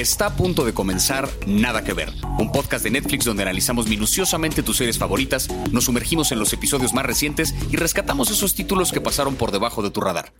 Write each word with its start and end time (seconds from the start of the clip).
Está 0.00 0.24
a 0.24 0.34
punto 0.34 0.64
de 0.64 0.72
comenzar 0.72 1.28
Nada 1.46 1.84
que 1.84 1.92
ver, 1.92 2.10
un 2.38 2.50
podcast 2.50 2.82
de 2.82 2.90
Netflix 2.90 3.26
donde 3.26 3.42
analizamos 3.42 3.86
minuciosamente 3.86 4.62
tus 4.62 4.78
series 4.78 4.96
favoritas, 4.96 5.46
nos 5.72 5.84
sumergimos 5.84 6.32
en 6.32 6.38
los 6.38 6.54
episodios 6.54 6.94
más 6.94 7.04
recientes 7.04 7.54
y 7.70 7.76
rescatamos 7.76 8.30
esos 8.30 8.54
títulos 8.54 8.92
que 8.92 9.02
pasaron 9.02 9.34
por 9.34 9.52
debajo 9.52 9.82
de 9.82 9.90
tu 9.90 10.00
radar. 10.00 10.32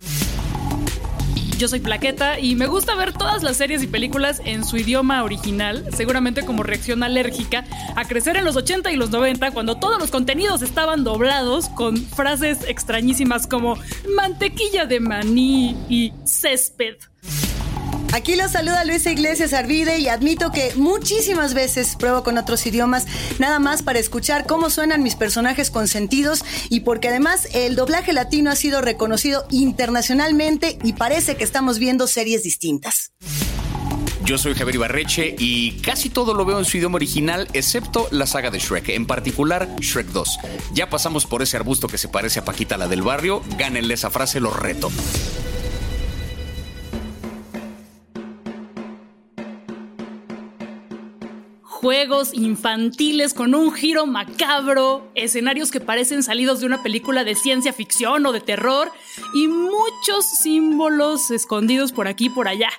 Yo 1.59 1.67
soy 1.67 1.79
Plaqueta 1.79 2.39
y 2.39 2.55
me 2.55 2.65
gusta 2.65 2.95
ver 2.95 3.13
todas 3.13 3.43
las 3.43 3.57
series 3.57 3.83
y 3.83 3.87
películas 3.87 4.41
en 4.45 4.65
su 4.65 4.77
idioma 4.77 5.23
original, 5.23 5.85
seguramente 5.95 6.43
como 6.43 6.63
reacción 6.63 7.03
alérgica 7.03 7.63
a 7.95 8.05
crecer 8.05 8.37
en 8.37 8.45
los 8.45 8.55
80 8.55 8.91
y 8.91 8.95
los 8.95 9.11
90 9.11 9.51
cuando 9.51 9.77
todos 9.77 9.99
los 9.99 10.09
contenidos 10.09 10.63
estaban 10.63 11.03
doblados 11.03 11.69
con 11.69 11.97
frases 11.97 12.61
extrañísimas 12.67 13.45
como 13.45 13.77
mantequilla 14.15 14.87
de 14.87 15.01
maní 15.01 15.77
y 15.87 16.13
césped. 16.25 16.95
Aquí 18.13 18.35
los 18.35 18.51
saluda 18.51 18.83
Luisa 18.83 19.09
Iglesias 19.09 19.53
Arvide 19.53 19.99
y 19.99 20.09
admito 20.09 20.51
que 20.51 20.73
muchísimas 20.75 21.53
veces 21.53 21.95
pruebo 21.95 22.23
con 22.23 22.37
otros 22.37 22.65
idiomas, 22.65 23.07
nada 23.39 23.57
más 23.59 23.83
para 23.83 23.99
escuchar 23.99 24.45
cómo 24.45 24.69
suenan 24.69 25.01
mis 25.01 25.15
personajes 25.15 25.71
consentidos 25.71 26.43
y 26.69 26.81
porque 26.81 27.07
además 27.07 27.47
el 27.53 27.77
doblaje 27.77 28.11
latino 28.11 28.51
ha 28.51 28.57
sido 28.57 28.81
reconocido 28.81 29.45
internacionalmente 29.49 30.77
y 30.83 30.91
parece 30.91 31.37
que 31.37 31.45
estamos 31.45 31.79
viendo 31.79 32.05
series 32.05 32.43
distintas. 32.43 33.13
Yo 34.25 34.37
soy 34.37 34.55
Javier 34.55 34.75
Ibarreche 34.75 35.35
y 35.39 35.79
casi 35.79 36.09
todo 36.09 36.33
lo 36.33 36.43
veo 36.43 36.59
en 36.59 36.65
su 36.65 36.77
idioma 36.77 36.97
original, 36.97 37.47
excepto 37.53 38.09
la 38.11 38.27
saga 38.27 38.51
de 38.51 38.59
Shrek, 38.59 38.89
en 38.89 39.07
particular 39.07 39.69
Shrek 39.79 40.07
2. 40.07 40.39
Ya 40.73 40.89
pasamos 40.89 41.25
por 41.25 41.41
ese 41.41 41.55
arbusto 41.55 41.87
que 41.87 41.97
se 41.97 42.09
parece 42.09 42.39
a 42.39 42.45
Paquita 42.45 42.77
la 42.77 42.89
del 42.89 43.03
barrio, 43.03 43.41
gánenle 43.57 43.93
esa 43.93 44.09
frase, 44.09 44.41
lo 44.41 44.51
reto. 44.51 44.91
Juegos 51.81 52.35
infantiles 52.35 53.33
con 53.33 53.55
un 53.55 53.73
giro 53.73 54.05
macabro, 54.05 55.11
escenarios 55.15 55.71
que 55.71 55.79
parecen 55.79 56.21
salidos 56.21 56.59
de 56.59 56.67
una 56.67 56.83
película 56.83 57.23
de 57.23 57.33
ciencia 57.33 57.73
ficción 57.73 58.23
o 58.27 58.31
de 58.31 58.39
terror 58.39 58.91
y 59.33 59.47
muchos 59.47 60.25
símbolos 60.43 61.31
escondidos 61.31 61.91
por 61.91 62.07
aquí 62.07 62.27
y 62.27 62.29
por 62.29 62.47
allá. 62.47 62.69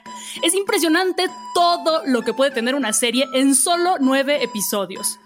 Es 0.44 0.54
impresionante 0.54 1.28
todo 1.52 2.02
lo 2.06 2.22
que 2.22 2.32
puede 2.32 2.52
tener 2.52 2.76
una 2.76 2.92
serie 2.92 3.26
en 3.34 3.56
solo 3.56 3.96
nueve 3.98 4.44
episodios 4.44 5.18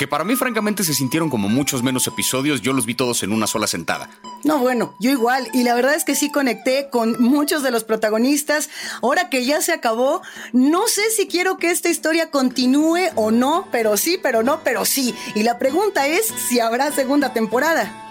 que 0.00 0.08
para 0.08 0.24
mí 0.24 0.34
francamente 0.34 0.82
se 0.82 0.94
sintieron 0.94 1.28
como 1.28 1.50
muchos 1.50 1.82
menos 1.82 2.06
episodios, 2.06 2.62
yo 2.62 2.72
los 2.72 2.86
vi 2.86 2.94
todos 2.94 3.22
en 3.22 3.34
una 3.34 3.46
sola 3.46 3.66
sentada. 3.66 4.08
No, 4.44 4.58
bueno, 4.58 4.94
yo 4.98 5.10
igual, 5.10 5.46
y 5.52 5.62
la 5.62 5.74
verdad 5.74 5.94
es 5.94 6.04
que 6.04 6.14
sí 6.14 6.32
conecté 6.32 6.88
con 6.88 7.22
muchos 7.22 7.62
de 7.62 7.70
los 7.70 7.84
protagonistas. 7.84 8.70
Ahora 9.02 9.28
que 9.28 9.44
ya 9.44 9.60
se 9.60 9.74
acabó, 9.74 10.22
no 10.54 10.88
sé 10.88 11.02
si 11.10 11.28
quiero 11.28 11.58
que 11.58 11.70
esta 11.70 11.90
historia 11.90 12.30
continúe 12.30 13.10
o 13.14 13.30
no, 13.30 13.68
pero 13.70 13.98
sí, 13.98 14.18
pero 14.22 14.42
no, 14.42 14.64
pero 14.64 14.86
sí. 14.86 15.14
Y 15.34 15.42
la 15.42 15.58
pregunta 15.58 16.06
es 16.06 16.32
si 16.48 16.60
habrá 16.60 16.90
segunda 16.92 17.34
temporada. 17.34 18.10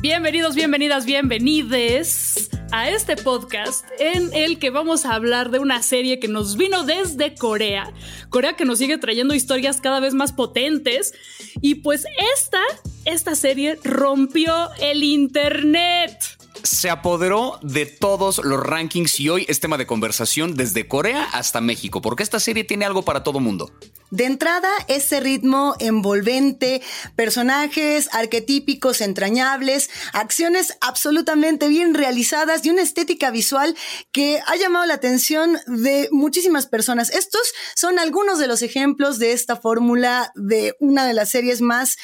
Bienvenidos, 0.00 0.54
bienvenidas, 0.54 1.04
bienvenides 1.04 2.48
a 2.72 2.88
este 2.88 3.16
podcast 3.16 3.84
en 3.98 4.32
el 4.32 4.58
que 4.58 4.70
vamos 4.70 5.04
a 5.04 5.14
hablar 5.14 5.50
de 5.50 5.58
una 5.58 5.82
serie 5.82 6.18
que 6.18 6.26
nos 6.26 6.56
vino 6.56 6.84
desde 6.84 7.34
Corea. 7.34 7.92
Corea 8.30 8.56
que 8.56 8.64
nos 8.64 8.78
sigue 8.78 8.96
trayendo 8.96 9.34
historias 9.34 9.78
cada 9.78 10.00
vez 10.00 10.14
más 10.14 10.32
potentes. 10.32 11.12
Y 11.60 11.76
pues 11.76 12.06
esta, 12.34 12.62
esta 13.04 13.34
serie 13.34 13.78
rompió 13.84 14.70
el 14.80 15.04
internet 15.04 16.39
se 16.62 16.90
apoderó 16.90 17.58
de 17.62 17.86
todos 17.86 18.38
los 18.44 18.60
rankings 18.60 19.20
y 19.20 19.28
hoy 19.28 19.46
es 19.48 19.60
tema 19.60 19.78
de 19.78 19.86
conversación 19.86 20.54
desde 20.54 20.88
Corea 20.88 21.24
hasta 21.32 21.60
México, 21.60 22.00
porque 22.00 22.22
esta 22.22 22.40
serie 22.40 22.64
tiene 22.64 22.84
algo 22.84 23.02
para 23.02 23.22
todo 23.22 23.40
mundo. 23.40 23.72
De 24.10 24.24
entrada, 24.24 24.68
ese 24.88 25.20
ritmo 25.20 25.76
envolvente, 25.78 26.82
personajes 27.14 28.08
arquetípicos 28.12 29.00
entrañables, 29.00 29.88
acciones 30.12 30.76
absolutamente 30.80 31.68
bien 31.68 31.94
realizadas 31.94 32.64
y 32.64 32.70
una 32.70 32.82
estética 32.82 33.30
visual 33.30 33.76
que 34.10 34.40
ha 34.46 34.56
llamado 34.56 34.84
la 34.86 34.94
atención 34.94 35.58
de 35.66 36.08
muchísimas 36.10 36.66
personas. 36.66 37.10
Estos 37.10 37.52
son 37.76 38.00
algunos 38.00 38.40
de 38.40 38.48
los 38.48 38.62
ejemplos 38.62 39.20
de 39.20 39.32
esta 39.32 39.54
fórmula 39.54 40.32
de 40.34 40.74
una 40.80 41.06
de 41.06 41.14
las 41.14 41.30
series 41.30 41.60
más 41.60 41.96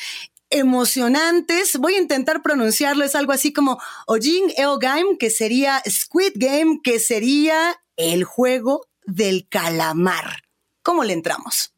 emocionantes. 0.50 1.76
Voy 1.78 1.94
a 1.94 2.00
intentar 2.00 2.42
pronunciarlo. 2.42 3.04
Es 3.04 3.14
algo 3.14 3.32
así 3.32 3.52
como 3.52 3.80
Ojin 4.06 4.52
Eo 4.56 4.78
Game, 4.78 5.18
que 5.18 5.30
sería 5.30 5.82
Squid 5.88 6.32
Game, 6.36 6.80
que 6.82 6.98
sería 6.98 7.80
el 7.96 8.24
juego 8.24 8.86
del 9.04 9.48
calamar. 9.48 10.42
¿Cómo 10.82 11.04
le 11.04 11.12
entramos? 11.12 11.72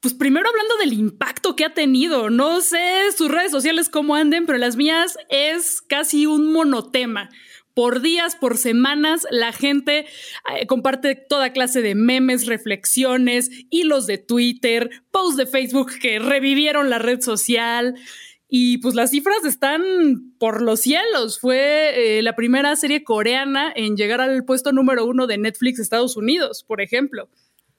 Pues 0.00 0.14
primero 0.14 0.48
hablando 0.48 0.76
del 0.76 0.92
impacto 0.92 1.56
que 1.56 1.64
ha 1.64 1.74
tenido. 1.74 2.30
No 2.30 2.60
sé 2.60 3.10
sus 3.16 3.30
redes 3.30 3.50
sociales 3.50 3.88
cómo 3.88 4.14
anden, 4.14 4.46
pero 4.46 4.58
las 4.58 4.76
mías 4.76 5.16
es 5.28 5.80
casi 5.82 6.26
un 6.26 6.52
monotema 6.52 7.30
por 7.78 8.00
días, 8.02 8.34
por 8.34 8.58
semanas, 8.58 9.24
la 9.30 9.52
gente 9.52 10.00
eh, 10.00 10.66
comparte 10.66 11.14
toda 11.14 11.52
clase 11.52 11.80
de 11.80 11.94
memes, 11.94 12.46
reflexiones, 12.46 13.52
hilos 13.70 14.08
de 14.08 14.18
Twitter, 14.18 14.90
posts 15.12 15.36
de 15.36 15.46
Facebook 15.46 15.92
que 16.02 16.18
revivieron 16.18 16.90
la 16.90 16.98
red 16.98 17.20
social. 17.20 17.94
Y 18.48 18.78
pues 18.78 18.96
las 18.96 19.10
cifras 19.10 19.44
están 19.44 20.34
por 20.40 20.60
los 20.60 20.80
cielos. 20.80 21.38
Fue 21.38 22.18
eh, 22.18 22.22
la 22.22 22.34
primera 22.34 22.74
serie 22.74 23.04
coreana 23.04 23.72
en 23.76 23.96
llegar 23.96 24.20
al 24.20 24.44
puesto 24.44 24.72
número 24.72 25.06
uno 25.06 25.28
de 25.28 25.38
Netflix 25.38 25.78
Estados 25.78 26.16
Unidos, 26.16 26.64
por 26.66 26.80
ejemplo. 26.80 27.28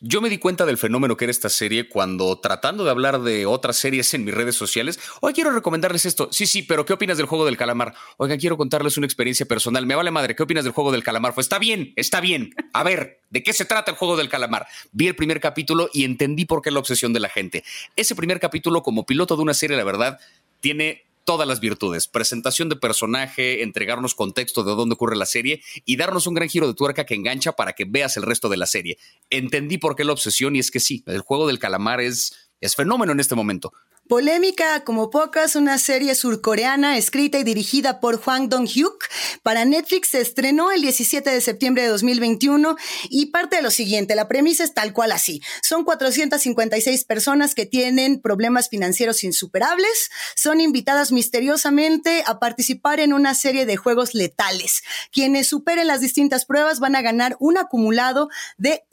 Yo 0.01 0.21
me 0.21 0.29
di 0.29 0.37
cuenta 0.37 0.65
del 0.65 0.77
fenómeno 0.77 1.17
que 1.17 1.25
era 1.25 1.31
esta 1.31 1.49
serie 1.49 1.89
cuando 1.89 2.39
tratando 2.39 2.85
de 2.85 2.89
hablar 2.89 3.19
de 3.21 3.45
otras 3.45 3.75
series 3.75 4.13
en 4.13 4.23
mis 4.23 4.33
redes 4.33 4.55
sociales, 4.55 4.97
hoy 5.19 5.33
quiero 5.33 5.51
recomendarles 5.51 6.05
esto. 6.05 6.29
Sí, 6.31 6.45
sí, 6.45 6.63
pero 6.63 6.85
¿qué 6.85 6.93
opinas 6.93 7.17
del 7.17 7.25
juego 7.25 7.43
del 7.45 7.57
calamar? 7.57 7.93
Oiga, 8.15 8.37
quiero 8.37 8.55
contarles 8.55 8.95
una 8.95 9.05
experiencia 9.05 9.45
personal. 9.45 9.85
Me 9.85 9.95
vale 9.95 10.09
madre, 10.09 10.37
¿qué 10.37 10.43
opinas 10.43 10.63
del 10.63 10.71
juego 10.71 10.93
del 10.93 11.03
calamar? 11.03 11.33
Pues 11.33 11.45
está 11.45 11.59
bien, 11.59 11.91
está 11.97 12.21
bien. 12.21 12.55
A 12.71 12.83
ver, 12.83 13.19
¿de 13.29 13.43
qué 13.43 13.51
se 13.51 13.65
trata 13.65 13.91
el 13.91 13.97
juego 13.97 14.15
del 14.15 14.29
calamar? 14.29 14.67
Vi 14.93 15.07
el 15.07 15.17
primer 15.17 15.41
capítulo 15.41 15.89
y 15.91 16.05
entendí 16.05 16.45
por 16.45 16.61
qué 16.61 16.71
la 16.71 16.79
obsesión 16.79 17.11
de 17.11 17.19
la 17.19 17.27
gente. 17.27 17.65
Ese 17.97 18.15
primer 18.15 18.39
capítulo 18.39 18.83
como 18.83 19.05
piloto 19.05 19.35
de 19.35 19.41
una 19.41 19.53
serie, 19.53 19.75
la 19.75 19.83
verdad, 19.83 20.17
tiene 20.61 21.08
todas 21.29 21.47
las 21.47 21.59
virtudes. 21.59 22.07
Presentación 22.07 22.69
de 22.69 22.75
personaje, 22.75 23.61
entregarnos 23.61 24.15
contexto 24.15 24.63
de 24.63 24.71
dónde 24.71 24.93
ocurre 24.95 25.15
la 25.15 25.27
serie 25.27 25.61
y 25.85 25.95
darnos 25.95 26.25
un 26.25 26.33
gran 26.33 26.49
giro 26.49 26.65
de 26.65 26.73
tuerca 26.73 27.05
que 27.05 27.13
engancha 27.13 27.51
para 27.51 27.73
que 27.73 27.85
veas 27.85 28.17
el 28.17 28.23
resto 28.23 28.49
de 28.49 28.57
la 28.57 28.65
serie. 28.65 28.97
Entendí 29.29 29.77
por 29.77 29.95
qué 29.95 30.03
la 30.03 30.13
obsesión 30.13 30.55
y 30.55 30.59
es 30.59 30.71
que 30.71 30.79
sí, 30.79 31.03
el 31.05 31.21
juego 31.21 31.45
del 31.45 31.59
calamar 31.59 32.01
es, 32.01 32.49
es 32.61 32.75
fenómeno 32.75 33.11
en 33.11 33.19
este 33.19 33.35
momento. 33.35 33.73
Polémica 34.09 34.83
como 34.85 35.11
pocas, 35.11 35.55
una 35.55 35.77
serie 35.77 36.15
surcoreana 36.15 36.97
escrita 36.97 37.37
y 37.37 37.43
dirigida 37.43 37.99
por 37.99 38.19
Hwang 38.19 38.49
Dong-hyuk 38.49 39.05
para 39.43 39.65
Netflix 39.65 40.09
se 40.09 40.21
estrenó 40.21 40.71
el 40.71 40.81
17 40.81 41.29
de 41.29 41.39
septiembre 41.41 41.83
de 41.83 41.89
2021 41.89 42.75
y 43.11 43.27
parte 43.27 43.57
de 43.57 43.61
lo 43.61 43.69
siguiente, 43.69 44.15
la 44.15 44.27
premisa 44.27 44.63
es 44.63 44.73
tal 44.73 44.93
cual 44.93 45.11
así. 45.11 45.43
Son 45.61 45.83
456 45.83 47.03
personas 47.03 47.53
que 47.53 47.67
tienen 47.67 48.19
problemas 48.19 48.69
financieros 48.69 49.23
insuperables, 49.23 50.09
son 50.35 50.59
invitadas 50.59 51.11
misteriosamente 51.11 52.23
a 52.25 52.39
participar 52.39 52.99
en 52.99 53.13
una 53.13 53.35
serie 53.35 53.67
de 53.67 53.77
juegos 53.77 54.15
letales. 54.15 54.81
Quienes 55.11 55.49
superen 55.49 55.85
las 55.85 56.01
distintas 56.01 56.45
pruebas 56.45 56.79
van 56.79 56.95
a 56.95 57.03
ganar 57.03 57.37
un 57.39 57.59
acumulado 57.59 58.29
de 58.57 58.83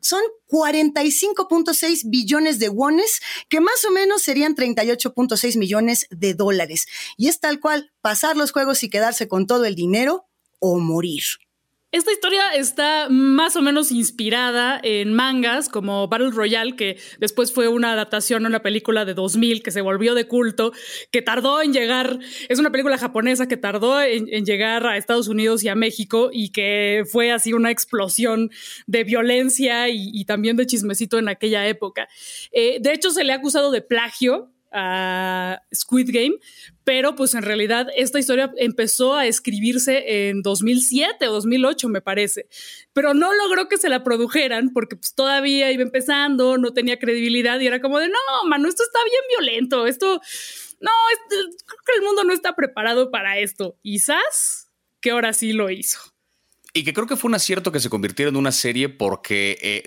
son 0.00 0.20
45.6 0.50 2.02
billones 2.06 2.58
de 2.58 2.68
wones, 2.68 3.20
que 3.48 3.60
más 3.60 3.84
o 3.84 3.90
menos 3.90 4.22
serían 4.22 4.54
38.6 4.60 5.58
millones 5.58 6.06
de 6.10 6.34
dólares. 6.34 6.86
Y 7.16 7.28
es 7.28 7.40
tal 7.40 7.58
cual, 7.60 7.92
pasar 8.00 8.36
los 8.36 8.52
juegos 8.52 8.82
y 8.82 8.90
quedarse 8.90 9.26
con 9.26 9.46
todo 9.46 9.64
el 9.64 9.74
dinero 9.74 10.26
o 10.58 10.78
morir. 10.78 11.24
Esta 11.92 12.12
historia 12.12 12.54
está 12.54 13.08
más 13.10 13.56
o 13.56 13.62
menos 13.62 13.90
inspirada 13.90 14.78
en 14.80 15.12
mangas 15.12 15.68
como 15.68 16.06
Battle 16.06 16.30
Royale, 16.30 16.76
que 16.76 16.98
después 17.18 17.52
fue 17.52 17.66
una 17.66 17.94
adaptación 17.94 18.44
a 18.44 18.48
una 18.48 18.62
película 18.62 19.04
de 19.04 19.12
2000 19.12 19.64
que 19.64 19.72
se 19.72 19.80
volvió 19.80 20.14
de 20.14 20.28
culto, 20.28 20.72
que 21.10 21.20
tardó 21.20 21.60
en 21.62 21.72
llegar, 21.72 22.20
es 22.48 22.60
una 22.60 22.70
película 22.70 22.96
japonesa 22.96 23.48
que 23.48 23.56
tardó 23.56 24.00
en, 24.00 24.26
llegar 24.44 24.86
a 24.86 24.96
Estados 24.96 25.26
Unidos 25.26 25.64
y 25.64 25.68
a 25.68 25.74
México 25.74 26.30
y 26.32 26.50
que 26.50 27.02
fue 27.10 27.32
así 27.32 27.54
una 27.54 27.72
explosión 27.72 28.52
de 28.86 29.02
violencia 29.02 29.88
y, 29.88 30.24
también 30.26 30.56
de 30.56 30.66
chismecito 30.66 31.18
en 31.18 31.28
aquella 31.28 31.66
época. 31.66 32.08
Eh, 32.52 32.78
de 32.80 32.92
hecho, 32.92 33.10
se 33.10 33.24
le 33.24 33.32
ha 33.32 33.36
acusado 33.36 33.72
de 33.72 33.82
plagio 33.82 34.52
a 34.72 35.60
Squid 35.74 36.10
Game, 36.12 36.36
pero 36.84 37.14
pues 37.14 37.34
en 37.34 37.42
realidad 37.42 37.88
esta 37.96 38.18
historia 38.18 38.52
empezó 38.56 39.14
a 39.14 39.26
escribirse 39.26 40.28
en 40.28 40.42
2007 40.42 41.28
o 41.28 41.32
2008 41.32 41.88
me 41.88 42.00
parece, 42.00 42.46
pero 42.92 43.14
no 43.14 43.32
logró 43.32 43.68
que 43.68 43.76
se 43.76 43.88
la 43.88 44.02
produjeran 44.02 44.70
porque 44.72 44.96
pues 44.96 45.14
todavía 45.14 45.70
iba 45.70 45.82
empezando, 45.82 46.58
no 46.58 46.72
tenía 46.72 46.98
credibilidad 46.98 47.60
y 47.60 47.66
era 47.66 47.80
como 47.80 47.98
de, 47.98 48.08
no, 48.08 48.48
mano, 48.48 48.68
esto 48.68 48.82
está 48.82 48.98
bien 49.04 49.22
violento, 49.28 49.86
esto, 49.86 50.20
no, 50.80 50.90
creo 51.28 51.78
que 51.86 51.96
el 51.98 52.02
mundo 52.02 52.24
no 52.24 52.32
está 52.32 52.56
preparado 52.56 53.10
para 53.10 53.38
esto. 53.38 53.76
Quizás 53.82 54.70
que 55.00 55.10
ahora 55.10 55.32
sí 55.32 55.52
lo 55.52 55.70
hizo. 55.70 55.98
Y 56.72 56.84
que 56.84 56.92
creo 56.92 57.06
que 57.06 57.16
fue 57.16 57.28
un 57.28 57.34
acierto 57.34 57.72
que 57.72 57.80
se 57.80 57.90
convirtiera 57.90 58.28
en 58.28 58.36
una 58.36 58.52
serie 58.52 58.88
porque 58.88 59.58
eh, 59.60 59.82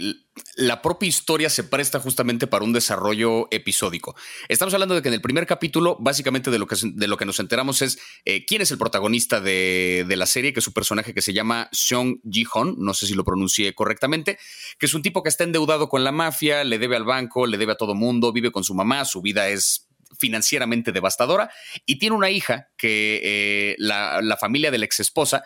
la 0.56 0.82
propia 0.82 1.08
historia 1.08 1.50
se 1.50 1.64
presta 1.64 2.00
justamente 2.00 2.48
para 2.48 2.64
un 2.64 2.74
desarrollo 2.74 3.48
episódico. 3.52 4.16
Estamos 4.50 4.74
hablando 4.74 4.96
de 4.96 5.02
que 5.02 5.08
en 5.08 5.14
el 5.14 5.22
primer 5.22 5.46
capítulo, 5.46 5.98
básicamente 6.00 6.50
de 6.50 6.60
lo 6.60 6.68
que, 6.68 6.76
de 6.82 7.08
lo 7.08 7.18
que 7.18 7.26
nos 7.26 7.40
enteramos 7.40 7.82
es 7.82 8.00
eh, 8.26 8.46
quién 8.46 8.62
es 8.62 8.72
el 8.72 8.78
protagonista 8.78 9.42
de, 9.42 10.06
de, 10.08 10.16
la 10.16 10.26
serie, 10.26 10.54
que 10.54 10.60
es 10.60 10.68
un 10.68 10.74
personaje 10.74 11.14
que 11.14 11.22
se 11.22 11.34
llama 11.34 11.70
Seong 11.72 12.20
Ji-hon, 12.30 12.76
no 12.80 12.94
sé 12.94 13.08
si 13.08 13.14
lo 13.14 13.24
pronuncié 13.24 13.74
correctamente, 13.76 14.38
que 14.80 14.86
es 14.86 14.94
un 14.94 15.02
tipo 15.02 15.22
que 15.22 15.30
está 15.30 15.44
endeudado 15.44 15.90
con 15.90 16.04
la 16.04 16.12
mafia, 16.12 16.64
le 16.64 16.80
debe 16.80 16.96
al 16.96 17.06
banco, 17.06 17.46
le 17.46 17.58
debe 17.58 17.74
a 17.74 17.78
todo 17.78 17.96
mundo, 17.96 18.32
vive 18.32 18.52
con 18.52 18.64
su 18.64 18.74
mamá, 18.74 19.06
su 19.06 19.22
vida 19.22 19.50
es 19.50 19.88
financieramente 20.20 20.92
devastadora 20.92 21.50
y 21.86 21.98
tiene 21.98 22.16
una 22.16 22.30
hija 22.30 22.70
que 22.78 23.20
eh, 23.24 23.76
la, 23.80 24.22
la 24.22 24.38
familia 24.38 24.70
de 24.72 24.78
la 24.78 24.86
ex 24.86 25.00
esposa 25.00 25.44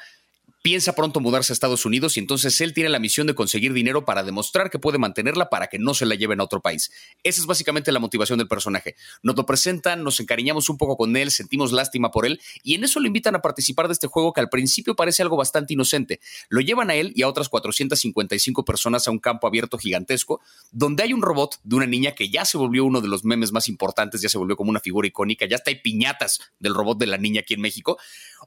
piensa 0.68 0.96
pronto 0.96 1.22
mudarse 1.22 1.54
a 1.54 1.56
Estados 1.56 1.86
Unidos 1.86 2.18
y 2.18 2.20
entonces 2.20 2.60
él 2.60 2.74
tiene 2.74 2.90
la 2.90 3.00
misión 3.00 3.26
de 3.26 3.34
conseguir 3.34 3.72
dinero 3.72 4.04
para 4.04 4.22
demostrar 4.22 4.70
que 4.70 4.80
puede 4.80 4.98
mantenerla 4.98 5.50
para 5.50 5.68
que 5.68 5.80
no 5.80 5.94
se 5.94 6.06
la 6.06 6.16
lleven 6.16 6.42
a 6.42 6.44
otro 6.44 6.60
país. 6.60 6.92
Esa 7.24 7.40
es 7.40 7.48
básicamente 7.48 7.90
la 7.94 8.02
motivación 8.02 8.38
del 8.38 8.50
personaje. 8.50 8.98
Nos 9.24 9.38
lo 9.38 9.46
presentan, 9.46 10.04
nos 10.04 10.20
encariñamos 10.20 10.68
un 10.68 10.78
poco 10.78 10.98
con 10.98 11.16
él, 11.16 11.32
sentimos 11.32 11.72
lástima 11.72 12.12
por 12.12 12.26
él 12.26 12.42
y 12.64 12.76
en 12.76 12.84
eso 12.84 13.00
lo 13.00 13.08
invitan 13.08 13.34
a 13.34 13.42
participar 13.42 13.88
de 13.88 13.94
este 13.94 14.08
juego 14.08 14.34
que 14.34 14.42
al 14.42 14.50
principio 14.50 14.94
parece 14.94 15.22
algo 15.22 15.38
bastante 15.38 15.72
inocente. 15.72 16.20
Lo 16.50 16.60
llevan 16.60 16.90
a 16.90 16.96
él 16.96 17.14
y 17.16 17.22
a 17.22 17.30
otras 17.30 17.48
455 17.48 18.66
personas 18.66 19.08
a 19.08 19.12
un 19.12 19.20
campo 19.20 19.48
abierto 19.48 19.78
gigantesco 19.78 20.42
donde 20.74 21.04
hay 21.04 21.14
un 21.14 21.22
robot 21.22 21.62
de 21.64 21.78
una 21.78 21.86
niña 21.86 22.12
que 22.12 22.30
ya 22.30 22.44
se 22.44 22.58
volvió 22.58 22.84
uno 22.84 23.00
de 23.00 23.08
los 23.08 23.24
memes 23.24 23.54
más 23.54 23.70
importantes, 23.70 24.20
ya 24.20 24.28
se 24.28 24.38
volvió 24.38 24.58
como 24.58 24.70
una 24.70 24.82
figura 24.82 25.08
icónica, 25.08 25.46
ya 25.46 25.56
está 25.56 25.72
hay 25.72 25.80
piñatas 25.80 26.42
del 26.60 26.76
robot 26.76 26.98
de 26.98 27.08
la 27.08 27.18
niña 27.18 27.40
aquí 27.40 27.54
en 27.54 27.62
México. 27.62 27.98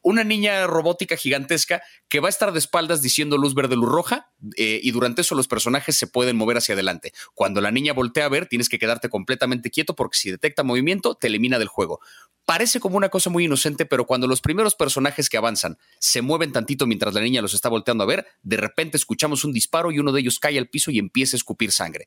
Una 0.02 0.22
niña 0.22 0.66
robótica 0.66 1.16
gigantesca 1.16 1.82
que 2.10 2.20
va 2.20 2.26
a 2.26 2.30
estar 2.30 2.52
de 2.52 2.58
espaldas 2.58 3.00
diciendo 3.00 3.38
luz 3.38 3.54
verde, 3.54 3.76
luz 3.76 3.88
roja, 3.88 4.32
eh, 4.56 4.80
y 4.82 4.90
durante 4.90 5.22
eso 5.22 5.36
los 5.36 5.46
personajes 5.46 5.96
se 5.96 6.08
pueden 6.08 6.36
mover 6.36 6.56
hacia 6.56 6.74
adelante. 6.74 7.12
Cuando 7.34 7.60
la 7.60 7.70
niña 7.70 7.92
voltea 7.92 8.26
a 8.26 8.28
ver, 8.28 8.46
tienes 8.46 8.68
que 8.68 8.80
quedarte 8.80 9.08
completamente 9.08 9.70
quieto 9.70 9.94
porque 9.94 10.18
si 10.18 10.30
detecta 10.30 10.64
movimiento, 10.64 11.14
te 11.14 11.28
elimina 11.28 11.60
del 11.60 11.68
juego. 11.68 12.00
Parece 12.44 12.80
como 12.80 12.96
una 12.96 13.10
cosa 13.10 13.30
muy 13.30 13.44
inocente, 13.44 13.86
pero 13.86 14.06
cuando 14.06 14.26
los 14.26 14.40
primeros 14.40 14.74
personajes 14.74 15.30
que 15.30 15.36
avanzan 15.36 15.78
se 16.00 16.20
mueven 16.20 16.50
tantito 16.50 16.84
mientras 16.84 17.14
la 17.14 17.20
niña 17.20 17.42
los 17.42 17.54
está 17.54 17.68
volteando 17.68 18.02
a 18.02 18.08
ver, 18.08 18.26
de 18.42 18.56
repente 18.56 18.96
escuchamos 18.96 19.44
un 19.44 19.52
disparo 19.52 19.92
y 19.92 20.00
uno 20.00 20.10
de 20.10 20.20
ellos 20.20 20.40
cae 20.40 20.58
al 20.58 20.68
piso 20.68 20.90
y 20.90 20.98
empieza 20.98 21.36
a 21.36 21.38
escupir 21.38 21.70
sangre. 21.70 22.06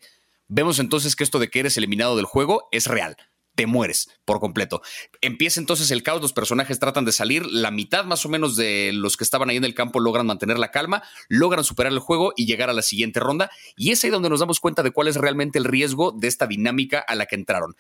Vemos 0.50 0.80
entonces 0.80 1.16
que 1.16 1.24
esto 1.24 1.40
de 1.40 1.50
que 1.50 1.62
eres 1.62 1.78
eliminado 1.78 2.18
del 2.18 2.26
juego 2.26 2.68
es 2.72 2.88
real 2.88 3.16
te 3.56 3.68
mueres 3.68 4.10
por 4.26 4.40
completo. 4.40 4.82
Empieza 5.22 5.60
entonces 5.60 5.92
el 5.92 6.04
caos, 6.04 6.22
los 6.22 6.34
personajes 6.34 6.80
tratan 6.80 7.06
de 7.06 7.12
salir, 7.12 7.46
la 7.46 7.72
mitad 7.72 8.06
más 8.06 8.26
o 8.26 8.30
menos 8.30 8.56
de 8.56 8.92
los 8.94 9.18
que 9.18 9.24
estaban 9.24 9.50
ahí 9.50 9.58
en 9.58 9.64
el 9.64 9.76
campo 9.76 10.00
logran 10.00 10.26
mantener 10.26 10.58
la 10.60 10.72
calma, 10.72 11.04
logran 11.28 11.64
superar 11.64 11.92
el 11.92 12.00
juego 12.00 12.34
y 12.36 12.46
llegar 12.46 12.70
a 12.70 12.74
la 12.74 12.82
siguiente 12.82 13.20
ronda, 13.20 13.52
y 13.76 13.92
es 13.92 14.04
ahí 14.04 14.10
donde 14.10 14.30
nos 14.30 14.40
damos 14.40 14.60
cuenta 14.60 14.84
de 14.84 14.92
cuál 14.92 15.08
es 15.08 15.16
realmente 15.16 15.60
el 15.60 15.66
riesgo 15.66 16.12
de 16.12 16.28
esta 16.28 16.48
dinámica 16.48 17.00
a 17.00 17.16
la 17.16 17.26
que 17.26 17.36
entraron. 17.36 17.76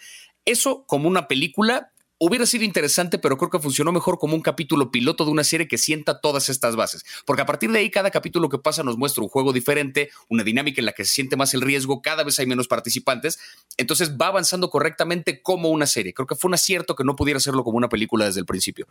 Eso 0.46 0.84
como 0.86 1.08
una 1.08 1.28
película 1.28 1.92
hubiera 2.26 2.46
sido 2.46 2.64
interesante, 2.64 3.20
pero 3.20 3.38
creo 3.38 3.50
que 3.50 3.60
funcionó 3.60 3.92
mejor 3.92 4.18
como 4.18 4.36
un 4.36 4.42
capítulo 4.42 4.92
piloto 4.92 5.26
de 5.26 5.32
una 5.32 5.44
serie 5.44 5.68
que 5.68 5.78
sienta 5.78 6.20
todas 6.20 6.50
estas 6.50 6.76
bases. 6.76 7.04
Porque 7.26 7.42
a 7.42 7.46
partir 7.46 7.72
de 7.72 7.80
ahí, 7.80 7.90
cada 7.90 8.12
capítulo 8.12 8.50
que 8.50 8.58
pasa 8.58 8.84
nos 8.84 8.98
muestra 8.98 9.24
un 9.24 9.30
juego 9.30 9.54
diferente, 9.54 10.10
una 10.30 10.44
dinámica 10.44 10.82
en 10.82 10.86
la 10.86 10.94
que 10.94 11.06
se 11.06 11.14
siente 11.14 11.36
más 11.36 11.54
el 11.54 11.62
riesgo, 11.62 12.02
cada 12.02 12.24
vez 12.24 12.40
hay 12.40 12.46
menos 12.46 12.68
participantes. 12.68 13.40
Entonces 13.78 14.16
va 14.16 14.28
avanzando 14.28 14.70
correctamente 14.70 15.42
como 15.42 15.70
una 15.70 15.86
serie. 15.86 16.14
Creo 16.14 16.28
que 16.28 16.36
fue 16.36 16.50
un 16.50 16.56
acierto 16.56 16.96
que 16.96 17.04
no 17.04 17.16
pudiera 17.16 17.38
hacerlo 17.38 17.64
como 17.64 17.78
una 17.78 17.90
película 17.90 18.26
desde 18.26 18.40
el 18.40 18.46
principio. 18.46 18.88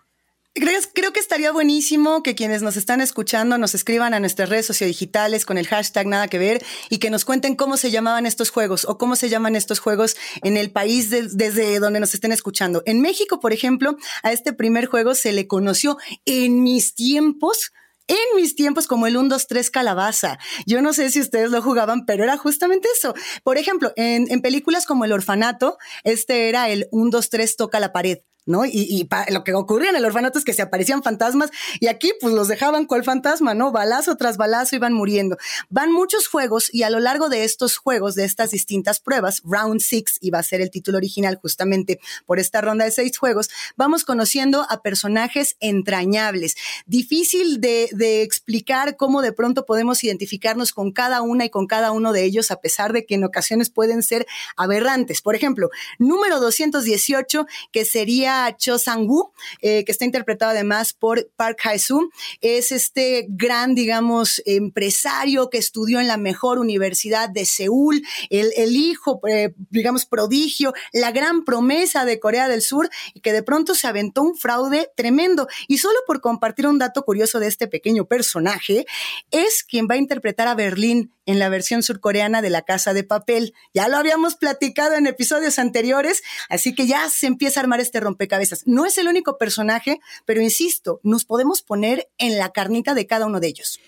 Creo 0.54 1.14
que 1.14 1.20
estaría 1.20 1.50
buenísimo 1.50 2.22
que 2.22 2.34
quienes 2.34 2.60
nos 2.60 2.76
están 2.76 3.00
escuchando 3.00 3.56
nos 3.56 3.74
escriban 3.74 4.12
a 4.12 4.20
nuestras 4.20 4.50
redes 4.50 4.66
sociodigitales 4.66 5.46
con 5.46 5.56
el 5.56 5.66
hashtag 5.66 6.06
nada 6.06 6.28
que 6.28 6.38
ver 6.38 6.62
y 6.90 6.98
que 6.98 7.08
nos 7.08 7.24
cuenten 7.24 7.56
cómo 7.56 7.78
se 7.78 7.90
llamaban 7.90 8.26
estos 8.26 8.50
juegos 8.50 8.84
o 8.84 8.98
cómo 8.98 9.16
se 9.16 9.30
llaman 9.30 9.56
estos 9.56 9.78
juegos 9.78 10.14
en 10.42 10.58
el 10.58 10.70
país 10.70 11.08
desde 11.08 11.78
donde 11.78 12.00
nos 12.00 12.12
estén 12.12 12.32
escuchando. 12.32 12.82
En 12.84 13.00
México, 13.00 13.40
por 13.40 13.54
ejemplo, 13.54 13.96
a 14.22 14.32
este 14.32 14.52
primer 14.52 14.84
juego 14.84 15.14
se 15.14 15.32
le 15.32 15.46
conoció 15.46 15.96
en 16.26 16.62
mis 16.62 16.94
tiempos 16.94 17.72
en 18.08 18.36
mis 18.36 18.54
tiempos 18.54 18.88
como 18.88 19.06
el 19.06 19.16
1, 19.16 19.28
2, 19.30 19.46
3 19.46 19.70
calabaza. 19.70 20.38
Yo 20.66 20.82
no 20.82 20.92
sé 20.92 21.10
si 21.10 21.20
ustedes 21.20 21.50
lo 21.50 21.62
jugaban, 21.62 22.04
pero 22.04 22.24
era 22.24 22.36
justamente 22.36 22.88
eso. 22.94 23.14
Por 23.42 23.56
ejemplo, 23.56 23.92
en, 23.96 24.42
películas 24.42 24.84
como 24.84 25.06
El 25.06 25.12
Orfanato, 25.12 25.78
este 26.04 26.48
era 26.50 26.68
el 26.68 26.88
1, 26.90 27.10
2, 27.10 27.30
3 27.30 27.56
toca 27.56 27.80
la 27.80 27.92
pared. 27.92 28.18
¿No? 28.46 28.64
Y, 28.64 28.70
y 28.72 29.08
lo 29.32 29.44
que 29.44 29.54
ocurría 29.54 29.90
en 29.90 29.96
el 29.96 30.04
orfanato 30.04 30.38
es 30.38 30.44
que 30.44 30.52
se 30.52 30.62
aparecían 30.62 31.02
fantasmas 31.02 31.50
y 31.80 31.86
aquí 31.86 32.12
pues 32.20 32.34
los 32.34 32.48
dejaban 32.48 32.86
cual 32.86 33.04
fantasma, 33.04 33.54
¿no? 33.54 33.72
Balazo 33.72 34.16
tras 34.16 34.36
balazo 34.36 34.76
iban 34.76 34.92
muriendo. 34.92 35.36
Van 35.68 35.92
muchos 35.92 36.26
juegos 36.28 36.72
y 36.72 36.82
a 36.82 36.90
lo 36.90 37.00
largo 37.00 37.28
de 37.28 37.44
estos 37.44 37.76
juegos, 37.76 38.14
de 38.14 38.24
estas 38.24 38.50
distintas 38.50 39.00
pruebas, 39.00 39.42
Round 39.44 39.80
Six 39.80 40.18
iba 40.20 40.38
a 40.38 40.42
ser 40.42 40.60
el 40.60 40.70
título 40.70 40.98
original 40.98 41.38
justamente 41.40 42.00
por 42.26 42.38
esta 42.38 42.60
ronda 42.60 42.84
de 42.84 42.90
seis 42.90 43.16
juegos, 43.16 43.50
vamos 43.76 44.04
conociendo 44.04 44.66
a 44.68 44.82
personajes 44.82 45.56
entrañables. 45.60 46.56
Difícil 46.86 47.60
de, 47.60 47.88
de 47.92 48.22
explicar 48.22 48.96
cómo 48.96 49.22
de 49.22 49.32
pronto 49.32 49.64
podemos 49.66 50.02
identificarnos 50.02 50.72
con 50.72 50.92
cada 50.92 51.22
una 51.22 51.44
y 51.44 51.50
con 51.50 51.66
cada 51.66 51.92
uno 51.92 52.12
de 52.12 52.24
ellos, 52.24 52.50
a 52.50 52.60
pesar 52.60 52.92
de 52.92 53.04
que 53.06 53.14
en 53.14 53.24
ocasiones 53.24 53.70
pueden 53.70 54.02
ser 54.02 54.26
aberrantes. 54.56 55.22
Por 55.22 55.34
ejemplo, 55.34 55.70
número 55.98 56.40
218, 56.40 57.46
que 57.70 57.84
sería 57.84 58.31
Cho 58.58 58.78
Sang-woo, 58.78 59.32
eh, 59.60 59.84
que 59.84 59.92
está 59.92 60.04
interpretado 60.04 60.52
además 60.52 60.92
por 60.92 61.30
Park 61.36 61.60
Hae-soo. 61.64 62.10
Es 62.40 62.72
este 62.72 63.26
gran, 63.28 63.74
digamos, 63.74 64.42
empresario 64.44 65.50
que 65.50 65.58
estudió 65.58 66.00
en 66.00 66.08
la 66.08 66.16
mejor 66.16 66.58
universidad 66.58 67.28
de 67.28 67.44
Seúl, 67.44 68.02
el, 68.30 68.76
hijo, 68.76 69.20
eh, 69.28 69.54
digamos, 69.70 70.06
prodigio, 70.06 70.72
la 70.92 71.12
gran 71.12 71.44
promesa 71.44 72.04
de 72.04 72.18
Corea 72.18 72.48
del 72.48 72.62
Sur 72.62 72.88
y 73.14 73.20
que 73.20 73.32
de 73.32 73.42
pronto 73.42 73.74
se 73.74 73.86
aventó 73.86 74.22
un 74.22 74.36
fraude 74.36 74.90
tremendo. 74.96 75.48
Y 75.68 75.78
solo 75.78 75.98
por 76.06 76.20
compartir 76.20 76.66
un 76.66 76.78
dato 76.78 77.04
curioso 77.04 77.40
de 77.40 77.48
este 77.48 77.68
pequeño 77.68 78.06
personaje, 78.06 78.86
es 79.30 79.64
quien 79.64 79.86
va 79.90 79.94
a 79.94 79.98
interpretar 79.98 80.48
a 80.48 80.54
Berlín 80.54 81.12
en 81.26 81.38
la 81.38 81.48
versión 81.48 81.82
surcoreana 81.82 82.42
de 82.42 82.50
La 82.50 82.62
Casa 82.62 82.94
de 82.94 83.04
Papel. 83.04 83.54
Ya 83.72 83.88
lo 83.88 83.96
habíamos 83.96 84.34
platicado 84.34 84.94
en 84.94 85.06
episodios 85.06 85.58
anteriores, 85.58 86.22
así 86.48 86.74
que 86.74 86.86
ya 86.86 87.08
se 87.08 87.26
empieza 87.26 87.60
a 87.60 87.62
armar 87.62 87.80
este 87.80 88.00
rompecabezas. 88.00 88.21
No 88.66 88.86
es 88.86 88.98
el 88.98 89.08
único 89.08 89.38
personaje, 89.38 90.00
pero 90.24 90.40
insisto, 90.40 91.00
nos 91.02 91.24
podemos 91.24 91.62
poner 91.62 92.08
en 92.18 92.38
la 92.38 92.50
carnita 92.50 92.94
de 92.94 93.06
cada 93.06 93.26
uno 93.26 93.40
de 93.40 93.48
ellos. 93.48 93.78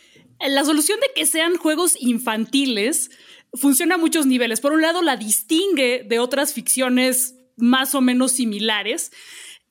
La 0.40 0.64
solución 0.64 1.00
de 1.00 1.10
que 1.14 1.26
sean 1.26 1.56
juegos 1.56 1.96
infantiles 1.98 3.10
funciona 3.54 3.94
a 3.94 3.98
muchos 3.98 4.26
niveles. 4.26 4.60
Por 4.60 4.72
un 4.72 4.82
lado, 4.82 5.02
la 5.02 5.16
distingue 5.16 6.04
de 6.08 6.18
otras 6.18 6.52
ficciones 6.52 7.34
más 7.56 7.94
o 7.94 8.00
menos 8.00 8.32
similares. 8.32 9.12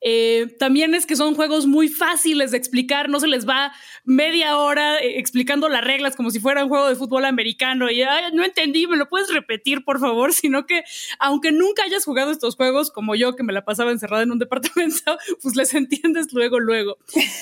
Eh, 0.06 0.54
también 0.58 0.94
es 0.94 1.06
que 1.06 1.16
son 1.16 1.34
juegos 1.34 1.66
muy 1.66 1.88
fáciles 1.88 2.50
de 2.50 2.58
explicar, 2.58 3.08
no 3.08 3.20
se 3.20 3.26
les 3.26 3.48
va 3.48 3.72
media 4.04 4.58
hora 4.58 4.98
eh, 4.98 5.18
explicando 5.18 5.70
las 5.70 5.82
reglas 5.82 6.14
como 6.14 6.30
si 6.30 6.40
fuera 6.40 6.62
un 6.62 6.68
juego 6.68 6.90
de 6.90 6.94
fútbol 6.94 7.24
americano 7.24 7.90
y 7.90 8.02
no 8.34 8.44
entendí, 8.44 8.86
me 8.86 8.98
lo 8.98 9.08
puedes 9.08 9.32
repetir 9.32 9.82
por 9.82 9.98
favor, 9.98 10.32
sino 10.34 10.66
que 10.66 10.84
aunque 11.18 11.52
nunca 11.52 11.84
hayas 11.84 12.04
jugado 12.04 12.32
estos 12.32 12.54
juegos 12.54 12.90
como 12.90 13.14
yo 13.14 13.34
que 13.34 13.44
me 13.44 13.54
la 13.54 13.64
pasaba 13.64 13.92
encerrada 13.92 14.24
en 14.24 14.32
un 14.32 14.38
departamento, 14.38 15.16
pues 15.42 15.56
les 15.56 15.72
entiendes 15.72 16.30
luego, 16.34 16.60
luego. 16.60 16.98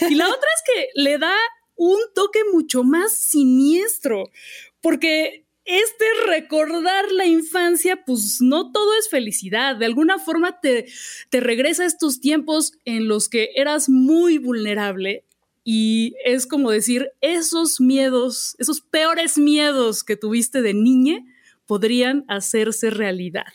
Y 0.08 0.14
la 0.14 0.28
otra 0.28 0.48
es 0.54 0.62
que 0.72 0.88
le 0.94 1.18
da 1.18 1.34
un 1.74 1.98
toque 2.14 2.42
mucho 2.52 2.84
más 2.84 3.12
siniestro, 3.12 4.30
porque 4.80 5.41
este 5.64 6.04
recordar 6.26 7.10
la 7.12 7.26
infancia, 7.26 8.04
pues 8.04 8.40
no 8.40 8.72
todo 8.72 8.96
es 8.98 9.08
felicidad. 9.08 9.76
De 9.76 9.86
alguna 9.86 10.18
forma 10.18 10.60
te, 10.60 10.86
te 11.30 11.40
regresa 11.40 11.84
a 11.84 11.86
estos 11.86 12.20
tiempos 12.20 12.72
en 12.84 13.08
los 13.08 13.28
que 13.28 13.50
eras 13.54 13.88
muy 13.88 14.38
vulnerable 14.38 15.24
y 15.64 16.14
es 16.24 16.46
como 16.46 16.70
decir, 16.70 17.10
esos 17.20 17.80
miedos, 17.80 18.56
esos 18.58 18.80
peores 18.80 19.38
miedos 19.38 20.02
que 20.02 20.16
tuviste 20.16 20.60
de 20.60 20.74
niña 20.74 21.20
podrían 21.66 22.24
hacerse 22.28 22.90
realidad. 22.90 23.52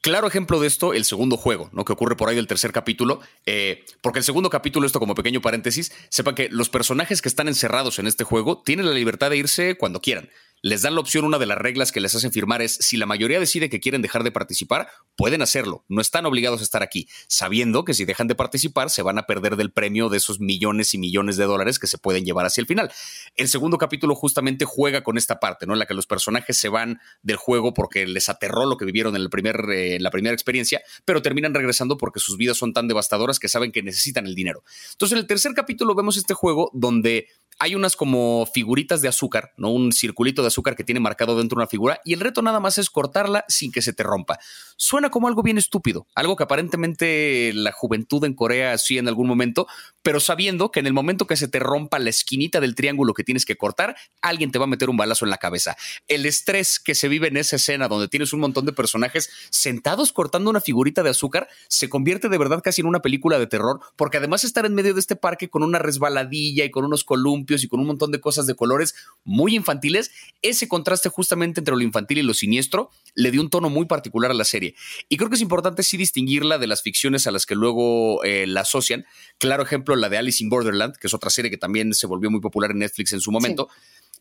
Claro 0.00 0.26
ejemplo 0.26 0.58
de 0.58 0.66
esto, 0.66 0.94
el 0.94 1.04
segundo 1.04 1.36
juego, 1.36 1.70
¿no? 1.72 1.84
Que 1.84 1.92
ocurre 1.92 2.16
por 2.16 2.28
ahí 2.28 2.34
del 2.34 2.48
tercer 2.48 2.72
capítulo. 2.72 3.20
Eh, 3.46 3.84
porque 4.00 4.18
el 4.18 4.24
segundo 4.24 4.50
capítulo, 4.50 4.84
esto 4.84 4.98
como 4.98 5.14
pequeño 5.14 5.40
paréntesis, 5.40 5.92
sepan 6.08 6.34
que 6.34 6.48
los 6.48 6.68
personajes 6.68 7.22
que 7.22 7.28
están 7.28 7.46
encerrados 7.46 8.00
en 8.00 8.08
este 8.08 8.24
juego 8.24 8.62
tienen 8.62 8.86
la 8.86 8.92
libertad 8.92 9.30
de 9.30 9.36
irse 9.36 9.76
cuando 9.76 10.00
quieran 10.00 10.28
les 10.62 10.82
dan 10.82 10.94
la 10.94 11.00
opción, 11.00 11.24
una 11.24 11.38
de 11.38 11.46
las 11.46 11.58
reglas 11.58 11.90
que 11.90 12.00
les 12.00 12.14
hacen 12.14 12.32
firmar 12.32 12.62
es, 12.62 12.74
si 12.80 12.96
la 12.96 13.04
mayoría 13.04 13.40
decide 13.40 13.68
que 13.68 13.80
quieren 13.80 14.00
dejar 14.00 14.22
de 14.22 14.30
participar, 14.30 14.88
pueden 15.16 15.42
hacerlo, 15.42 15.84
no 15.88 16.00
están 16.00 16.24
obligados 16.24 16.60
a 16.60 16.64
estar 16.64 16.82
aquí, 16.82 17.08
sabiendo 17.26 17.84
que 17.84 17.94
si 17.94 18.04
dejan 18.04 18.28
de 18.28 18.36
participar 18.36 18.88
se 18.88 19.02
van 19.02 19.18
a 19.18 19.26
perder 19.26 19.56
del 19.56 19.72
premio 19.72 20.08
de 20.08 20.18
esos 20.18 20.38
millones 20.38 20.94
y 20.94 20.98
millones 20.98 21.36
de 21.36 21.44
dólares 21.44 21.80
que 21.80 21.88
se 21.88 21.98
pueden 21.98 22.24
llevar 22.24 22.46
hacia 22.46 22.60
el 22.60 22.68
final. 22.68 22.92
El 23.34 23.48
segundo 23.48 23.76
capítulo 23.76 24.14
justamente 24.14 24.64
juega 24.64 25.02
con 25.02 25.18
esta 25.18 25.40
parte, 25.40 25.66
¿no? 25.66 25.72
En 25.72 25.80
la 25.80 25.86
que 25.86 25.94
los 25.94 26.06
personajes 26.06 26.56
se 26.56 26.68
van 26.68 27.00
del 27.22 27.36
juego 27.36 27.74
porque 27.74 28.06
les 28.06 28.28
aterró 28.28 28.64
lo 28.66 28.76
que 28.76 28.84
vivieron 28.84 29.16
en, 29.16 29.22
el 29.22 29.30
primer, 29.30 29.56
eh, 29.70 29.96
en 29.96 30.02
la 30.02 30.10
primera 30.10 30.32
experiencia, 30.32 30.80
pero 31.04 31.22
terminan 31.22 31.54
regresando 31.54 31.98
porque 31.98 32.20
sus 32.20 32.36
vidas 32.36 32.56
son 32.56 32.72
tan 32.72 32.86
devastadoras 32.86 33.40
que 33.40 33.48
saben 33.48 33.72
que 33.72 33.82
necesitan 33.82 34.26
el 34.26 34.36
dinero. 34.36 34.62
Entonces, 34.92 35.12
en 35.14 35.18
el 35.18 35.26
tercer 35.26 35.54
capítulo 35.54 35.96
vemos 35.96 36.16
este 36.16 36.34
juego 36.34 36.70
donde 36.72 37.26
hay 37.58 37.74
unas 37.74 37.96
como 37.96 38.46
figuritas 38.52 39.02
de 39.02 39.08
azúcar, 39.08 39.52
¿no? 39.56 39.70
Un 39.70 39.92
circulito 39.92 40.42
de 40.42 40.48
azúcar 40.48 40.74
que 40.74 40.84
tiene 40.84 41.00
marcado 41.00 41.38
dentro 41.38 41.56
de 41.56 41.62
una 41.62 41.68
figura 41.68 42.00
y 42.04 42.12
el 42.12 42.20
reto 42.20 42.42
nada 42.42 42.60
más 42.60 42.78
es 42.78 42.90
cortarla 42.90 43.44
sin 43.48 43.70
que 43.70 43.82
se 43.82 43.92
te 43.92 44.02
rompa. 44.02 44.38
Suena 44.76 45.10
como 45.10 45.28
algo 45.28 45.42
bien 45.42 45.58
estúpido, 45.58 46.06
algo 46.14 46.34
que 46.34 46.42
aparentemente 46.42 47.52
la 47.54 47.70
juventud 47.70 48.24
en 48.24 48.34
Corea 48.34 48.72
hacía 48.72 48.98
en 48.98 49.08
algún 49.08 49.28
momento, 49.28 49.66
pero 50.02 50.18
sabiendo 50.18 50.70
que 50.70 50.80
en 50.80 50.86
el 50.86 50.92
momento 50.92 51.26
que 51.26 51.36
se 51.36 51.46
te 51.46 51.60
rompa 51.60 51.98
la 51.98 52.10
esquinita 52.10 52.60
del 52.60 52.74
triángulo 52.74 53.14
que 53.14 53.22
tienes 53.22 53.44
que 53.44 53.56
cortar, 53.56 53.96
alguien 54.22 54.50
te 54.50 54.58
va 54.58 54.64
a 54.64 54.68
meter 54.68 54.90
un 54.90 54.96
balazo 54.96 55.24
en 55.24 55.30
la 55.30 55.38
cabeza. 55.38 55.76
El 56.08 56.26
estrés 56.26 56.80
que 56.80 56.94
se 56.96 57.08
vive 57.08 57.28
en 57.28 57.36
esa 57.36 57.56
escena 57.56 57.86
donde 57.86 58.08
tienes 58.08 58.32
un 58.32 58.40
montón 58.40 58.66
de 58.66 58.72
personajes 58.72 59.30
sentados 59.50 60.12
cortando 60.12 60.50
una 60.50 60.60
figurita 60.60 61.02
de 61.02 61.10
azúcar 61.10 61.48
se 61.68 61.88
convierte 61.88 62.28
de 62.28 62.38
verdad 62.38 62.60
casi 62.62 62.80
en 62.80 62.88
una 62.88 63.02
película 63.02 63.38
de 63.38 63.46
terror, 63.46 63.80
porque 63.94 64.16
además 64.16 64.42
estar 64.42 64.66
en 64.66 64.74
medio 64.74 64.94
de 64.94 65.00
este 65.00 65.14
parque 65.14 65.48
con 65.48 65.62
una 65.62 65.78
resbaladilla 65.78 66.64
y 66.64 66.70
con 66.70 66.84
unos 66.84 67.04
columpios 67.04 67.41
y 67.64 67.68
con 67.68 67.80
un 67.80 67.86
montón 67.86 68.10
de 68.10 68.20
cosas 68.20 68.46
de 68.46 68.54
colores 68.54 68.94
muy 69.24 69.54
infantiles, 69.54 70.10
ese 70.42 70.68
contraste 70.68 71.08
justamente 71.08 71.60
entre 71.60 71.74
lo 71.74 71.80
infantil 71.80 72.18
y 72.18 72.22
lo 72.22 72.34
siniestro 72.34 72.90
le 73.14 73.30
dio 73.30 73.40
un 73.40 73.50
tono 73.50 73.68
muy 73.68 73.86
particular 73.86 74.30
a 74.30 74.34
la 74.34 74.44
serie. 74.44 74.74
Y 75.08 75.16
creo 75.16 75.28
que 75.28 75.36
es 75.36 75.42
importante 75.42 75.82
sí 75.82 75.96
distinguirla 75.96 76.58
de 76.58 76.66
las 76.66 76.82
ficciones 76.82 77.26
a 77.26 77.30
las 77.30 77.46
que 77.46 77.54
luego 77.54 78.22
eh, 78.24 78.46
la 78.46 78.62
asocian. 78.62 79.04
Claro 79.38 79.62
ejemplo, 79.62 79.96
la 79.96 80.08
de 80.08 80.18
Alice 80.18 80.42
in 80.42 80.50
Borderland, 80.50 80.96
que 80.96 81.06
es 81.06 81.14
otra 81.14 81.30
serie 81.30 81.50
que 81.50 81.58
también 81.58 81.92
se 81.94 82.06
volvió 82.06 82.30
muy 82.30 82.40
popular 82.40 82.70
en 82.70 82.78
Netflix 82.78 83.12
en 83.12 83.20
su 83.20 83.30
momento. 83.30 83.68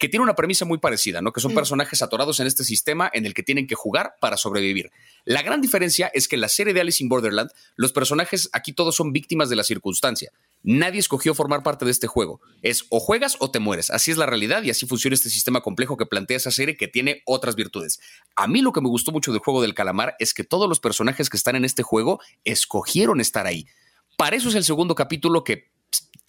Que 0.02 0.10
tiene 0.10 0.24
una 0.24 0.36
premisa 0.36 0.66
muy 0.66 0.80
parecida, 0.80 1.22
¿no? 1.22 1.32
Que 1.32 1.42
son 1.42 1.52
mm. 1.52 1.56
personajes 1.56 2.02
atorados 2.02 2.40
en 2.40 2.48
este 2.48 2.64
sistema 2.64 3.08
en 3.14 3.28
el 3.28 3.36
que 3.36 3.44
tienen 3.44 3.68
que 3.68 3.76
jugar 3.76 4.16
para 4.20 4.36
sobrevivir. 4.36 4.92
La 5.26 5.44
gran 5.44 5.62
diferencia 5.62 6.10
es 6.16 6.28
que 6.28 6.38
en 6.38 6.42
la 6.42 6.50
serie 6.50 6.74
de 6.74 6.82
Alice 6.82 7.04
in 7.04 7.08
Borderland, 7.08 7.52
los 7.76 7.94
personajes 7.94 8.50
aquí 8.52 8.74
todos 8.74 8.96
son 8.96 9.14
víctimas 9.14 9.48
de 9.52 9.58
la 9.58 9.64
circunstancia. 9.64 10.32
Nadie 10.64 11.00
escogió 11.00 11.36
formar 11.36 11.62
parte 11.62 11.86
de 11.86 11.92
este 11.92 12.08
juego. 12.08 12.42
Es 12.64 12.88
o 12.90 13.00
juegas 13.00 13.38
o 13.38 13.52
te 13.52 13.60
mueres. 13.60 13.92
Así 13.92 14.10
es 14.10 14.18
la 14.18 14.26
realidad 14.26 14.64
y 14.64 14.72
así 14.72 14.88
funciona 14.88 15.14
este 15.14 15.30
sistema 15.30 15.62
complejo 15.62 15.98
que 15.98 16.08
plantea 16.08 16.38
esa 16.38 16.50
serie 16.50 16.78
que 16.78 16.88
tiene 16.88 17.22
otras 17.28 17.56
virtudes. 17.56 18.00
A 18.36 18.48
mí 18.48 18.64
lo 18.64 18.72
que 18.72 18.82
me 18.82 18.90
gustó 18.90 19.12
mucho 19.12 19.32
del 19.32 19.42
juego 19.42 19.62
del 19.62 19.76
calamar 19.76 20.16
es 20.18 20.34
que 20.34 20.44
todos 20.44 20.68
los 20.68 20.80
personajes 20.80 21.30
que 21.30 21.38
están 21.38 21.56
en 21.56 21.64
este 21.64 21.84
juego 21.84 22.20
escogieron 22.44 23.22
estar 23.22 23.46
ahí. 23.46 23.68
Para 24.18 24.36
eso 24.36 24.50
es 24.50 24.56
el 24.56 24.64
segundo 24.64 24.96
capítulo 24.96 25.44
que 25.44 25.70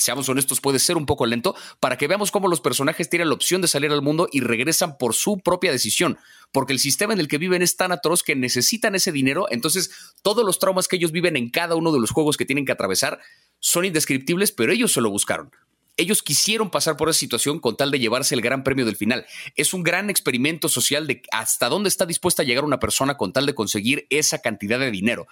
seamos 0.03 0.29
honestos, 0.29 0.61
puede 0.61 0.79
ser 0.79 0.97
un 0.97 1.07
poco 1.07 1.27
lento, 1.27 1.55
para 1.81 1.97
que 1.97 2.09
veamos 2.09 2.31
cómo 2.31 2.49
los 2.49 2.61
personajes 2.61 3.09
tienen 3.09 3.29
la 3.29 3.35
opción 3.35 3.63
de 3.63 3.69
salir 3.69 3.91
al 3.93 4.03
mundo 4.03 4.29
y 4.31 4.41
regresan 4.41 4.99
por 4.99 5.15
su 5.15 5.39
propia 5.39 5.73
decisión, 5.73 6.19
porque 6.53 6.73
el 6.73 6.79
sistema 6.79 7.13
en 7.13 7.21
el 7.21 7.29
que 7.29 7.39
viven 7.39 7.63
es 7.63 7.77
tan 7.77 7.93
atroz 7.93 8.23
que 8.23 8.37
necesitan 8.37 8.95
ese 8.95 9.13
dinero, 9.13 9.47
entonces 9.51 9.91
todos 10.23 10.45
los 10.45 10.59
traumas 10.59 10.89
que 10.89 10.97
ellos 10.97 11.13
viven 11.13 11.37
en 11.37 11.51
cada 11.51 11.75
uno 11.75 11.93
de 11.93 12.01
los 12.01 12.11
juegos 12.11 12.37
que 12.37 12.45
tienen 12.45 12.65
que 12.65 12.73
atravesar 12.73 13.21
son 13.61 13.85
indescriptibles, 13.85 14.53
pero 14.53 14.73
ellos 14.73 14.93
se 14.93 15.01
lo 15.01 15.11
buscaron. 15.11 15.51
Ellos 15.97 16.23
quisieron 16.23 16.71
pasar 16.71 16.97
por 16.97 17.11
esa 17.11 17.19
situación 17.19 17.61
con 17.61 17.77
tal 17.77 17.91
de 17.91 17.99
llevarse 17.99 18.35
el 18.35 18.41
gran 18.41 18.65
premio 18.65 18.87
del 18.87 18.97
final. 18.97 19.27
Es 19.57 19.75
un 19.75 19.83
gran 19.83 20.09
experimento 20.09 20.69
social 20.69 21.07
de 21.07 21.23
hasta 21.31 21.69
dónde 21.69 21.89
está 21.89 22.07
dispuesta 22.07 22.43
a 22.43 22.47
llegar 22.47 22.65
una 22.65 22.81
persona 22.81 23.17
con 23.17 23.33
tal 23.33 23.45
de 23.45 23.55
conseguir 23.55 24.07
esa 24.09 24.41
cantidad 24.41 24.79
de 24.79 24.91
dinero. 24.91 25.27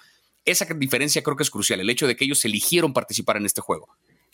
Esa 0.45 0.67
diferencia 0.67 1.23
creo 1.23 1.37
que 1.37 1.43
es 1.43 1.51
crucial, 1.51 1.81
el 1.81 1.91
hecho 1.91 2.07
de 2.07 2.15
que 2.15 2.25
ellos 2.25 2.45
eligieron 2.45 2.93
participar 2.93 3.37
en 3.39 3.47
este 3.47 3.61
juego. 3.61 3.89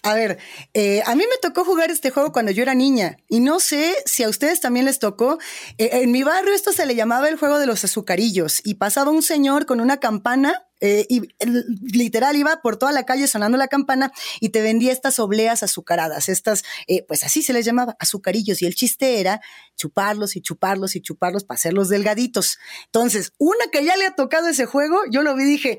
A 0.07 0.15
ver, 0.15 0.39
eh, 0.73 1.03
a 1.05 1.17
mí 1.17 1.25
me 1.29 1.37
tocó 1.43 1.65
jugar 1.65 1.91
este 1.91 2.13
juego 2.13 2.31
cuando 2.31 2.53
yo 2.53 2.63
era 2.63 2.77
niña 2.77 3.17
y 3.29 3.41
no 3.41 3.59
sé 3.59 3.93
si 4.05 4.23
a 4.23 4.29
ustedes 4.29 4.61
también 4.61 4.87
les 4.87 5.01
tocó. 5.01 5.39
Eh, 5.79 5.91
en 5.95 6.13
mi 6.13 6.23
barrio 6.23 6.55
esto 6.55 6.71
se 6.71 6.87
le 6.87 6.95
llamaba 6.95 7.29
el 7.29 7.37
juego 7.37 7.59
de 7.59 7.67
los 7.67 7.83
azucarillos 7.83 8.61
y 8.63 8.75
pasaba 8.75 9.11
un 9.11 9.25
señor 9.25 9.67
con 9.67 9.81
una 9.81 9.97
campana 9.97 10.63
eh, 10.81 11.07
y 11.09 11.23
literal 11.93 12.37
iba 12.37 12.61
por 12.63 12.77
toda 12.77 12.93
la 12.93 13.05
calle 13.05 13.27
sonando 13.27 13.59
la 13.59 13.67
campana 13.67 14.13
y 14.39 14.51
te 14.51 14.63
vendía 14.63 14.93
estas 14.93 15.19
obleas 15.19 15.65
azucaradas, 15.65 16.29
estas, 16.29 16.63
pues 17.09 17.25
así 17.25 17.43
se 17.43 17.53
les 17.53 17.67
llamaba, 17.67 17.97
azucarillos. 17.99 18.63
Y 18.63 18.67
el 18.67 18.77
chiste 18.77 19.19
era 19.19 19.41
chuparlos 19.75 20.37
y 20.37 20.41
chuparlos 20.41 20.95
y 20.95 21.01
chuparlos 21.01 21.43
para 21.43 21.57
hacerlos 21.57 21.89
delgaditos. 21.89 22.59
Entonces, 22.85 23.33
una 23.39 23.67
que 23.73 23.85
ya 23.85 23.97
le 23.97 24.07
ha 24.07 24.15
tocado 24.15 24.47
ese 24.47 24.67
juego, 24.67 25.01
yo 25.11 25.23
lo 25.25 25.35
vi 25.35 25.43
y 25.43 25.47
dije, 25.47 25.79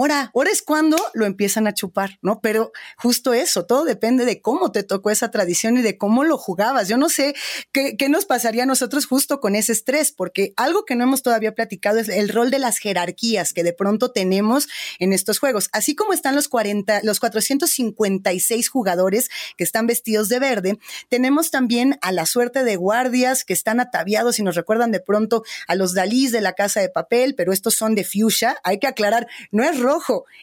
Ahora, 0.00 0.30
ahora 0.34 0.50
es 0.50 0.62
cuando 0.62 0.96
lo 1.12 1.26
empiezan 1.26 1.66
a 1.66 1.74
chupar, 1.74 2.18
¿no? 2.22 2.40
Pero 2.40 2.72
justo 2.96 3.34
eso, 3.34 3.66
todo 3.66 3.84
depende 3.84 4.24
de 4.24 4.40
cómo 4.40 4.72
te 4.72 4.82
tocó 4.82 5.10
esa 5.10 5.30
tradición 5.30 5.76
y 5.76 5.82
de 5.82 5.98
cómo 5.98 6.24
lo 6.24 6.38
jugabas. 6.38 6.88
Yo 6.88 6.96
no 6.96 7.10
sé 7.10 7.34
qué, 7.70 7.94
nos 8.08 8.24
pasaría 8.24 8.62
a 8.62 8.66
nosotros 8.66 9.04
justo 9.04 9.40
con 9.40 9.54
ese 9.54 9.72
estrés, 9.72 10.10
porque 10.10 10.54
algo 10.56 10.86
que 10.86 10.94
no 10.94 11.04
hemos 11.04 11.22
todavía 11.22 11.54
platicado 11.54 11.98
es 11.98 12.08
el 12.08 12.30
rol 12.30 12.50
de 12.50 12.58
las 12.58 12.78
jerarquías 12.78 13.52
que 13.52 13.62
de 13.62 13.74
pronto 13.74 14.10
tenemos 14.10 14.68
en 15.00 15.12
estos 15.12 15.38
juegos. 15.38 15.68
Así 15.70 15.94
como 15.94 16.14
están 16.14 16.34
los 16.34 16.48
40, 16.48 17.00
los 17.02 17.20
456 17.20 18.70
jugadores 18.70 19.28
que 19.58 19.64
están 19.64 19.86
vestidos 19.86 20.30
de 20.30 20.38
verde, 20.38 20.78
tenemos 21.10 21.50
también 21.50 21.98
a 22.00 22.10
la 22.10 22.24
suerte 22.24 22.64
de 22.64 22.76
guardias 22.76 23.44
que 23.44 23.52
están 23.52 23.80
ataviados 23.80 24.38
y 24.38 24.44
nos 24.44 24.54
recuerdan 24.54 24.92
de 24.92 25.00
pronto 25.00 25.42
a 25.68 25.74
los 25.74 25.92
Dalís 25.92 26.32
de 26.32 26.40
la 26.40 26.54
casa 26.54 26.80
de 26.80 26.88
papel, 26.88 27.34
pero 27.34 27.52
estos 27.52 27.74
son 27.74 27.94
de 27.94 28.04
fuchsia. 28.04 28.56
Hay 28.64 28.78
que 28.78 28.86
aclarar, 28.86 29.26
no 29.50 29.62
es 29.62 29.78
rojo, 29.78 29.89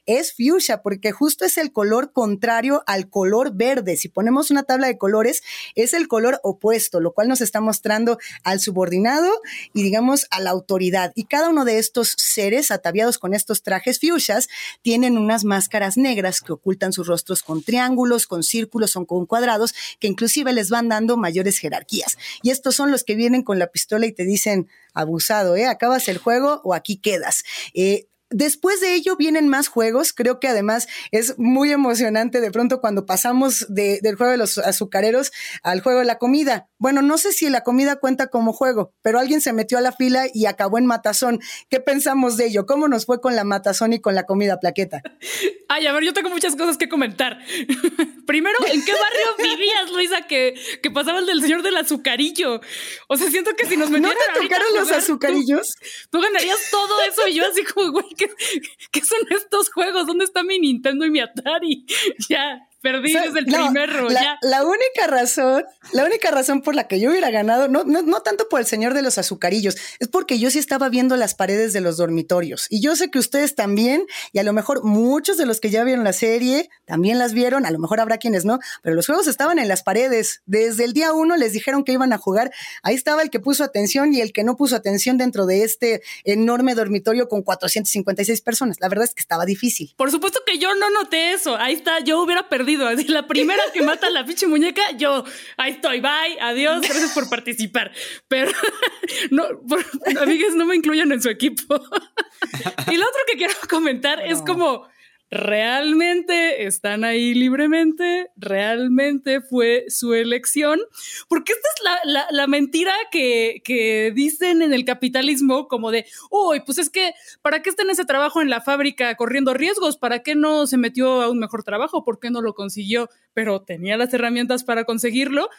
es 0.05 0.33
fuchsia, 0.33 0.81
porque 0.81 1.11
justo 1.11 1.45
es 1.45 1.57
el 1.57 1.71
color 1.71 2.11
contrario 2.11 2.83
al 2.85 3.09
color 3.09 3.53
verde. 3.53 3.97
Si 3.97 4.09
ponemos 4.09 4.51
una 4.51 4.63
tabla 4.63 4.87
de 4.87 4.97
colores, 4.97 5.43
es 5.75 5.93
el 5.93 6.07
color 6.07 6.39
opuesto, 6.43 6.99
lo 6.99 7.13
cual 7.13 7.27
nos 7.27 7.41
está 7.41 7.61
mostrando 7.61 8.17
al 8.43 8.59
subordinado 8.59 9.29
y 9.73 9.83
digamos 9.83 10.27
a 10.31 10.39
la 10.39 10.49
autoridad. 10.49 11.11
Y 11.15 11.25
cada 11.25 11.49
uno 11.49 11.65
de 11.65 11.79
estos 11.79 12.13
seres 12.17 12.71
ataviados 12.71 13.17
con 13.17 13.33
estos 13.33 13.63
trajes 13.63 13.99
fuchsias 13.99 14.47
tienen 14.81 15.17
unas 15.17 15.43
máscaras 15.43 15.97
negras 15.97 16.41
que 16.41 16.53
ocultan 16.53 16.93
sus 16.93 17.07
rostros 17.07 17.43
con 17.43 17.63
triángulos, 17.63 18.27
con 18.27 18.43
círculos 18.43 18.95
o 18.95 19.05
con 19.05 19.25
cuadrados, 19.25 19.73
que 19.99 20.07
inclusive 20.07 20.53
les 20.53 20.69
van 20.69 20.89
dando 20.89 21.17
mayores 21.17 21.59
jerarquías. 21.59 22.17
Y 22.41 22.49
estos 22.49 22.75
son 22.75 22.91
los 22.91 23.03
que 23.03 23.15
vienen 23.15 23.43
con 23.43 23.59
la 23.59 23.67
pistola 23.67 24.05
y 24.05 24.11
te 24.11 24.23
dicen, 24.23 24.67
abusado, 24.93 25.55
¿eh? 25.55 25.67
Acabas 25.67 26.07
el 26.07 26.17
juego 26.17 26.61
o 26.63 26.73
aquí 26.73 26.97
quedas. 26.97 27.43
Eh, 27.73 28.07
Después 28.29 28.81
de 28.81 28.93
ello 28.93 29.15
vienen 29.15 29.48
más 29.48 29.69
juegos. 29.69 30.12
Creo 30.12 30.39
que 30.39 30.50
además 30.50 30.88
es 31.12 31.36
muy 31.38 31.72
emocionante 31.72 32.41
de 32.41 32.51
pronto 32.51 32.81
cuando 32.81 33.05
pasamos 33.05 33.65
del 33.69 34.15
juego 34.15 34.31
de 34.31 34.38
los 34.38 34.57
azucareros 34.57 35.31
al 35.63 35.81
juego 35.81 36.00
de 36.00 36.05
la 36.05 36.17
comida. 36.17 36.69
Bueno, 36.77 37.01
no 37.01 37.17
sé 37.17 37.31
si 37.31 37.50
la 37.50 37.62
comida 37.62 37.96
cuenta 37.96 38.27
como 38.27 38.51
juego, 38.51 38.93
pero 39.01 39.19
alguien 39.19 39.39
se 39.39 39.53
metió 39.53 39.77
a 39.77 39.81
la 39.81 39.93
fila 39.93 40.25
y 40.34 40.46
acabó 40.46 40.77
en 40.77 40.86
matazón. 40.86 41.39
¿Qué 41.69 41.79
pensamos 41.79 42.36
de 42.36 42.48
ello? 42.48 42.65
¿Cómo 42.65 42.88
nos 42.88 43.05
fue 43.05 43.22
con 43.22 43.36
la 43.36 43.46
matazón 43.46 43.93
y 43.93 44.01
con 44.01 44.13
la 44.13 44.25
comida 44.25 44.60
plaqueta? 44.60 45.01
Ay, 45.69 45.86
a 45.86 45.91
ver, 45.91 46.03
yo 46.03 46.13
tengo 46.13 46.29
muchas 46.29 46.55
cosas 46.55 46.77
que 46.77 46.88
comentar. 46.88 47.39
Primero, 48.25 48.57
¿en 48.67 48.83
qué 48.83 48.91
barrio 48.93 49.36
vivías, 49.57 49.91
Luisa, 49.91 50.21
que, 50.21 50.53
que 50.81 50.91
pasaba 50.91 51.19
el 51.19 51.25
del 51.25 51.41
señor 51.41 51.62
del 51.62 51.77
azucarillo? 51.77 52.62
O 53.07 53.17
sea, 53.17 53.29
siento 53.29 53.51
que 53.55 53.65
si 53.65 53.75
nos 53.75 53.89
metieran 53.89 54.17
¿No 54.17 54.33
te 54.33 54.41
tocaron 54.41 54.67
los 54.75 54.91
azucarillos? 54.91 55.75
Tú, 56.09 56.21
ganarías 56.21 56.69
todo 56.71 57.01
eso 57.03 57.27
y 57.27 57.36
yo 57.36 57.45
así 57.45 57.63
como, 57.63 57.91
güey, 57.91 58.07
¿qué, 58.15 59.01
son 59.03 59.19
estos 59.31 59.69
juegos? 59.71 60.07
¿Dónde 60.07 60.25
está 60.25 60.43
mi 60.43 60.59
Nintendo 60.59 61.05
y 61.05 61.12
mi 61.12 61.19
Atari? 61.19 61.86
Ya, 62.29 62.66
Perdí 62.81 63.12
desde 63.12 63.39
el 63.39 63.46
primer 63.46 63.89
la, 64.03 64.38
la, 64.41 64.63
única 64.63 65.07
razón, 65.07 65.65
la 65.93 66.05
única 66.05 66.29
razón 66.29 66.62
por 66.62 66.75
la 66.75 66.88
que 66.88 67.00
yo 67.00 67.10
hubiera 67.10 67.31
ganado, 67.31 67.67
no, 67.67 67.84
no, 67.84 68.03
no, 68.03 68.22
tanto 68.22 68.48
por 68.50 68.60
el 68.60 68.67
señor 68.67 68.93
de 68.93 69.01
los 69.01 69.17
azucarillos, 69.17 69.75
es 70.00 70.07
porque 70.07 70.38
yo 70.38 70.51
sí 70.51 70.60
estaba 70.60 70.88
viendo 70.88 71.17
las 71.17 71.34
paredes 71.34 71.74
de 71.74 71.81
los 71.81 71.98
dormitorios. 71.98 72.67
Y 72.69 72.79
yo 72.79 72.96
sé 72.96 73.10
que 73.10 73.17
ustedes 73.17 73.55
también, 73.55 74.05
y 74.31 74.38
a 74.38 74.43
lo 74.43 74.53
mejor 74.53 74.84
muchos 74.84 75.38
de 75.38 75.48
los 75.48 75.60
que 75.60 75.72
ya 75.72 75.84
vieron 75.84 76.03
la 76.03 76.13
serie 76.13 76.69
también 76.86 77.17
las 77.17 77.34
vieron, 77.34 77.65
a 77.65 77.72
lo 77.72 77.79
mejor 77.79 78.00
habrá 78.00 78.19
quienes 78.19 78.46
no, 78.46 78.60
pero 78.84 78.96
los 78.96 79.07
juegos 79.07 79.25
estaban 79.25 79.57
en 79.57 79.67
las 79.67 79.81
paredes. 79.81 80.43
Desde 80.46 80.84
el 80.84 80.93
día 80.93 81.13
uno 81.13 81.36
les 81.36 81.53
dijeron 81.53 81.84
que 81.84 81.93
iban 81.93 82.13
a 82.13 82.19
jugar. 82.19 82.51
Ahí 82.84 82.93
estaba 82.93 83.24
el 83.24 83.31
que 83.31 83.39
puso 83.39 83.63
atención 83.63 84.13
y 84.13 84.22
el 84.22 84.34
que 84.34 84.43
no 84.43 84.55
puso 84.55 84.75
atención 84.75 85.17
dentro 85.17 85.48
de 85.48 85.63
este 85.63 86.03
enorme 86.25 86.75
dormitorio 86.75 87.27
con 87.27 87.41
456 87.41 88.41
personas. 88.41 88.77
La 88.79 88.88
verdad 88.88 89.05
es 89.05 89.15
que 89.15 89.22
estaba 89.22 89.46
difícil. 89.46 89.96
Por 89.98 90.12
supuesto 90.12 90.41
que 90.46 90.60
yo 90.60 90.75
no 90.75 90.91
noté 90.91 91.34
eso. 91.34 91.57
Ahí 91.57 91.74
está, 91.74 92.01
yo 92.01 92.22
hubiera 92.22 92.48
perdido 92.50 92.66
la 92.75 93.27
primera 93.27 93.63
que 93.74 93.81
mata 93.81 94.07
a 94.07 94.09
la 94.09 94.25
pinche 94.25 94.47
muñeca, 94.47 94.81
yo, 94.97 95.24
ahí 95.57 95.74
estoy, 95.74 96.01
bye, 96.01 96.39
adiós, 96.41 96.81
gracias 96.81 97.12
por 97.13 97.29
participar. 97.29 97.91
Pero, 98.27 98.51
no, 99.31 99.43
por, 99.67 99.86
amigas, 100.21 100.55
no 100.55 100.65
me 100.65 100.75
incluyan 100.75 101.12
en 101.12 101.21
su 101.21 101.29
equipo. 101.29 101.75
y 102.91 102.97
lo 102.97 103.05
otro 103.05 103.21
que 103.27 103.38
quiero 103.38 103.53
comentar 103.69 104.19
es 104.25 104.41
como 104.41 104.88
realmente 105.29 106.65
están 106.65 107.03
ahí 107.03 107.34
libremente, 107.34 108.31
realmente 108.38 109.41
fue 109.41 109.86
su 109.89 110.13
elección, 110.13 110.79
porque 111.27 111.53
esta 111.53 111.67
es 112.03 112.31
la, 112.31 112.48
mentira 112.48 112.93
que, 113.12 113.62
que, 113.63 114.12
dicen 114.15 114.62
en 114.62 114.74
el 114.74 114.86
capitalismo 114.86 115.67
como 115.67 115.91
de, 115.91 116.05
uy, 116.31 116.62
pues 116.62 116.77
es 116.77 116.89
que, 116.89 117.13
¿para 117.41 117.62
qué 117.62 117.69
está 117.69 117.84
en 117.84 117.89
ese 117.89 118.05
trabajo 118.05 118.41
en 118.41 118.50
la 118.50 118.62
fábrica 118.62 119.15
corriendo 119.15 119.53
riesgos? 119.53 119.98
¿Para 119.98 120.24
qué 120.24 120.36
no 120.36 120.65
se 120.65 120.77
metió 120.77 121.22
a 121.22 121.29
un 121.29 121.39
mejor 121.39 121.63
trabajo? 121.63 122.03
¿Por 122.03 122.19
qué 122.19 122.29
no 122.31 122.41
lo 122.41 122.53
consiguió? 122.53 123.10
Pero 123.34 123.62
tenía 123.62 123.98
las 123.98 124.13
herramientas 124.13 124.63
para 124.63 124.86
conseguirlo. 124.86 125.50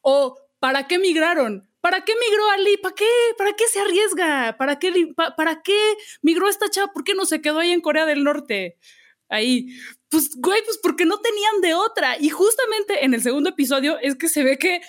O, 0.00 0.38
¿para 0.58 0.86
qué 0.86 0.98
migraron? 0.98 1.68
¿Para 1.80 2.04
qué 2.04 2.12
migró 2.28 2.50
Ali? 2.50 2.76
¿Para 2.78 2.94
qué? 2.94 3.06
¿Para 3.36 3.52
qué 3.52 3.64
se 3.70 3.80
arriesga? 3.80 4.56
¿Para 4.58 4.78
qué, 4.78 5.12
¿Para 5.36 5.62
qué 5.62 5.78
migró 6.22 6.48
esta 6.48 6.68
chava? 6.70 6.92
¿Por 6.92 7.04
qué 7.04 7.14
no 7.14 7.24
se 7.24 7.40
quedó 7.40 7.60
ahí 7.60 7.70
en 7.70 7.80
Corea 7.80 8.04
del 8.04 8.24
Norte? 8.24 8.78
Ahí. 9.28 9.68
Pues, 10.08 10.30
güey, 10.36 10.62
pues 10.64 10.78
porque 10.82 11.04
no 11.04 11.18
tenían 11.18 11.60
de 11.60 11.74
otra. 11.74 12.18
Y 12.18 12.30
justamente 12.30 13.04
en 13.04 13.14
el 13.14 13.22
segundo 13.22 13.50
episodio 13.50 13.98
es 14.00 14.14
que 14.14 14.28
se 14.28 14.42
ve 14.42 14.58
que 14.58 14.80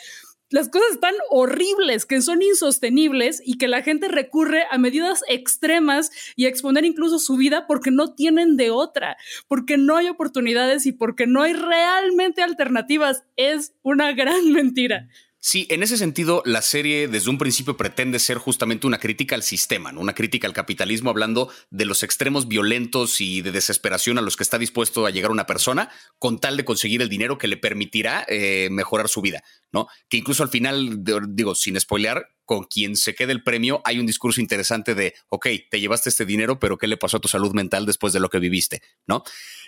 las 0.49 0.69
cosas 0.69 0.93
están 0.93 1.13
horribles, 1.29 2.05
que 2.05 2.21
son 2.21 2.41
insostenibles 2.41 3.41
y 3.45 3.57
que 3.57 3.67
la 3.67 3.83
gente 3.83 4.07
recurre 4.07 4.63
a 4.71 4.79
medidas 4.79 5.21
extremas 5.27 6.09
y 6.35 6.47
exponer 6.47 6.85
incluso 6.85 7.19
su 7.19 7.37
vida 7.37 7.67
porque 7.67 7.91
no 7.91 8.15
tienen 8.15 8.57
de 8.57 8.71
otra, 8.71 9.17
porque 9.47 9.77
no 9.77 9.95
hay 9.97 10.09
oportunidades 10.09 10.87
y 10.87 10.91
porque 10.91 11.27
no 11.27 11.43
hay 11.43 11.53
realmente 11.53 12.41
alternativas. 12.41 13.23
Es 13.35 13.73
una 13.83 14.11
gran 14.13 14.51
mentira. 14.51 15.07
Sí, 15.41 15.67
en 15.69 15.83
ese 15.83 15.97
sentido, 15.97 16.43
la 16.45 16.61
serie 16.61 17.07
desde 17.07 17.29
un 17.29 17.37
principio 17.37 17.77
pretende 17.77 18.19
ser 18.19 18.37
justamente 18.37 18.87
una 18.87 18.97
crítica 18.97 19.35
al 19.35 19.43
sistema, 19.43 19.89
una 19.95 20.13
crítica 20.13 20.47
al 20.47 20.53
capitalismo, 20.53 21.09
hablando 21.09 21.49
de 21.69 21.85
los 21.85 22.03
extremos 22.03 22.49
violentos 22.49 23.21
y 23.21 23.41
de 23.41 23.53
desesperación 23.53 24.17
a 24.17 24.21
los 24.21 24.35
que 24.35 24.43
está 24.43 24.57
dispuesto 24.57 25.05
a 25.05 25.11
llegar 25.11 25.31
una 25.31 25.45
persona 25.45 25.89
con 26.17 26.39
tal 26.39 26.57
de 26.57 26.65
conseguir 26.65 27.01
el 27.01 27.07
dinero 27.07 27.37
que 27.37 27.47
le 27.47 27.55
permitirá 27.55 28.25
eh, 28.27 28.67
mejorar 28.69 29.07
su 29.07 29.21
vida, 29.21 29.41
¿no? 29.71 29.87
Que 30.09 30.17
incluso 30.17 30.43
al 30.43 30.49
final, 30.49 31.05
digo, 31.29 31.55
sin 31.55 31.79
spoilear, 31.79 32.27
con 32.43 32.65
quien 32.65 32.97
se 32.97 33.15
quede 33.15 33.31
el 33.31 33.43
premio, 33.43 33.81
hay 33.85 33.99
un 33.99 34.07
discurso 34.07 34.41
interesante 34.41 34.93
de, 34.93 35.13
ok, 35.29 35.47
te 35.69 35.79
llevaste 35.79 36.09
este 36.09 36.25
dinero, 36.25 36.59
pero 36.59 36.77
¿qué 36.77 36.87
le 36.87 36.97
pasó 36.97 37.17
a 37.17 37.21
tu 37.21 37.29
salud 37.29 37.53
mental 37.53 37.85
después 37.85 38.11
de 38.11 38.19
lo 38.19 38.27
que 38.27 38.39
viviste? 38.39 38.81
¿No? 39.07 39.23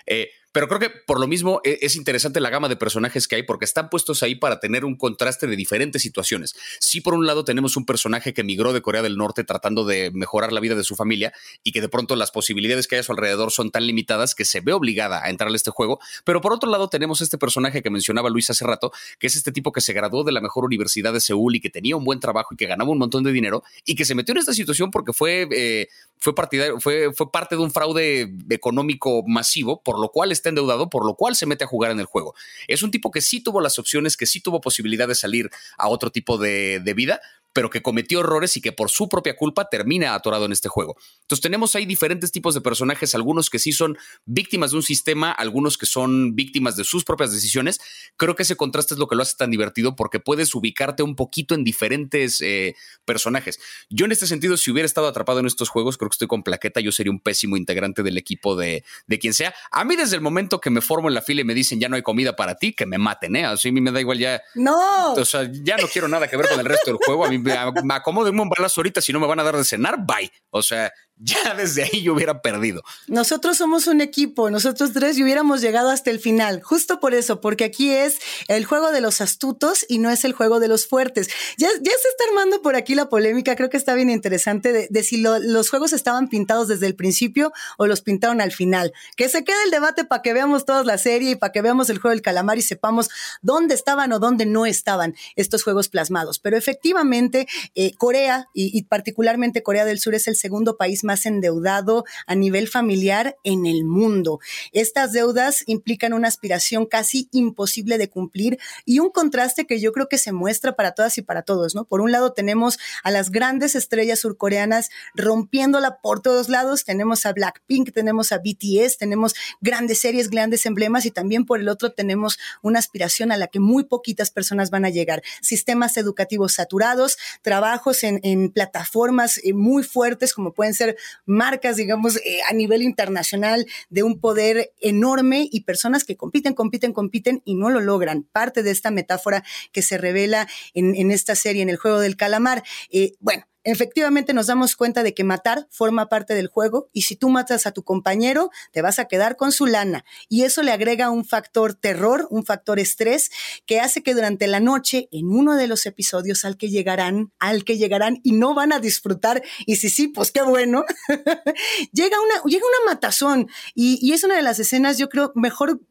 Eh, 0.05 0.31
pero 0.51 0.67
creo 0.67 0.79
que 0.79 0.89
por 0.89 1.19
lo 1.19 1.27
mismo 1.27 1.61
e, 1.63 1.79
es 1.81 1.95
interesante 1.95 2.39
la 2.39 2.49
gama 2.49 2.69
de 2.69 2.75
personajes 2.75 3.27
que 3.27 3.35
hay 3.35 3.43
porque 3.43 3.65
están 3.65 3.89
puestos 3.89 4.23
ahí 4.23 4.35
para 4.35 4.59
tener 4.59 4.85
un 4.85 4.95
contraste 4.95 5.47
de 5.47 5.55
diferentes 5.55 6.01
situaciones. 6.01 6.55
Si 6.79 7.01
por 7.01 7.13
un 7.13 7.25
lado 7.25 7.43
tenemos 7.43 7.77
un 7.77 7.85
personaje 7.85 8.33
que 8.33 8.43
migró 8.43 8.73
de 8.73 8.81
Corea 8.81 9.01
del 9.01 9.17
Norte 9.17 9.43
tratando 9.43 9.85
de 9.85 10.11
mejorar 10.11 10.51
la 10.51 10.59
vida 10.59 10.75
de 10.75 10.83
su 10.83 10.95
familia 10.95 11.33
y 11.63 11.71
que 11.71 11.81
de 11.81 11.89
pronto 11.89 12.15
las 12.15 12.31
posibilidades 12.31 12.87
que 12.87 12.95
hay 12.95 12.99
a 12.99 13.03
su 13.03 13.11
alrededor 13.11 13.51
son 13.51 13.71
tan 13.71 13.85
limitadas 13.85 14.35
que 14.35 14.45
se 14.45 14.61
ve 14.61 14.73
obligada 14.73 15.23
a 15.23 15.29
entrar 15.29 15.49
a 15.51 15.55
este 15.55 15.71
juego. 15.71 15.99
Pero 16.23 16.41
por 16.41 16.53
otro 16.53 16.69
lado 16.69 16.89
tenemos 16.89 17.21
este 17.21 17.37
personaje 17.37 17.81
que 17.81 17.89
mencionaba 17.89 18.29
Luis 18.29 18.49
hace 18.49 18.65
rato, 18.65 18.91
que 19.19 19.27
es 19.27 19.35
este 19.35 19.51
tipo 19.51 19.71
que 19.71 19.81
se 19.81 19.93
graduó 19.93 20.23
de 20.23 20.31
la 20.31 20.41
mejor 20.41 20.65
universidad 20.65 21.13
de 21.13 21.19
Seúl 21.19 21.55
y 21.55 21.61
que 21.61 21.69
tenía 21.69 21.95
un 21.95 22.03
buen 22.03 22.19
trabajo 22.19 22.53
y 22.53 22.57
que 22.57 22.65
ganaba 22.65 22.91
un 22.91 22.97
montón 22.97 23.23
de 23.23 23.31
dinero 23.31 23.63
y 23.85 23.95
que 23.95 24.05
se 24.05 24.15
metió 24.15 24.33
en 24.33 24.39
esta 24.39 24.53
situación 24.53 24.91
porque 24.91 25.13
fue, 25.13 25.47
eh, 25.51 25.87
fue, 26.21 26.33
fue, 26.79 27.13
fue 27.13 27.31
parte 27.31 27.55
de 27.55 27.61
un 27.61 27.71
fraude 27.71 28.31
económico 28.49 29.23
masivo, 29.25 29.81
por 29.81 29.99
lo 29.99 30.09
cual 30.09 30.31
está 30.31 30.49
endeudado, 30.49 30.89
por 30.89 31.03
lo 31.03 31.15
cual 31.15 31.35
se 31.35 31.47
mete 31.47 31.63
a 31.63 31.67
jugar 31.67 31.89
en 31.91 31.99
el 31.99 32.05
juego. 32.05 32.35
Es 32.67 32.83
un 32.83 32.91
tipo 32.91 33.09
que 33.09 33.21
sí 33.21 33.41
tuvo 33.41 33.59
las 33.59 33.79
opciones, 33.79 34.15
que 34.15 34.27
sí 34.27 34.39
tuvo 34.39 34.61
posibilidad 34.61 35.07
de 35.07 35.15
salir 35.15 35.49
a 35.77 35.89
otro 35.89 36.11
tipo 36.11 36.37
de, 36.37 36.79
de 36.79 36.93
vida, 36.93 37.21
pero 37.53 37.69
que 37.69 37.81
cometió 37.81 38.21
errores 38.21 38.55
y 38.57 38.61
que 38.61 38.71
por 38.71 38.89
su 38.89 39.09
propia 39.09 39.35
culpa 39.35 39.69
termina 39.69 40.13
atorado 40.13 40.45
en 40.45 40.51
este 40.51 40.69
juego. 40.69 40.95
Entonces 41.21 41.41
tenemos 41.41 41.75
ahí 41.75 41.85
diferentes 41.85 42.31
tipos 42.31 42.53
de 42.53 42.61
personajes, 42.61 43.15
algunos 43.15 43.49
que 43.49 43.59
sí 43.59 43.71
son 43.71 43.97
víctimas 44.25 44.71
de 44.71 44.77
un 44.77 44.83
sistema, 44.83 45.31
algunos 45.31 45.77
que 45.77 45.85
son 45.85 46.35
víctimas 46.35 46.75
de 46.75 46.83
sus 46.83 47.03
propias 47.03 47.31
decisiones. 47.31 47.79
Creo 48.17 48.35
que 48.35 48.43
ese 48.43 48.55
contraste 48.55 48.93
es 48.93 48.99
lo 48.99 49.07
que 49.07 49.15
lo 49.15 49.23
hace 49.23 49.35
tan 49.35 49.51
divertido 49.51 49.95
porque 49.95 50.19
puedes 50.19 50.53
ubicarte 50.55 51.03
un 51.03 51.15
poquito 51.15 51.55
en 51.55 51.63
diferentes 51.63 52.41
eh, 52.41 52.75
personajes. 53.05 53.59
Yo 53.89 54.05
en 54.05 54.11
este 54.11 54.27
sentido, 54.27 54.57
si 54.57 54.71
hubiera 54.71 54.85
estado 54.85 55.07
atrapado 55.07 55.39
en 55.39 55.45
estos 55.45 55.69
juegos, 55.69 55.97
creo 55.97 56.09
que 56.09 56.15
estoy 56.15 56.27
con 56.27 56.43
plaqueta, 56.43 56.79
yo 56.79 56.91
sería 56.91 57.11
un 57.11 57.19
pésimo 57.19 57.57
integrante 57.57 58.03
del 58.03 58.17
equipo 58.17 58.55
de, 58.55 58.83
de 59.07 59.19
quien 59.19 59.33
sea. 59.33 59.53
A 59.71 59.83
mí 59.83 59.95
desde 59.95 60.15
el 60.15 60.21
momento 60.21 60.59
que 60.59 60.69
me 60.69 60.81
formo 60.81 61.09
en 61.09 61.15
la 61.15 61.21
fila 61.21 61.41
y 61.41 61.43
me 61.43 61.53
dicen 61.53 61.79
ya 61.79 61.89
no 61.89 61.95
hay 61.95 62.01
comida 62.01 62.35
para 62.35 62.55
ti, 62.55 62.73
que 62.73 62.85
me 62.85 62.97
maten, 62.97 63.35
¿eh? 63.35 63.45
Así 63.45 63.69
a 63.69 63.71
mí 63.71 63.81
me 63.81 63.91
da 63.91 63.99
igual 63.99 64.19
ya. 64.19 64.41
No. 64.55 65.13
O 65.13 65.25
sea, 65.25 65.49
ya 65.51 65.77
no 65.77 65.87
quiero 65.87 66.07
nada 66.07 66.27
que 66.27 66.37
ver 66.37 66.47
con 66.47 66.59
el 66.59 66.65
resto 66.65 66.91
del 66.91 66.97
juego. 66.97 67.25
A 67.25 67.29
mí 67.29 67.37
me, 67.41 67.93
acomodo 67.93 68.29
en 68.29 68.39
un 68.39 68.49
balazo 68.49 68.81
ahorita, 68.81 69.01
si 69.01 69.11
no 69.11 69.19
me 69.19 69.27
van 69.27 69.39
a 69.39 69.43
dar 69.43 69.55
de 69.55 69.63
cenar, 69.63 70.05
bye. 70.05 70.31
O 70.49 70.61
sea, 70.61 70.91
ya 71.23 71.53
desde 71.53 71.83
ahí 71.83 72.01
yo 72.01 72.13
hubiera 72.13 72.41
perdido. 72.41 72.83
Nosotros 73.07 73.57
somos 73.57 73.87
un 73.87 74.01
equipo, 74.01 74.49
nosotros 74.49 74.91
tres 74.93 75.17
y 75.17 75.23
hubiéramos 75.23 75.61
llegado 75.61 75.89
hasta 75.89 76.09
el 76.09 76.19
final, 76.19 76.61
justo 76.63 76.99
por 76.99 77.13
eso, 77.13 77.41
porque 77.41 77.63
aquí 77.63 77.91
es 77.91 78.17
el 78.47 78.65
juego 78.65 78.91
de 78.91 79.01
los 79.01 79.21
astutos 79.21 79.85
y 79.87 79.99
no 79.99 80.09
es 80.09 80.25
el 80.25 80.33
juego 80.33 80.59
de 80.59 80.67
los 80.67 80.87
fuertes. 80.87 81.29
Ya, 81.57 81.67
ya 81.67 81.91
se 81.91 82.07
está 82.09 82.23
armando 82.29 82.61
por 82.61 82.75
aquí 82.75 82.95
la 82.95 83.07
polémica, 83.09 83.55
creo 83.55 83.69
que 83.69 83.77
está 83.77 83.93
bien 83.93 84.09
interesante 84.09 84.87
de, 84.89 85.03
si 85.03 85.17
los 85.21 85.69
juegos 85.69 85.93
estaban 85.93 86.27
pintados 86.27 86.67
desde 86.67 86.87
el 86.87 86.95
principio 86.95 87.51
o 87.77 87.85
los 87.85 88.01
pintaron 88.01 88.41
al 88.41 88.51
final. 88.51 88.93
Que 89.15 89.29
se 89.29 89.43
quede 89.43 89.63
el 89.65 89.71
debate 89.71 90.05
para 90.05 90.21
que 90.21 90.33
veamos 90.33 90.65
toda 90.65 90.83
la 90.83 90.97
serie 90.97 91.31
y 91.31 91.35
para 91.35 91.51
que 91.51 91.61
veamos 91.61 91.89
el 91.89 91.99
juego 91.99 92.11
del 92.11 92.21
calamar 92.21 92.57
y 92.57 92.61
sepamos 92.61 93.09
dónde 93.41 93.75
estaban 93.75 94.11
o 94.11 94.19
dónde 94.19 94.45
no 94.45 94.65
estaban 94.65 95.15
estos 95.35 95.63
juegos 95.63 95.87
plasmados. 95.89 96.39
Pero 96.39 96.57
efectivamente, 96.57 97.47
eh, 97.75 97.93
Corea 97.95 98.47
y, 98.53 98.77
y 98.77 98.83
particularmente 98.83 99.61
Corea 99.61 99.85
del 99.85 99.99
Sur 99.99 100.15
es 100.15 100.27
el 100.27 100.35
segundo 100.35 100.77
país 100.77 101.03
más 101.03 101.10
más 101.11 101.25
endeudado 101.25 102.05
a 102.25 102.35
nivel 102.35 102.69
familiar 102.69 103.35
en 103.43 103.65
el 103.65 103.83
mundo. 103.83 104.39
Estas 104.71 105.11
deudas 105.11 105.65
implican 105.67 106.13
una 106.13 106.29
aspiración 106.29 106.85
casi 106.85 107.27
imposible 107.33 107.97
de 107.97 108.09
cumplir 108.09 108.59
y 108.85 108.99
un 108.99 109.09
contraste 109.09 109.67
que 109.67 109.81
yo 109.81 109.91
creo 109.91 110.07
que 110.07 110.17
se 110.17 110.31
muestra 110.31 110.77
para 110.77 110.93
todas 110.93 111.17
y 111.17 111.21
para 111.21 111.41
todos, 111.41 111.75
¿no? 111.75 111.83
Por 111.83 111.99
un 111.99 112.13
lado 112.13 112.31
tenemos 112.31 112.79
a 113.03 113.11
las 113.11 113.29
grandes 113.29 113.75
estrellas 113.75 114.19
surcoreanas 114.19 114.89
rompiéndola 115.13 115.99
por 116.01 116.21
todos 116.21 116.47
lados, 116.47 116.85
tenemos 116.85 117.25
a 117.25 117.33
Blackpink, 117.33 117.91
tenemos 117.91 118.31
a 118.31 118.37
BTS, 118.37 118.97
tenemos 118.97 119.35
grandes 119.59 119.99
series, 119.99 120.29
grandes 120.29 120.65
emblemas 120.65 121.05
y 121.05 121.11
también 121.11 121.45
por 121.45 121.59
el 121.59 121.67
otro 121.67 121.91
tenemos 121.91 122.39
una 122.61 122.79
aspiración 122.79 123.33
a 123.33 123.37
la 123.37 123.47
que 123.47 123.59
muy 123.59 123.83
poquitas 123.83 124.31
personas 124.31 124.69
van 124.69 124.85
a 124.85 124.89
llegar. 124.89 125.23
Sistemas 125.41 125.97
educativos 125.97 126.53
saturados, 126.53 127.17
trabajos 127.41 128.05
en, 128.05 128.21
en 128.23 128.49
plataformas 128.49 129.41
eh, 129.43 129.51
muy 129.53 129.83
fuertes 129.83 130.33
como 130.33 130.53
pueden 130.53 130.73
ser 130.73 130.97
marcas, 131.25 131.75
digamos, 131.77 132.17
eh, 132.17 132.39
a 132.49 132.53
nivel 132.53 132.81
internacional 132.81 133.65
de 133.89 134.03
un 134.03 134.19
poder 134.19 134.73
enorme 134.79 135.47
y 135.51 135.61
personas 135.61 136.03
que 136.03 136.17
compiten, 136.17 136.53
compiten, 136.53 136.93
compiten 136.93 137.41
y 137.45 137.55
no 137.55 137.69
lo 137.69 137.79
logran. 137.79 138.23
Parte 138.23 138.63
de 138.63 138.71
esta 138.71 138.91
metáfora 138.91 139.43
que 139.71 139.81
se 139.81 139.97
revela 139.97 140.47
en, 140.73 141.11
esta 141.11 141.35
serie, 141.35 141.61
en 141.61 141.69
el 141.69 141.77
juego 141.77 141.99
del 141.99 142.15
calamar. 142.15 142.63
Eh, 142.89 143.13
bueno, 143.19 143.45
efectivamente 143.63 144.33
nos 144.33 144.47
damos 144.47 144.75
cuenta 144.75 145.03
de 145.03 145.13
que 145.13 145.23
matar 145.23 145.67
forma 145.69 146.09
parte 146.09 146.33
del 146.33 146.47
juego 146.47 146.89
y 146.93 147.03
si 147.03 147.15
tú 147.15 147.29
matas 147.29 147.65
a 147.65 147.71
tu 147.71 147.83
compañero, 147.83 148.49
te 148.71 148.81
vas 148.81 148.99
a 148.99 149.05
quedar 149.05 149.35
con 149.35 149.51
su 149.51 149.65
lana. 149.65 150.05
Y 150.29 150.43
eso 150.43 150.63
le 150.63 150.71
agrega 150.71 151.09
un 151.09 151.25
factor 151.25 151.73
terror, 151.73 152.27
un 152.29 152.45
factor 152.45 152.79
estrés, 152.79 153.31
que 153.65 153.79
hace 153.79 154.03
que 154.03 154.13
durante 154.13 154.47
la 154.47 154.59
noche, 154.59 155.07
en 155.11 155.29
uno 155.29 155.55
de 155.55 155.67
los 155.67 155.85
episodios 155.85 156.45
al 156.45 156.57
que 156.57 156.69
llegarán, 156.69 157.31
al 157.39 157.63
que 157.63 157.77
llegarán 157.77 158.19
y 158.23 158.33
no 158.33 158.53
van 158.53 158.73
a 158.73 158.79
disfrutar, 158.79 159.43
y 159.65 159.75
si 159.77 159.89
sí, 159.89 160.07
pues 160.07 160.31
qué 160.31 160.41
bueno, 160.41 160.85
llega, 161.91 162.17
una, 162.21 162.43
llega 162.45 162.65
una 162.65 162.93
matazón 162.93 163.49
y, 163.75 163.99
y 164.01 164.13
es 164.13 164.23
una 164.23 164.35
de 164.35 164.41
las 164.41 164.59
escenas, 164.59 164.97
yo 164.97 165.09
creo, 165.09 165.31
mejor 165.35 165.81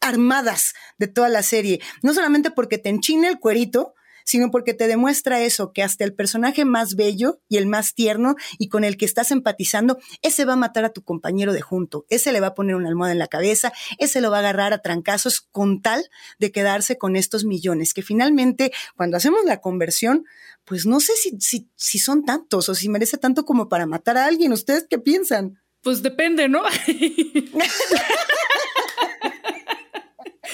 armadas 0.00 0.74
de 0.98 1.08
toda 1.08 1.28
la 1.28 1.42
serie. 1.42 1.80
No 2.02 2.12
solamente 2.12 2.50
porque 2.50 2.76
te 2.76 2.90
enchina 2.90 3.28
el 3.28 3.38
cuerito, 3.38 3.94
sino 4.24 4.50
porque 4.50 4.74
te 4.74 4.86
demuestra 4.86 5.40
eso, 5.40 5.72
que 5.72 5.82
hasta 5.82 6.04
el 6.04 6.14
personaje 6.14 6.64
más 6.64 6.94
bello 6.96 7.40
y 7.48 7.56
el 7.56 7.66
más 7.66 7.94
tierno 7.94 8.34
y 8.58 8.68
con 8.68 8.84
el 8.84 8.96
que 8.96 9.04
estás 9.04 9.30
empatizando, 9.30 9.98
ese 10.22 10.44
va 10.44 10.54
a 10.54 10.56
matar 10.56 10.84
a 10.84 10.92
tu 10.92 11.02
compañero 11.02 11.52
de 11.52 11.60
junto, 11.60 12.06
ese 12.08 12.32
le 12.32 12.40
va 12.40 12.48
a 12.48 12.54
poner 12.54 12.76
una 12.76 12.88
almohada 12.88 13.12
en 13.12 13.18
la 13.18 13.28
cabeza, 13.28 13.72
ese 13.98 14.20
lo 14.20 14.30
va 14.30 14.38
a 14.38 14.40
agarrar 14.40 14.72
a 14.72 14.82
trancazos 14.82 15.40
con 15.40 15.82
tal 15.82 16.08
de 16.38 16.52
quedarse 16.52 16.98
con 16.98 17.16
estos 17.16 17.44
millones, 17.44 17.94
que 17.94 18.02
finalmente 18.02 18.72
cuando 18.96 19.16
hacemos 19.16 19.44
la 19.44 19.60
conversión, 19.60 20.24
pues 20.64 20.86
no 20.86 21.00
sé 21.00 21.12
si, 21.16 21.38
si, 21.40 21.68
si 21.76 21.98
son 21.98 22.24
tantos 22.24 22.68
o 22.68 22.74
si 22.74 22.88
merece 22.88 23.18
tanto 23.18 23.44
como 23.44 23.68
para 23.68 23.86
matar 23.86 24.16
a 24.16 24.26
alguien. 24.26 24.52
¿Ustedes 24.52 24.86
qué 24.88 24.98
piensan? 24.98 25.60
Pues 25.82 26.02
depende, 26.02 26.48
¿no? 26.48 26.62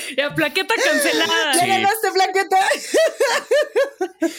Ya, 0.17 0.35
plaqueta 0.35 0.75
cancelada. 0.75 1.53
¿Ya 1.55 1.67
ganaste 1.67 2.11
plaqueta? 2.13 2.57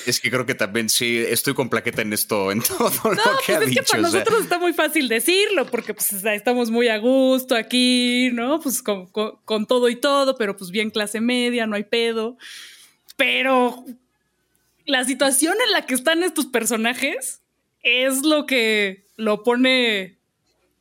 Es 0.05 0.19
que 0.19 0.29
creo 0.29 0.45
que 0.45 0.55
también 0.55 0.89
sí, 0.89 1.17
estoy 1.17 1.53
con 1.53 1.69
plaqueta 1.69 2.01
en 2.01 2.11
esto, 2.13 2.51
en 2.51 2.61
todo 2.63 2.89
lo 2.89 2.91
que 2.91 3.19
pues 3.45 3.49
ha 3.49 3.63
es 3.63 3.69
dicho. 3.69 3.83
Que 3.83 3.89
para 3.89 4.01
nosotros 4.01 4.43
está 4.43 4.59
muy 4.59 4.73
fácil 4.73 5.07
decirlo, 5.07 5.65
porque 5.67 5.93
pues 5.93 6.11
estamos 6.11 6.69
muy 6.69 6.87
a 6.87 6.97
gusto 6.97 7.55
aquí, 7.55 8.29
¿no? 8.33 8.59
Pues 8.59 8.81
con, 8.81 9.07
con 9.07 9.67
todo 9.67 9.89
y 9.89 9.95
todo, 9.95 10.35
pero 10.37 10.57
pues 10.57 10.71
bien 10.71 10.89
clase 10.89 11.21
media, 11.21 11.65
no 11.67 11.75
hay 11.75 11.83
pedo. 11.83 12.37
Pero 13.15 13.85
la 14.85 15.03
situación 15.05 15.55
en 15.65 15.71
la 15.71 15.85
que 15.85 15.93
están 15.93 16.23
estos 16.23 16.47
personajes 16.47 17.41
es 17.83 18.23
lo 18.23 18.45
que 18.45 19.05
lo 19.15 19.43
pone 19.43 20.17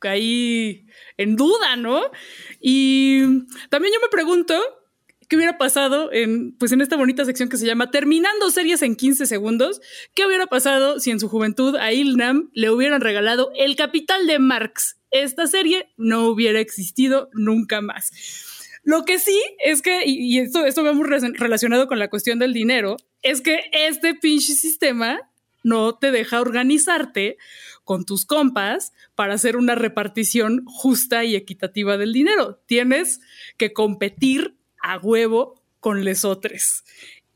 ahí 0.01 0.85
en 1.17 1.35
duda, 1.35 1.75
¿no? 1.75 2.01
Y 2.59 3.21
también 3.69 3.93
yo 3.93 3.99
me 4.01 4.09
pregunto 4.09 4.78
qué 5.29 5.35
hubiera 5.35 5.57
pasado 5.57 6.11
en, 6.11 6.53
pues 6.57 6.71
en 6.71 6.81
esta 6.81 6.97
bonita 6.97 7.23
sección 7.23 7.49
que 7.49 7.57
se 7.57 7.67
llama 7.67 7.91
Terminando 7.91 8.49
series 8.49 8.81
en 8.81 8.95
15 8.95 9.27
segundos. 9.27 9.79
¿Qué 10.15 10.25
hubiera 10.25 10.47
pasado 10.47 10.99
si 10.99 11.11
en 11.11 11.19
su 11.19 11.29
juventud 11.29 11.75
a 11.75 11.93
Ilnam 11.93 12.49
le 12.53 12.71
hubieran 12.71 12.99
regalado 12.99 13.51
El 13.55 13.75
Capital 13.75 14.25
de 14.25 14.39
Marx? 14.39 14.97
Esta 15.11 15.45
serie 15.45 15.93
no 15.97 16.27
hubiera 16.27 16.59
existido 16.59 17.29
nunca 17.33 17.79
más. 17.79 18.11
Lo 18.83 19.05
que 19.05 19.19
sí 19.19 19.39
es 19.63 19.83
que, 19.83 20.03
y 20.05 20.39
esto, 20.39 20.65
esto 20.65 20.83
vemos 20.83 21.07
relacionado 21.07 21.87
con 21.87 21.99
la 21.99 22.09
cuestión 22.09 22.39
del 22.39 22.53
dinero, 22.53 22.97
es 23.21 23.41
que 23.41 23.69
este 23.71 24.15
pinche 24.15 24.53
sistema 24.53 25.29
no 25.63 25.95
te 25.95 26.11
deja 26.11 26.41
organizarte 26.41 27.37
con 27.83 28.05
tus 28.05 28.25
compas 28.25 28.93
para 29.13 29.35
hacer 29.35 29.57
una 29.57 29.75
repartición 29.75 30.63
justa 30.65 31.23
y 31.23 31.35
equitativa 31.35 31.97
del 31.97 32.13
dinero. 32.13 32.61
Tienes 32.65 33.19
que 33.57 33.73
competir 33.73 34.58
a 34.81 34.97
huevo 34.97 35.61
con 35.79 36.03
lesotres. 36.03 36.83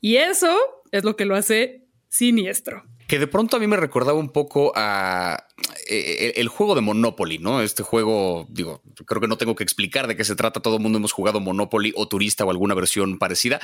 Y 0.00 0.16
eso 0.16 0.56
es 0.92 1.04
lo 1.04 1.16
que 1.16 1.24
lo 1.24 1.34
hace 1.34 1.86
siniestro. 2.08 2.84
Que 3.14 3.20
de 3.20 3.28
pronto 3.28 3.56
a 3.56 3.60
mí 3.60 3.68
me 3.68 3.76
recordaba 3.76 4.18
un 4.18 4.30
poco 4.30 4.72
a 4.74 5.46
eh, 5.88 6.32
el, 6.34 6.48
juego 6.48 6.74
de 6.74 6.80
Monopoly, 6.80 7.38
¿no? 7.38 7.60
Este 7.60 7.84
juego, 7.84 8.44
digo, 8.50 8.82
creo 9.06 9.20
que 9.20 9.28
no 9.28 9.38
tengo 9.38 9.54
que 9.54 9.62
explicar 9.62 10.08
de 10.08 10.16
qué 10.16 10.24
se 10.24 10.34
trata. 10.34 10.58
Todo 10.58 10.78
el 10.78 10.82
mundo 10.82 10.98
hemos 10.98 11.12
jugado 11.12 11.38
Monopoly 11.38 11.92
o 11.94 12.08
Turista 12.08 12.44
o 12.44 12.50
alguna 12.50 12.74
versión 12.74 13.18
parecida. 13.18 13.60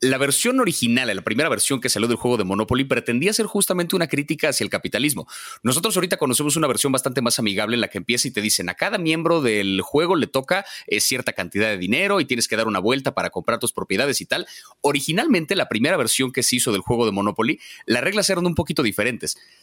La 0.00 0.18
versión 0.18 0.60
original, 0.60 1.12
la 1.12 1.22
primera 1.22 1.48
versión 1.48 1.80
que 1.80 1.88
salió 1.88 2.06
del 2.06 2.16
juego 2.16 2.36
de 2.36 2.44
Monopoly, 2.44 2.84
pretendía 2.84 3.32
ser 3.32 3.46
justamente 3.46 3.96
una 3.96 4.06
crítica 4.06 4.50
hacia 4.50 4.62
el 4.62 4.70
capitalismo. 4.70 5.26
Nosotros 5.64 5.96
ahorita 5.96 6.16
conocemos 6.16 6.54
una 6.54 6.68
versión 6.68 6.92
bastante 6.92 7.22
más 7.22 7.40
amigable 7.40 7.74
en 7.74 7.80
la 7.80 7.88
que 7.88 7.98
empieza 7.98 8.28
y 8.28 8.30
te 8.30 8.40
dicen 8.40 8.68
a 8.68 8.74
cada 8.74 8.98
miembro 8.98 9.42
del 9.42 9.80
juego 9.80 10.14
le 10.14 10.28
toca 10.28 10.64
eh, 10.86 11.00
cierta 11.00 11.32
cantidad 11.32 11.70
de 11.70 11.78
dinero 11.78 12.20
y 12.20 12.24
tienes 12.24 12.46
que 12.46 12.54
dar 12.54 12.68
una 12.68 12.78
vuelta 12.78 13.14
para 13.14 13.30
comprar 13.30 13.58
tus 13.58 13.72
propiedades 13.72 14.20
y 14.20 14.26
tal. 14.26 14.46
Originalmente, 14.80 15.56
la 15.56 15.68
primera 15.68 15.96
versión 15.96 16.30
que 16.30 16.44
se 16.44 16.54
hizo 16.54 16.70
del 16.70 16.82
juego 16.82 17.04
de 17.04 17.10
Monopoly, 17.10 17.58
las 17.86 18.04
reglas 18.04 18.30
eran 18.30 18.46
un 18.46 18.54
poquito 18.54 18.84
diferentes. 18.84 18.91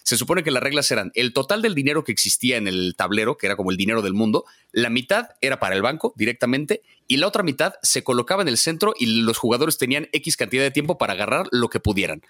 Se 0.03 0.17
supone 0.17 0.43
que 0.43 0.51
las 0.51 0.63
reglas 0.63 0.89
eran 0.91 1.11
el 1.15 1.33
total 1.33 1.61
del 1.61 1.75
dinero 1.75 2.03
que 2.03 2.11
existía 2.11 2.57
en 2.57 2.67
el 2.67 2.95
tablero, 2.95 3.37
que 3.37 3.47
era 3.47 3.55
como 3.55 3.71
el 3.71 3.77
dinero 3.77 4.01
del 4.01 4.13
mundo, 4.13 4.45
la 4.71 4.89
mitad 4.89 5.29
era 5.41 5.59
para 5.59 5.75
el 5.75 5.81
banco 5.81 6.13
directamente 6.15 6.81
y 7.07 7.17
la 7.17 7.27
otra 7.27 7.43
mitad 7.43 7.73
se 7.81 8.03
colocaba 8.03 8.41
en 8.41 8.47
el 8.47 8.57
centro 8.57 8.93
y 8.97 9.21
los 9.21 9.37
jugadores 9.37 9.77
tenían 9.77 10.09
X 10.11 10.37
cantidad 10.37 10.63
de 10.63 10.71
tiempo 10.71 10.97
para 10.97 11.13
agarrar 11.13 11.47
lo 11.51 11.69
que 11.69 11.79
pudieran. 11.79 12.21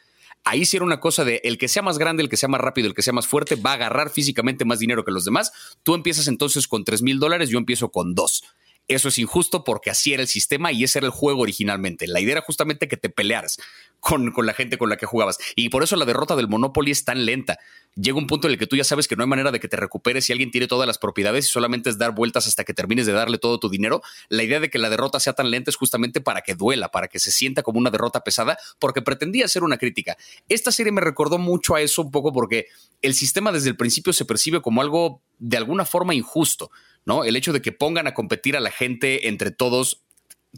Ahí 0.45 0.65
sí 0.65 0.77
era 0.77 0.85
una 0.85 0.99
cosa 0.99 1.25
de 1.25 1.41
el 1.43 1.57
que 1.57 1.67
sea 1.67 1.81
más 1.81 1.97
grande, 1.97 2.23
el 2.23 2.29
que 2.29 2.37
sea 2.37 2.47
más 2.47 2.61
rápido, 2.61 2.87
el 2.87 2.93
que 2.93 3.01
sea 3.01 3.13
más 3.13 3.27
fuerte, 3.27 3.55
va 3.55 3.71
a 3.71 3.73
agarrar 3.73 4.09
físicamente 4.09 4.63
más 4.65 4.79
dinero 4.79 5.03
que 5.03 5.11
los 5.11 5.25
demás. 5.25 5.51
Tú 5.83 5.95
empiezas 5.95 6.27
entonces 6.27 6.67
con 6.67 6.85
3 6.85 7.01
mil 7.01 7.19
dólares, 7.19 7.49
yo 7.49 7.57
empiezo 7.57 7.89
con 7.91 8.15
2 8.15 8.43
eso 8.89 9.07
es 9.07 9.19
injusto 9.19 9.63
porque 9.63 9.91
así 9.91 10.13
era 10.13 10.23
el 10.23 10.27
sistema 10.27 10.71
y 10.71 10.83
ese 10.83 10.99
era 10.99 11.05
el 11.05 11.11
juego 11.11 11.41
originalmente. 11.41 12.07
La 12.07 12.19
idea 12.19 12.33
era 12.33 12.41
justamente 12.41 12.87
que 12.87 12.97
te 12.97 13.09
pelearas 13.09 13.59
con, 13.99 14.31
con, 14.31 14.45
la 14.45 14.53
gente 14.53 14.77
con 14.77 14.89
la 14.89 14.97
que 14.97 15.05
jugabas. 15.05 15.37
Y 15.55 15.69
por 15.69 15.83
eso 15.83 15.95
la 15.95 16.05
derrota 16.05 16.35
del 16.35 16.47
Monopoly 16.47 16.91
es 16.91 17.05
tan 17.05 17.25
lenta. 17.25 17.57
Llega 17.95 18.17
un 18.17 18.27
punto 18.27 18.47
en 18.47 18.53
el 18.53 18.59
que 18.59 18.67
tú 18.67 18.75
ya 18.75 18.83
sabes 18.83 19.07
que 19.07 19.15
no 19.15 19.23
hay 19.23 19.29
manera 19.29 19.51
de 19.51 19.59
que 19.59 19.67
te 19.67 19.75
recuperes 19.75 20.25
si 20.25 20.31
alguien 20.31 20.51
tiene 20.51 20.67
todas 20.67 20.87
las 20.87 20.97
propiedades 20.97 21.45
y 21.45 21.47
solamente 21.49 21.89
es 21.89 21.97
dar 21.97 22.13
vueltas 22.13 22.47
hasta 22.47 22.63
que 22.63 22.73
termines 22.73 23.05
de 23.05 23.13
darle 23.13 23.37
todo 23.37 23.59
tu 23.59 23.69
dinero. 23.69 24.01
La 24.29 24.43
idea 24.43 24.59
de 24.59 24.69
que 24.69 24.79
la 24.79 24.89
derrota 24.89 25.19
sea 25.19 25.33
tan 25.33 25.51
lenta 25.51 25.69
es 25.69 25.75
justamente 25.75 26.21
para 26.21 26.41
que 26.41 26.55
duela, 26.55 26.89
para 26.89 27.07
que 27.07 27.19
se 27.19 27.31
sienta 27.31 27.63
como 27.63 27.79
una 27.79 27.89
derrota 27.89 28.21
pesada, 28.21 28.57
porque 28.79 29.01
pretendía 29.01 29.47
ser 29.47 29.63
una 29.63 29.77
crítica. 29.77 30.17
Esta 30.47 30.71
serie 30.71 30.91
me 30.91 31.01
recordó 31.01 31.37
mucho 31.37 31.75
a 31.75 31.81
eso 31.81 32.01
un 32.01 32.11
poco 32.11 32.31
porque 32.31 32.67
el 33.01 33.13
sistema 33.13 33.51
desde 33.51 33.69
el 33.69 33.75
principio 33.75 34.13
se 34.13 34.25
percibe 34.25 34.61
como 34.61 34.81
algo 34.81 35.21
de 35.39 35.57
alguna 35.57 35.85
forma 35.85 36.13
injusto. 36.13 36.71
¿no? 37.05 37.23
El 37.23 37.35
hecho 37.35 37.53
de 37.53 37.61
que 37.61 37.71
pongan 37.71 38.07
a 38.07 38.13
competir 38.13 38.55
a 38.55 38.59
la 38.59 38.71
gente 38.71 39.27
entre 39.27 39.51
todos 39.51 40.03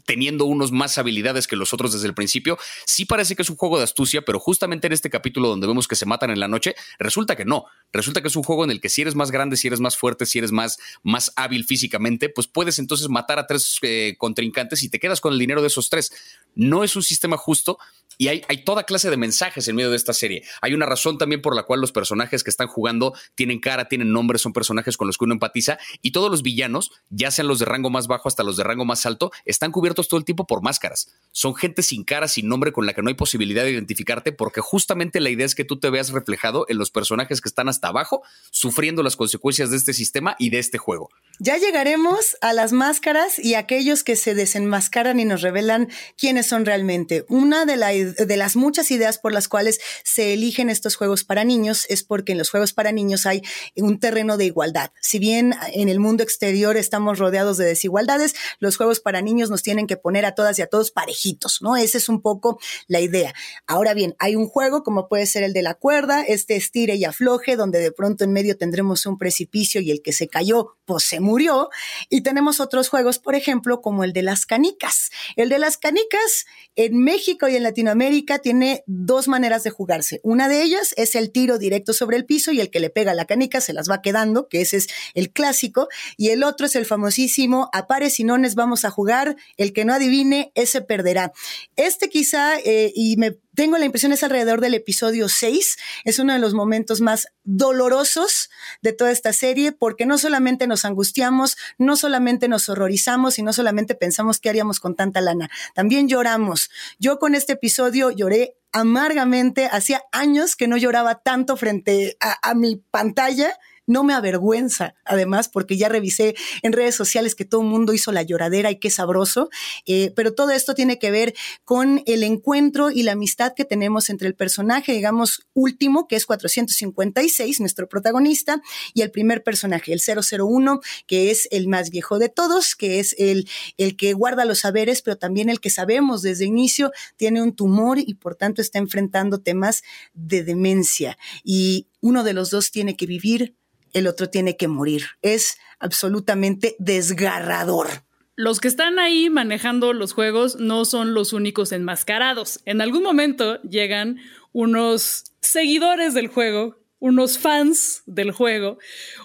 teniendo 0.06 0.44
unos 0.44 0.72
más 0.72 0.98
habilidades 0.98 1.46
que 1.46 1.56
los 1.56 1.72
otros 1.72 1.92
desde 1.92 2.06
el 2.06 2.14
principio, 2.14 2.58
sí 2.86 3.04
parece 3.04 3.36
que 3.36 3.42
es 3.42 3.50
un 3.50 3.56
juego 3.56 3.78
de 3.78 3.84
astucia, 3.84 4.22
pero 4.22 4.38
justamente 4.38 4.86
en 4.86 4.92
este 4.92 5.10
capítulo 5.10 5.48
donde 5.48 5.66
vemos 5.66 5.88
que 5.88 5.96
se 5.96 6.06
matan 6.06 6.30
en 6.30 6.40
la 6.40 6.48
noche, 6.48 6.74
resulta 6.98 7.36
que 7.36 7.44
no. 7.44 7.66
Resulta 7.92 8.22
que 8.22 8.28
es 8.28 8.36
un 8.36 8.42
juego 8.42 8.64
en 8.64 8.70
el 8.70 8.80
que 8.80 8.88
si 8.88 9.02
eres 9.02 9.14
más 9.14 9.30
grande, 9.30 9.56
si 9.56 9.66
eres 9.66 9.80
más 9.80 9.96
fuerte, 9.96 10.26
si 10.26 10.38
eres 10.38 10.52
más, 10.52 10.78
más 11.02 11.32
hábil 11.36 11.64
físicamente, 11.64 12.28
pues 12.28 12.46
puedes 12.46 12.78
entonces 12.78 13.08
matar 13.08 13.38
a 13.38 13.46
tres 13.46 13.78
eh, 13.82 14.14
contrincantes 14.18 14.82
y 14.82 14.88
te 14.88 14.98
quedas 14.98 15.20
con 15.20 15.32
el 15.32 15.38
dinero 15.38 15.60
de 15.60 15.68
esos 15.68 15.90
tres. 15.90 16.12
No 16.54 16.84
es 16.84 16.96
un 16.96 17.02
sistema 17.02 17.36
justo 17.36 17.78
y 18.22 18.28
hay, 18.28 18.62
toda 18.64 18.84
clase 18.84 19.10
de 19.10 19.16
mensajes 19.16 19.66
en 19.66 19.74
medio 19.74 19.90
de 19.90 19.96
esta 19.96 20.12
serie. 20.12 20.44
Hay 20.60 20.74
una 20.74 20.86
razón 20.86 21.18
también 21.18 21.42
por 21.42 21.56
la 21.56 21.64
cual 21.64 21.80
los 21.80 21.90
personajes 21.90 22.44
que 22.44 22.50
están 22.50 22.68
jugando 22.68 23.14
tienen 23.34 23.58
cara, 23.58 23.88
tienen 23.88 24.12
nombre, 24.12 24.38
son 24.38 24.52
personajes 24.52 24.96
con 24.96 25.08
los 25.08 25.18
que 25.18 25.24
uno 25.24 25.34
empatiza 25.34 25.76
y 26.02 26.12
todos 26.12 26.30
los 26.30 26.44
villanos, 26.44 26.92
ya 27.10 27.32
sean 27.32 27.48
los 27.48 27.58
de 27.58 27.64
rango 27.64 27.90
más 27.90 28.06
bajo 28.06 28.28
hasta 28.28 28.44
los 28.44 28.56
de 28.56 28.62
rango 28.62 28.84
más 28.84 29.06
alto, 29.06 29.32
están 29.44 29.72
cubiertos 29.72 30.06
todo 30.06 30.18
el 30.18 30.24
tiempo 30.24 30.46
por 30.46 30.62
máscaras. 30.62 31.08
Son 31.32 31.56
gente 31.56 31.82
sin 31.82 32.04
cara, 32.04 32.28
sin 32.28 32.46
nombre, 32.46 32.70
con 32.70 32.86
la 32.86 32.94
que 32.94 33.02
no 33.02 33.08
hay 33.08 33.14
posibilidad 33.14 33.64
de 33.64 33.72
identificarte 33.72 34.30
porque 34.30 34.60
justamente 34.60 35.18
la 35.18 35.30
idea 35.30 35.44
es 35.44 35.56
que 35.56 35.64
tú 35.64 35.80
te 35.80 35.90
veas 35.90 36.10
reflejado 36.10 36.64
en 36.68 36.78
los 36.78 36.92
personajes 36.92 37.40
que 37.40 37.48
están 37.48 37.68
hasta 37.68 37.88
abajo 37.88 38.22
sufriendo 38.52 39.02
las 39.02 39.16
consecuencias 39.16 39.72
de 39.72 39.78
este 39.78 39.94
sistema 39.94 40.36
y 40.38 40.50
de 40.50 40.60
este 40.60 40.78
juego. 40.78 41.10
Ya 41.40 41.56
llegaremos 41.56 42.36
a 42.40 42.52
las 42.52 42.72
máscaras 42.72 43.40
y 43.40 43.54
aquellos 43.54 44.04
que 44.04 44.14
se 44.14 44.36
desenmascaran 44.36 45.18
y 45.18 45.24
nos 45.24 45.42
revelan 45.42 45.88
quiénes 46.16 46.46
son 46.46 46.64
realmente. 46.64 47.24
Una 47.28 47.64
de, 47.64 47.76
de, 48.16 48.36
las 48.36 48.56
muchas 48.56 48.90
ideas 48.90 49.18
por 49.18 49.32
las 49.32 49.48
cuales 49.48 49.80
se 50.04 50.32
eligen 50.32 50.70
estos 50.70 50.96
juegos 50.96 51.24
para 51.24 51.44
niños 51.44 51.86
es 51.88 52.02
porque 52.02 52.32
en 52.32 52.38
los 52.38 52.50
juegos 52.50 52.72
para 52.72 52.92
niños 52.92 53.26
hay 53.26 53.42
un 53.76 53.98
terreno 53.98 54.36
de 54.36 54.46
igualdad. 54.46 54.90
Si 55.00 55.18
bien 55.18 55.54
en 55.72 55.88
el 55.88 56.00
mundo 56.00 56.22
exterior 56.22 56.76
estamos 56.76 57.18
rodeados 57.18 57.56
de 57.56 57.64
desigualdades, 57.64 58.34
los 58.58 58.76
juegos 58.76 59.00
para 59.00 59.22
niños 59.22 59.50
nos 59.50 59.62
tienen 59.62 59.86
que 59.86 59.96
poner 59.96 60.24
a 60.24 60.34
todas 60.34 60.58
y 60.58 60.62
a 60.62 60.66
todos 60.66 60.90
parejitos, 60.90 61.60
¿no? 61.62 61.76
Esa 61.76 61.98
es 61.98 62.08
un 62.08 62.20
poco 62.20 62.58
la 62.86 63.00
idea. 63.00 63.34
Ahora 63.66 63.94
bien, 63.94 64.14
hay 64.18 64.36
un 64.36 64.48
juego 64.48 64.82
como 64.82 65.08
puede 65.08 65.26
ser 65.26 65.42
el 65.42 65.52
de 65.52 65.62
la 65.62 65.74
cuerda, 65.74 66.22
este 66.22 66.56
estire 66.56 66.96
y 66.96 67.04
afloje, 67.04 67.56
donde 67.56 67.80
de 67.80 67.92
pronto 67.92 68.24
en 68.24 68.32
medio 68.32 68.56
tendremos 68.56 69.06
un 69.06 69.18
precipicio 69.18 69.80
y 69.80 69.90
el 69.90 70.02
que 70.02 70.12
se 70.12 70.28
cayó, 70.28 70.76
pues 70.84 71.04
se 71.04 71.20
murió. 71.20 71.70
Y 72.08 72.22
tenemos 72.22 72.60
otros 72.60 72.88
juegos, 72.88 73.18
por 73.18 73.34
ejemplo, 73.34 73.80
como 73.80 74.04
el 74.04 74.12
de 74.12 74.22
las 74.22 74.46
canicas. 74.46 75.10
El 75.36 75.48
de 75.48 75.58
las 75.58 75.76
canicas 75.76 76.46
en 76.76 76.98
México 76.98 77.48
y 77.48 77.56
en 77.56 77.62
Latinoamérica 77.62 77.91
tiene 78.38 78.84
dos 78.86 79.28
maneras 79.28 79.64
de 79.64 79.70
jugarse. 79.70 80.20
Una 80.22 80.48
de 80.48 80.62
ellas 80.62 80.94
es 80.96 81.14
el 81.14 81.30
tiro 81.30 81.58
directo 81.58 81.92
sobre 81.92 82.16
el 82.16 82.24
piso 82.24 82.52
y 82.52 82.60
el 82.60 82.70
que 82.70 82.80
le 82.80 82.90
pega 82.90 83.14
la 83.14 83.24
canica 83.24 83.60
se 83.60 83.72
las 83.72 83.90
va 83.90 84.02
quedando, 84.02 84.48
que 84.48 84.60
ese 84.60 84.78
es 84.78 84.88
el 85.14 85.30
clásico. 85.30 85.88
Y 86.16 86.30
el 86.30 86.44
otro 86.44 86.66
es 86.66 86.76
el 86.76 86.86
famosísimo 86.86 87.68
a 87.72 87.86
pares 87.86 88.20
y 88.20 88.24
nones 88.24 88.54
vamos 88.54 88.84
a 88.84 88.90
jugar, 88.90 89.36
el 89.56 89.72
que 89.72 89.84
no 89.84 89.94
adivine, 89.94 90.52
ese 90.54 90.82
perderá. 90.82 91.32
Este 91.76 92.08
quizá, 92.08 92.58
eh, 92.58 92.92
y 92.94 93.16
me 93.16 93.38
tengo 93.54 93.76
la 93.76 93.84
impresión 93.84 94.12
es 94.12 94.22
alrededor 94.22 94.60
del 94.60 94.74
episodio 94.74 95.28
6. 95.28 95.76
Es 96.04 96.18
uno 96.18 96.32
de 96.32 96.38
los 96.38 96.54
momentos 96.54 97.00
más 97.00 97.28
dolorosos 97.44 98.50
de 98.80 98.92
toda 98.92 99.10
esta 99.10 99.32
serie 99.32 99.72
porque 99.72 100.06
no 100.06 100.16
solamente 100.16 100.66
nos 100.66 100.84
angustiamos, 100.84 101.56
no 101.78 101.96
solamente 101.96 102.48
nos 102.48 102.68
horrorizamos 102.68 103.38
y 103.38 103.42
no 103.42 103.52
solamente 103.52 103.94
pensamos 103.94 104.38
qué 104.38 104.48
haríamos 104.48 104.80
con 104.80 104.94
tanta 104.94 105.20
lana, 105.20 105.50
también 105.74 106.08
lloramos. 106.08 106.70
Yo 106.98 107.18
con 107.18 107.34
este 107.34 107.54
episodio 107.54 108.10
lloré 108.10 108.56
amargamente. 108.72 109.66
Hacía 109.66 110.02
años 110.12 110.56
que 110.56 110.66
no 110.66 110.76
lloraba 110.76 111.16
tanto 111.16 111.56
frente 111.56 112.16
a, 112.20 112.50
a 112.50 112.54
mi 112.54 112.76
pantalla 112.76 113.58
no 113.86 114.04
me 114.04 114.14
avergüenza, 114.14 114.94
además, 115.04 115.48
porque 115.48 115.76
ya 115.76 115.88
revisé 115.88 116.34
en 116.62 116.72
redes 116.72 116.94
sociales 116.94 117.34
que 117.34 117.44
todo 117.44 117.62
el 117.62 117.66
mundo 117.66 117.92
hizo 117.92 118.12
la 118.12 118.22
lloradera 118.22 118.70
y 118.70 118.78
qué 118.78 118.90
sabroso, 118.90 119.50
eh, 119.86 120.12
pero 120.14 120.34
todo 120.34 120.50
esto 120.50 120.74
tiene 120.74 120.98
que 120.98 121.10
ver 121.10 121.34
con 121.64 122.02
el 122.06 122.22
encuentro 122.22 122.90
y 122.90 123.02
la 123.02 123.12
amistad 123.12 123.54
que 123.54 123.64
tenemos 123.64 124.10
entre 124.10 124.28
el 124.28 124.34
personaje, 124.34 124.92
digamos, 124.92 125.42
último, 125.54 126.06
que 126.06 126.16
es 126.16 126.26
456, 126.26 127.60
nuestro 127.60 127.88
protagonista, 127.88 128.62
y 128.94 129.02
el 129.02 129.10
primer 129.10 129.42
personaje, 129.42 129.92
el 129.92 130.00
001, 130.00 130.80
que 131.06 131.30
es 131.30 131.48
el 131.50 131.68
más 131.68 131.90
viejo 131.90 132.18
de 132.18 132.28
todos, 132.28 132.74
que 132.76 133.00
es 133.00 133.14
el, 133.18 133.48
el 133.76 133.96
que 133.96 134.12
guarda 134.12 134.44
los 134.44 134.60
saberes, 134.60 135.02
pero 135.02 135.16
también 135.16 135.48
el 135.48 135.60
que 135.60 135.70
sabemos 135.70 136.22
desde 136.22 136.44
inicio 136.44 136.92
tiene 137.16 137.42
un 137.42 137.54
tumor 137.54 137.98
y 137.98 138.14
por 138.14 138.36
tanto 138.36 138.62
está 138.62 138.78
enfrentando 138.78 139.40
temas 139.40 139.82
de 140.14 140.42
demencia. 140.44 141.18
Y 141.42 141.88
uno 142.00 142.24
de 142.24 142.34
los 142.34 142.50
dos 142.50 142.70
tiene 142.70 142.96
que 142.96 143.06
vivir 143.06 143.54
el 143.92 144.06
otro 144.06 144.30
tiene 144.30 144.56
que 144.56 144.68
morir. 144.68 145.06
Es 145.22 145.58
absolutamente 145.78 146.76
desgarrador. 146.78 147.88
Los 148.34 148.60
que 148.60 148.68
están 148.68 148.98
ahí 148.98 149.28
manejando 149.28 149.92
los 149.92 150.14
juegos 150.14 150.56
no 150.56 150.84
son 150.84 151.12
los 151.12 151.32
únicos 151.32 151.70
enmascarados. 151.72 152.60
En 152.64 152.80
algún 152.80 153.02
momento 153.02 153.60
llegan 153.62 154.18
unos 154.52 155.24
seguidores 155.40 156.14
del 156.14 156.28
juego, 156.28 156.78
unos 156.98 157.38
fans 157.38 158.02
del 158.06 158.30
juego, 158.30 158.78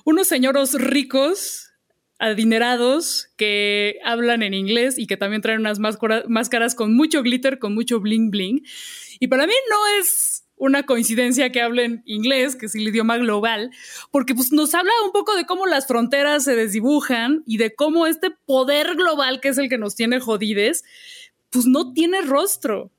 unos 0.04 0.28
señoros 0.28 0.74
ricos, 0.74 1.72
adinerados, 2.20 3.30
que 3.38 4.00
hablan 4.04 4.44
en 4.44 4.54
inglés 4.54 4.98
y 4.98 5.08
que 5.08 5.18
también 5.18 5.42
traen 5.42 5.60
unas 5.60 5.80
máscaras 5.80 6.76
con 6.76 6.96
mucho 6.96 7.22
glitter, 7.22 7.60
con 7.60 7.76
mucho 7.76 8.00
bling 8.00 8.30
bling. 8.30 8.66
Y 9.20 9.28
para 9.28 9.48
mí 9.48 9.54
no 9.70 10.02
es 10.02 10.47
una 10.58 10.86
coincidencia 10.86 11.52
que 11.52 11.62
hablen 11.62 12.04
inglés, 12.06 12.56
que 12.56 12.66
es 12.66 12.76
el 12.76 12.88
idioma 12.88 13.18
global, 13.18 13.72
porque 14.12 14.36
pues, 14.36 14.52
nos 14.52 14.74
habla 14.74 14.92
un 15.06 15.12
poco 15.12 15.36
de 15.36 15.46
cómo 15.46 15.66
las 15.66 15.88
fronteras 15.88 16.44
se 16.44 16.56
desdibujan 16.56 17.44
y 17.46 17.58
de 17.58 17.74
cómo 17.74 18.08
este 18.08 18.32
poder 18.32 18.96
global, 18.96 19.40
que 19.40 19.50
es 19.50 19.58
el 19.58 19.70
que 19.70 19.78
nos 19.78 19.96
tiene 19.96 20.20
jodides, 20.20 20.84
pues 21.50 21.66
no 21.66 21.94
tiene 21.94 22.22
rostro 22.22 22.92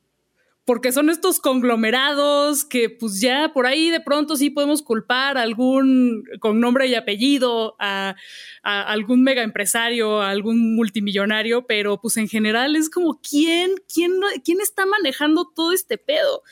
porque 0.69 0.93
son 0.93 1.09
estos 1.09 1.41
conglomerados 1.41 2.63
que 2.63 2.91
pues 2.91 3.23
ya 3.23 3.55
por 3.55 3.65
ahí 3.65 3.89
de 3.89 4.03
pronto 4.03 4.37
sí 4.37 4.51
podemos 4.51 4.83
culpar 4.83 5.39
a 5.39 5.41
algún 5.41 6.25
con 6.41 6.61
nombre 6.61 6.87
y 6.89 6.95
apellido, 6.95 7.75
a, 7.79 8.17
algún 8.63 9.23
mega 9.23 9.43
empresario, 9.43 10.21
a 10.21 10.29
algún 10.29 10.77
multimillonario, 10.77 11.67
pero 11.67 11.99
pues 11.99 12.19
en 12.19 12.29
general 12.29 12.77
es 12.77 12.91
como 12.91 13.19
quién, 13.19 13.77
quién, 13.91 14.13
quién 14.45 14.61
está 14.61 14.85
manejando 14.85 15.51
todo 15.57 15.73
este 15.73 15.97
pedo. 15.97 16.43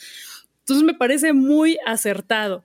Entonces 0.66 0.84
me 0.84 0.94
parece 0.94 1.32
muy 1.32 1.78
acertado. 1.86 2.64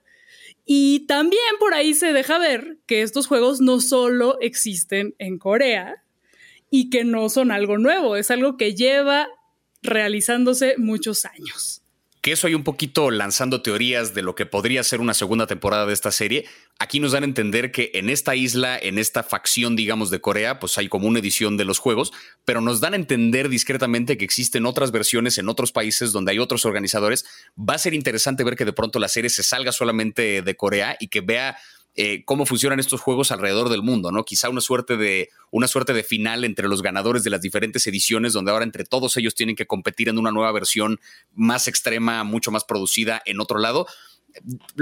Y 0.66 1.06
también 1.06 1.40
por 1.60 1.76
ahí 1.76 1.94
se 1.94 2.14
deja 2.14 2.40
ver 2.40 2.80
que 2.88 3.04
estos 3.04 3.28
juegos 3.28 3.62
no 3.62 3.80
solo 3.80 4.40
existen 4.42 5.14
en 5.20 5.38
Corea 5.38 6.04
y 6.72 6.90
que 6.90 7.04
no 7.04 7.30
son 7.30 7.52
algo 7.52 7.78
nuevo, 7.78 8.16
es 8.16 8.32
algo 8.32 8.58
que 8.58 8.74
lleva 8.74 9.28
realizándose 9.84 10.74
muchos 10.80 11.26
años. 11.26 11.81
Que 12.22 12.34
eso 12.34 12.46
hay 12.46 12.54
un 12.54 12.64
poquito 12.64 13.10
lanzando 13.10 13.64
teorías 13.64 14.14
de 14.14 14.22
lo 14.22 14.36
que 14.36 14.46
podría 14.46 14.84
ser 14.84 15.02
una 15.02 15.16
segunda 15.16 15.48
temporada 15.48 15.88
de 15.88 15.94
esta 15.94 16.12
serie. 16.12 16.46
Aquí 16.78 17.00
nos 17.00 17.14
dan 17.14 17.24
a 17.24 17.26
entender 17.26 17.72
que 17.72 17.90
en 17.96 18.12
esta 18.12 18.36
isla, 18.36 18.78
en 18.78 19.00
esta 19.00 19.24
facción, 19.24 19.76
digamos, 19.76 20.12
de 20.12 20.22
Corea, 20.22 20.60
pues 20.60 20.78
hay 20.78 20.88
como 20.88 21.08
una 21.08 21.18
edición 21.18 21.58
de 21.58 21.66
los 21.66 21.80
juegos, 21.80 22.14
pero 22.46 22.62
nos 22.62 22.80
dan 22.80 22.94
a 22.94 22.98
entender 22.98 23.50
discretamente 23.50 24.20
que 24.20 24.26
existen 24.26 24.68
otras 24.68 24.92
versiones 24.92 25.40
en 25.40 25.50
otros 25.50 25.72
países 25.72 26.12
donde 26.12 26.34
hay 26.34 26.40
otros 26.40 26.64
organizadores. 26.64 27.26
Va 27.58 27.74
a 27.74 27.80
ser 27.80 27.96
interesante 27.96 28.44
ver 28.44 28.56
que 28.56 28.66
de 28.66 28.74
pronto 28.74 29.00
la 29.00 29.08
serie 29.08 29.32
se 29.32 29.42
salga 29.42 29.72
solamente 29.72 30.44
de 30.44 30.56
Corea 30.56 30.98
y 31.00 31.08
que 31.08 31.22
vea 31.22 31.58
eh, 31.96 32.24
cómo 32.26 32.46
funcionan 32.46 32.80
estos 32.80 33.02
juegos 33.02 33.32
alrededor 33.32 33.70
del 33.70 33.82
mundo, 33.82 34.12
¿no? 34.12 34.24
Quizá 34.24 34.50
una 34.50 34.62
suerte 34.62 34.96
de 34.96 35.30
una 35.52 35.68
suerte 35.68 35.94
de 35.94 36.04
final 36.04 36.46
entre 36.46 36.68
los 36.68 36.82
ganadores 36.82 37.24
de 37.24 37.30
las 37.30 37.42
diferentes 37.42 37.86
ediciones, 37.88 38.34
donde 38.34 38.52
ahora 38.52 38.64
entre 38.64 38.86
todos 38.86 39.18
ellos 39.18 39.36
tienen 39.36 39.56
que 39.56 39.68
competir 39.68 40.08
en 40.08 40.18
una 40.18 40.32
nueva 40.32 40.52
versión 40.52 41.00
más 41.34 41.68
extrema, 41.68 42.24
mucho 42.24 42.52
más 42.52 42.64
producida 42.64 43.22
en 43.26 43.42
otro 43.42 43.60
lado 43.60 43.88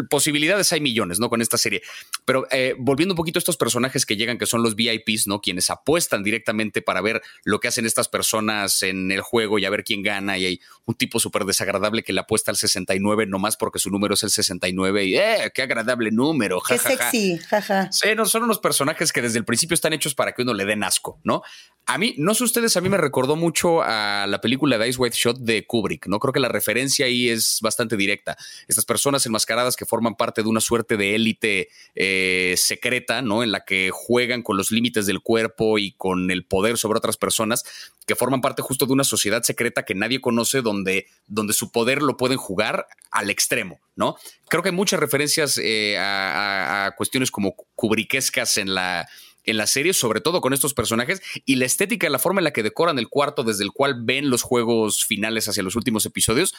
posibilidades 0.10 0.72
hay 0.74 0.82
millones, 0.82 1.20
¿no? 1.20 1.30
Con 1.30 1.42
esta 1.42 1.58
serie. 1.58 1.82
Pero 2.26 2.48
eh, 2.52 2.76
volviendo 2.78 3.14
un 3.14 3.18
poquito 3.18 3.38
a 3.38 3.42
estos 3.42 3.58
personajes 3.58 4.06
que 4.06 4.18
llegan, 4.18 4.38
que 4.38 4.46
son 4.46 4.64
los 4.64 4.76
VIPs, 4.76 5.28
¿no? 5.28 5.42
Quienes 5.42 5.70
apuestan 5.70 6.24
directamente 6.24 6.82
para 6.82 7.02
ver 7.02 7.22
lo 7.44 7.60
que 7.60 7.68
hacen 7.68 7.86
estas 7.86 8.08
personas 8.08 8.84
en 8.84 9.12
el 9.12 9.22
juego 9.22 9.60
y 9.60 9.66
a 9.66 9.70
ver 9.70 9.84
quién 9.84 10.04
gana. 10.04 10.38
Y 10.38 10.46
hay 10.46 10.62
un 10.86 10.96
tipo 10.96 11.20
súper 11.20 11.46
desagradable 11.46 12.04
que 12.04 12.14
le 12.14 12.22
apuesta 12.22 12.52
al 12.52 12.58
69 12.58 13.26
nomás 13.26 13.58
porque 13.58 13.80
su 13.80 13.90
número 13.90 14.14
es 14.14 14.24
el 14.24 14.30
69 14.30 15.06
y 15.06 15.18
¡eh! 15.18 15.52
¡Qué 15.54 15.62
agradable 15.62 16.12
número! 16.12 16.62
¡Qué 16.68 16.78
sexy! 16.78 17.38
Jaja. 17.38 17.92
Sí, 17.92 18.10
no, 18.16 18.26
son 18.26 18.44
unos 18.44 18.60
personajes 18.60 19.12
que 19.12 19.22
desde 19.22 19.40
el 19.40 19.46
principio 19.46 19.74
están 19.76 19.94
hechos 19.94 20.16
para 20.16 20.34
que 20.34 20.42
uno 20.42 20.54
le 20.54 20.66
den 20.66 20.84
asco, 20.84 21.20
¿no? 21.24 21.42
A 21.86 21.98
mí, 21.98 22.14
no 22.18 22.36
sé 22.36 22.44
ustedes, 22.44 22.78
a 22.78 22.82
mí 22.82 22.90
me 22.90 22.98
recordó 22.98 23.36
mucho 23.36 23.82
a 23.82 24.28
la 24.28 24.42
película 24.42 24.78
de 24.78 24.88
Ice 24.88 25.00
White 25.00 25.18
Shot 25.18 25.38
de 25.40 25.66
Kubrick, 25.66 26.06
¿no? 26.08 26.20
Creo 26.20 26.34
que 26.34 26.40
la 26.40 26.50
referencia 26.50 27.08
ahí 27.08 27.30
es 27.30 27.60
bastante 27.62 27.98
directa. 27.98 28.38
Estas 28.68 28.86
personas 28.86 29.26
enmascaradas 29.40 29.76
que 29.76 29.86
forman 29.86 30.16
parte 30.16 30.44
de 30.44 30.50
una 30.50 30.60
suerte 30.60 30.98
de 30.98 31.16
élite 31.16 31.70
eh, 31.96 32.56
secreta, 32.58 33.22
¿no? 33.22 33.44
En 33.44 33.52
la 33.52 33.64
que 33.66 33.90
juegan 33.92 34.44
con 34.44 34.58
los 34.58 34.72
límites 34.72 35.06
del 35.06 35.22
cuerpo 35.22 35.80
y 35.80 35.94
con 35.94 36.30
el 36.32 36.46
poder 36.46 36.78
sobre 36.78 36.98
otras 36.98 37.18
personas, 37.18 37.64
que 38.06 38.16
forman 38.16 38.42
parte 38.42 38.62
justo 38.62 38.86
de 38.86 38.94
una 38.94 39.04
sociedad 39.04 39.44
secreta 39.44 39.84
que 39.84 39.96
nadie 39.96 40.20
conoce, 40.20 40.62
donde, 40.62 41.08
donde 41.28 41.54
su 41.54 41.72
poder 41.72 42.02
lo 42.02 42.18
pueden 42.18 42.38
jugar 42.38 42.88
al 43.12 43.30
extremo, 43.30 43.80
¿no? 43.96 44.18
Creo 44.50 44.62
que 44.62 44.70
hay 44.70 44.76
muchas 44.76 45.00
referencias 45.00 45.58
eh, 45.58 45.98
a, 45.98 46.94
cuestiones 46.98 47.32
como 47.32 47.56
kubrickescas 47.76 48.58
en 48.58 48.74
la 48.74 49.08
en 49.46 49.58
la 49.58 49.68
serie, 49.68 49.94
sobre 49.94 50.22
todo 50.22 50.42
con 50.42 50.54
estos 50.54 50.74
personajes 50.74 51.22
y 51.46 51.56
la 51.56 51.66
estética, 51.66 52.10
la 52.10 52.20
forma 52.20 52.42
en 52.42 52.44
la 52.44 52.52
que 52.52 52.62
decoran 52.62 53.00
el 53.00 53.08
cuarto 53.08 53.44
desde 53.44 53.64
el 53.64 53.72
cual 53.72 53.96
ven 54.04 54.30
los 54.30 54.44
juegos 54.44 55.06
finales 55.06 55.48
hacia 55.48 55.64
los 55.64 55.76
últimos 55.76 56.06
episodios, 56.06 56.54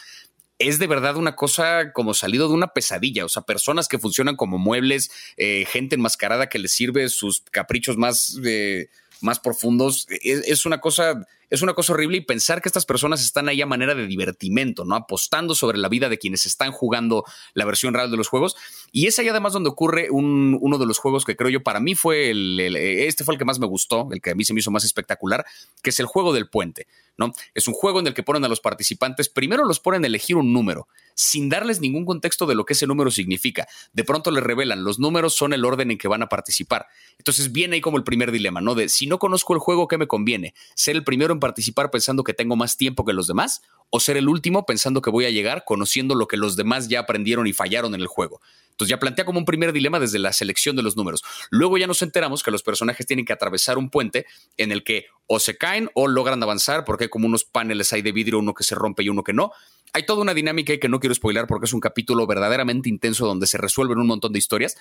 es 0.67 0.79
de 0.79 0.87
verdad 0.87 1.15
una 1.17 1.35
cosa 1.35 1.91
como 1.93 2.13
salido 2.13 2.47
de 2.47 2.53
una 2.53 2.73
pesadilla. 2.73 3.25
O 3.25 3.29
sea, 3.29 3.43
personas 3.43 3.87
que 3.87 3.99
funcionan 3.99 4.35
como 4.35 4.57
muebles, 4.57 5.11
eh, 5.37 5.65
gente 5.67 5.95
enmascarada 5.95 6.49
que 6.49 6.59
les 6.59 6.71
sirve 6.71 7.09
sus 7.09 7.41
caprichos 7.51 7.97
más, 7.97 8.39
eh, 8.43 8.89
más 9.21 9.39
profundos. 9.39 10.07
es, 10.09 10.65
una 10.65 10.79
cosa 10.79 11.25
es 11.51 11.61
una 11.61 11.73
cosa 11.73 11.93
horrible 11.93 12.17
y 12.17 12.21
pensar 12.21 12.61
que 12.61 12.69
estas 12.69 12.85
personas 12.85 13.21
están 13.21 13.49
ahí 13.49 13.61
a 13.61 13.65
manera 13.65 13.93
de 13.93 14.07
divertimento, 14.07 14.85
¿no? 14.85 14.95
Apostando 14.95 15.53
sobre 15.53 15.77
la 15.77 15.89
vida 15.89 16.07
de 16.07 16.17
quienes 16.17 16.45
están 16.45 16.71
jugando 16.71 17.25
la 17.53 17.65
versión 17.65 17.93
real 17.93 18.09
de 18.09 18.15
los 18.15 18.29
juegos. 18.29 18.55
Y 18.91 19.07
es 19.07 19.19
ahí 19.19 19.27
además 19.27 19.51
donde 19.51 19.69
ocurre 19.69 20.07
uno 20.09 20.77
de 20.77 20.85
los 20.85 20.97
juegos 20.97 21.25
que 21.25 21.35
creo 21.35 21.49
yo 21.49 21.61
para 21.61 21.81
mí 21.81 21.93
fue 21.93 22.31
el, 22.31 22.59
este 22.59 23.25
fue 23.25 23.35
el 23.35 23.37
que 23.37 23.45
más 23.45 23.59
me 23.59 23.67
gustó, 23.67 24.07
el 24.11 24.21
que 24.21 24.31
a 24.31 24.35
mí 24.35 24.45
se 24.45 24.53
me 24.53 24.61
hizo 24.61 24.71
más 24.71 24.85
espectacular, 24.85 25.45
que 25.83 25.89
es 25.89 25.99
el 25.99 26.05
juego 26.05 26.31
del 26.33 26.47
puente, 26.47 26.87
¿no? 27.17 27.33
Es 27.53 27.67
un 27.67 27.73
juego 27.73 27.99
en 27.99 28.07
el 28.07 28.13
que 28.13 28.23
ponen 28.23 28.45
a 28.45 28.47
los 28.47 28.61
participantes, 28.61 29.27
primero 29.27 29.65
los 29.65 29.81
ponen 29.81 30.05
a 30.05 30.07
elegir 30.07 30.37
un 30.37 30.53
número 30.53 30.87
sin 31.15 31.49
darles 31.49 31.81
ningún 31.81 32.05
contexto 32.05 32.45
de 32.45 32.55
lo 32.55 32.65
que 32.65 32.73
ese 32.73 32.87
número 32.87 33.11
significa. 33.11 33.67
De 33.93 34.03
pronto 34.03 34.31
les 34.31 34.43
revelan, 34.43 34.83
los 34.83 34.99
números 34.99 35.35
son 35.35 35.53
el 35.53 35.65
orden 35.65 35.91
en 35.91 35.97
que 35.97 36.07
van 36.07 36.23
a 36.23 36.29
participar. 36.29 36.87
Entonces 37.17 37.51
viene 37.51 37.75
ahí 37.75 37.81
como 37.81 37.97
el 37.97 38.03
primer 38.03 38.31
dilema, 38.31 38.61
¿no? 38.61 38.75
De 38.75 38.89
si 38.89 39.07
no 39.07 39.19
conozco 39.19 39.53
el 39.53 39.59
juego, 39.59 39.87
¿qué 39.87 39.97
me 39.97 40.07
conviene? 40.07 40.53
¿Ser 40.75 40.95
el 40.95 41.03
primero 41.03 41.33
en 41.33 41.39
participar 41.41 41.91
pensando 41.91 42.23
que 42.23 42.33
tengo 42.33 42.55
más 42.55 42.77
tiempo 42.77 43.03
que 43.03 43.11
los 43.11 43.27
demás? 43.27 43.61
¿O 43.89 43.99
ser 43.99 44.15
el 44.15 44.29
último 44.29 44.65
pensando 44.65 45.01
que 45.01 45.09
voy 45.09 45.25
a 45.25 45.29
llegar 45.29 45.65
conociendo 45.65 46.15
lo 46.15 46.29
que 46.29 46.37
los 46.37 46.55
demás 46.55 46.87
ya 46.87 47.01
aprendieron 47.01 47.47
y 47.47 47.51
fallaron 47.51 47.93
en 47.93 47.99
el 47.99 48.07
juego? 48.07 48.39
Entonces 48.69 48.89
ya 48.89 48.99
plantea 48.99 49.25
como 49.25 49.37
un 49.37 49.45
primer 49.45 49.73
dilema 49.73 49.99
desde 49.99 50.17
la 50.17 50.31
selección 50.31 50.77
de 50.77 50.83
los 50.83 50.95
números. 50.95 51.23
Luego 51.49 51.77
ya 51.77 51.87
nos 51.87 52.01
enteramos 52.01 52.41
que 52.41 52.51
los 52.51 52.63
personajes 52.63 53.05
tienen 53.05 53.25
que 53.25 53.33
atravesar 53.33 53.77
un 53.77 53.89
puente 53.89 54.25
en 54.55 54.71
el 54.71 54.85
que 54.85 55.07
o 55.27 55.39
se 55.39 55.57
caen 55.57 55.89
o 55.93 56.07
logran 56.07 56.41
avanzar 56.41 56.85
porque 56.85 57.03
hay 57.03 57.09
como 57.09 57.27
unos 57.27 57.43
paneles 57.43 57.91
ahí 57.91 58.01
de 58.01 58.13
vidrio, 58.13 58.39
uno 58.39 58.53
que 58.53 58.63
se 58.63 58.75
rompe 58.75 59.03
y 59.03 59.09
uno 59.09 59.23
que 59.23 59.33
no. 59.33 59.51
Hay 59.93 60.05
toda 60.05 60.21
una 60.21 60.33
dinámica 60.33 60.77
que 60.77 60.89
no 60.89 60.99
quiero 60.99 61.13
spoiler 61.13 61.47
porque 61.47 61.65
es 61.65 61.73
un 61.73 61.81
capítulo 61.81 62.25
verdaderamente 62.25 62.87
intenso 62.87 63.25
donde 63.25 63.45
se 63.45 63.57
resuelven 63.57 63.99
un 63.99 64.07
montón 64.07 64.31
de 64.31 64.39
historias. 64.39 64.77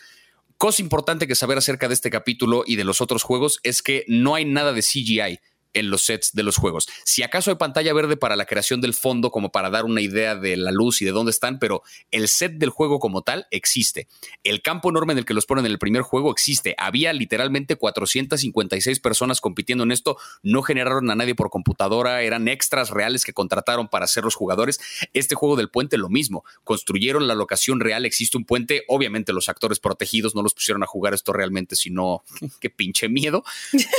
Cosa 0.57 0.83
importante 0.83 1.27
que 1.27 1.35
saber 1.35 1.59
acerca 1.59 1.89
de 1.89 1.95
este 1.95 2.11
capítulo 2.11 2.65
y 2.67 2.77
de 2.77 2.85
los 2.85 3.01
otros 3.01 3.23
juegos 3.23 3.61
es 3.63 3.83
que 3.83 4.05
no 4.09 4.35
hay 4.35 4.45
nada 4.45 4.73
de 4.73 4.83
CGI 4.83 5.41
en 5.73 5.91
los 5.91 6.03
sets 6.03 6.33
de 6.33 6.43
los 6.43 6.57
juegos. 6.57 6.89
Si 7.05 7.23
acaso 7.23 7.51
hay 7.51 7.57
pantalla 7.57 7.93
verde 7.93 8.17
para 8.17 8.37
la 8.37 8.47
creación 8.47 8.81
del 8.81 8.95
fondo, 8.95 9.31
como 9.31 9.53
para 9.53 9.71
dar 9.71 9.85
una 9.85 10.01
idea 10.01 10.35
de 10.35 10.57
la 10.57 10.73
luz 10.73 11.03
y 11.03 11.05
de 11.05 11.13
dónde 11.13 11.31
están, 11.31 11.59
pero 11.59 11.83
el 12.11 12.29
set 12.29 12.53
del 12.55 12.71
juego 12.71 12.99
como 12.99 13.23
tal 13.23 13.47
existe. 13.51 14.09
El 14.45 14.63
campo 14.63 14.91
enorme 14.91 15.13
en 15.13 15.19
el 15.19 15.25
que 15.25 15.35
los 15.35 15.47
ponen 15.47 15.67
en 15.67 15.73
el 15.73 15.79
primer 15.79 16.03
juego 16.03 16.31
existe. 16.31 16.75
Había 16.79 17.13
literalmente 17.13 17.77
456 17.77 19.01
personas 19.01 19.41
compitiendo 19.41 19.85
en 19.85 19.93
esto. 19.93 20.17
No 20.43 20.63
generaron 20.63 21.11
a 21.11 21.15
nadie 21.15 21.35
por 21.35 21.51
computadora, 21.51 22.23
eran 22.23 22.49
extras 22.49 22.91
reales 22.91 23.25
que 23.25 23.33
contrataron 23.33 23.89
para 23.89 24.07
ser 24.07 24.25
los 24.25 24.35
jugadores. 24.35 24.81
Este 25.15 25.35
juego 25.35 25.57
del 25.57 25.71
puente, 25.71 25.99
lo 25.99 26.09
mismo. 26.09 26.45
Construyeron 26.65 27.29
la 27.29 27.35
locación 27.35 27.81
real, 27.81 28.05
existe 28.05 28.37
un 28.37 28.45
puente. 28.45 28.85
Obviamente, 28.89 29.33
los 29.33 29.49
actores 29.49 29.79
protegidos 29.81 30.35
no 30.35 30.43
los 30.43 30.55
pusieron 30.55 30.83
a 30.83 30.87
jugar 30.87 31.15
esto 31.15 31.33
realmente, 31.33 31.77
sino 31.77 32.25
qué 32.61 32.71
pinche 32.71 33.09
miedo. 33.09 33.45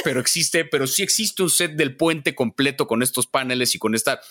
Pero 0.03 0.19
existe, 0.19 0.65
pero 0.65 0.87
sí 0.87 1.03
existe 1.03 1.43
un 1.43 1.49
del 1.67 1.95
puente 1.95 2.35
completo 2.35 2.87
con 2.87 3.01
estos 3.01 3.27
paneles 3.27 3.75
y 3.75 3.79
con 3.79 3.95
esta 3.95 4.21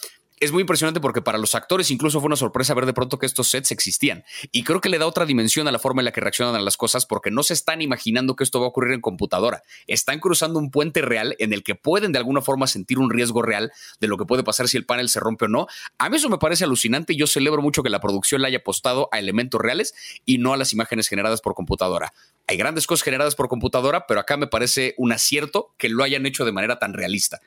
es 0.41 0.53
muy 0.53 0.63
impresionante 0.63 1.01
porque 1.01 1.21
para 1.21 1.37
los 1.37 1.55
actores 1.55 1.91
incluso 1.91 2.19
fue 2.19 2.27
una 2.27 2.37
sorpresa 2.37 2.73
ver 2.73 2.87
de 2.87 2.95
pronto 2.95 3.19
que 3.19 3.27
estos 3.27 3.49
sets 3.49 3.73
existían. 3.73 4.25
Y 4.51 4.65
creo 4.65 4.81
que 4.81 4.89
le 4.89 4.99
da 4.99 5.07
otra 5.07 5.27
dimensión 5.27 5.69
a 5.69 5.73
la 5.73 5.79
forma 5.79 6.01
en 6.01 6.07
la 6.07 6.13
que 6.13 6.23
reaccionan 6.23 6.55
a 6.55 6.61
las 6.61 6.79
cosas 6.79 7.05
porque 7.05 7.31
no 7.31 7.43
se 7.43 7.53
están 7.53 7.83
imaginando 7.83 8.37
que 8.37 8.45
esto 8.45 8.59
va 8.59 8.65
a 8.65 8.71
ocurrir 8.71 8.95
en 8.95 9.03
computadora. 9.03 9.63
Están 9.87 10.19
cruzando 10.19 10.59
un 10.59 10.71
puente 10.71 11.03
real 11.03 11.37
en 11.39 11.53
el 11.53 11.63
que 11.63 11.75
pueden 11.75 12.13
de 12.13 12.19
alguna 12.19 12.41
forma 12.41 12.67
sentir 12.67 12.99
un 12.99 13.11
riesgo 13.11 13.43
real 13.43 13.71
de 14.01 14.09
lo 14.09 14.17
que 14.17 14.25
puede 14.25 14.43
pasar 14.43 14.67
si 14.67 14.79
el 14.79 14.87
panel 14.87 15.11
se 15.11 15.21
rompe 15.21 15.45
o 15.45 15.49
no. 15.49 15.67
A 15.99 16.09
mí 16.09 16.17
eso 16.17 16.31
me 16.31 16.39
parece 16.39 16.65
alucinante 16.65 17.13
y 17.13 17.17
yo 17.17 17.27
celebro 17.27 17.61
mucho 17.61 17.83
que 17.83 17.91
la 17.91 18.01
producción 18.01 18.41
le 18.41 18.49
haya 18.49 18.59
apostado 18.59 19.11
a 19.13 19.19
elementos 19.19 19.61
reales 19.61 19.95
y 20.25 20.39
no 20.39 20.55
a 20.55 20.57
las 20.57 20.73
imágenes 20.73 21.09
generadas 21.09 21.43
por 21.43 21.55
computadora. 21.55 22.15
Hay 22.47 22.57
grandes 22.57 22.87
cosas 22.87 23.05
generadas 23.05 23.35
por 23.35 23.49
computadora, 23.49 24.07
pero 24.07 24.21
acá 24.21 24.39
me 24.39 24.47
parece 24.47 24.95
un 24.97 25.13
acierto 25.13 25.75
que 25.77 25.91
lo 25.91 26.03
hayan 26.03 26.25
hecho 26.25 26.47
de 26.47 26.53
manera 26.53 26.79
tan 26.79 26.95
realista. 26.95 27.41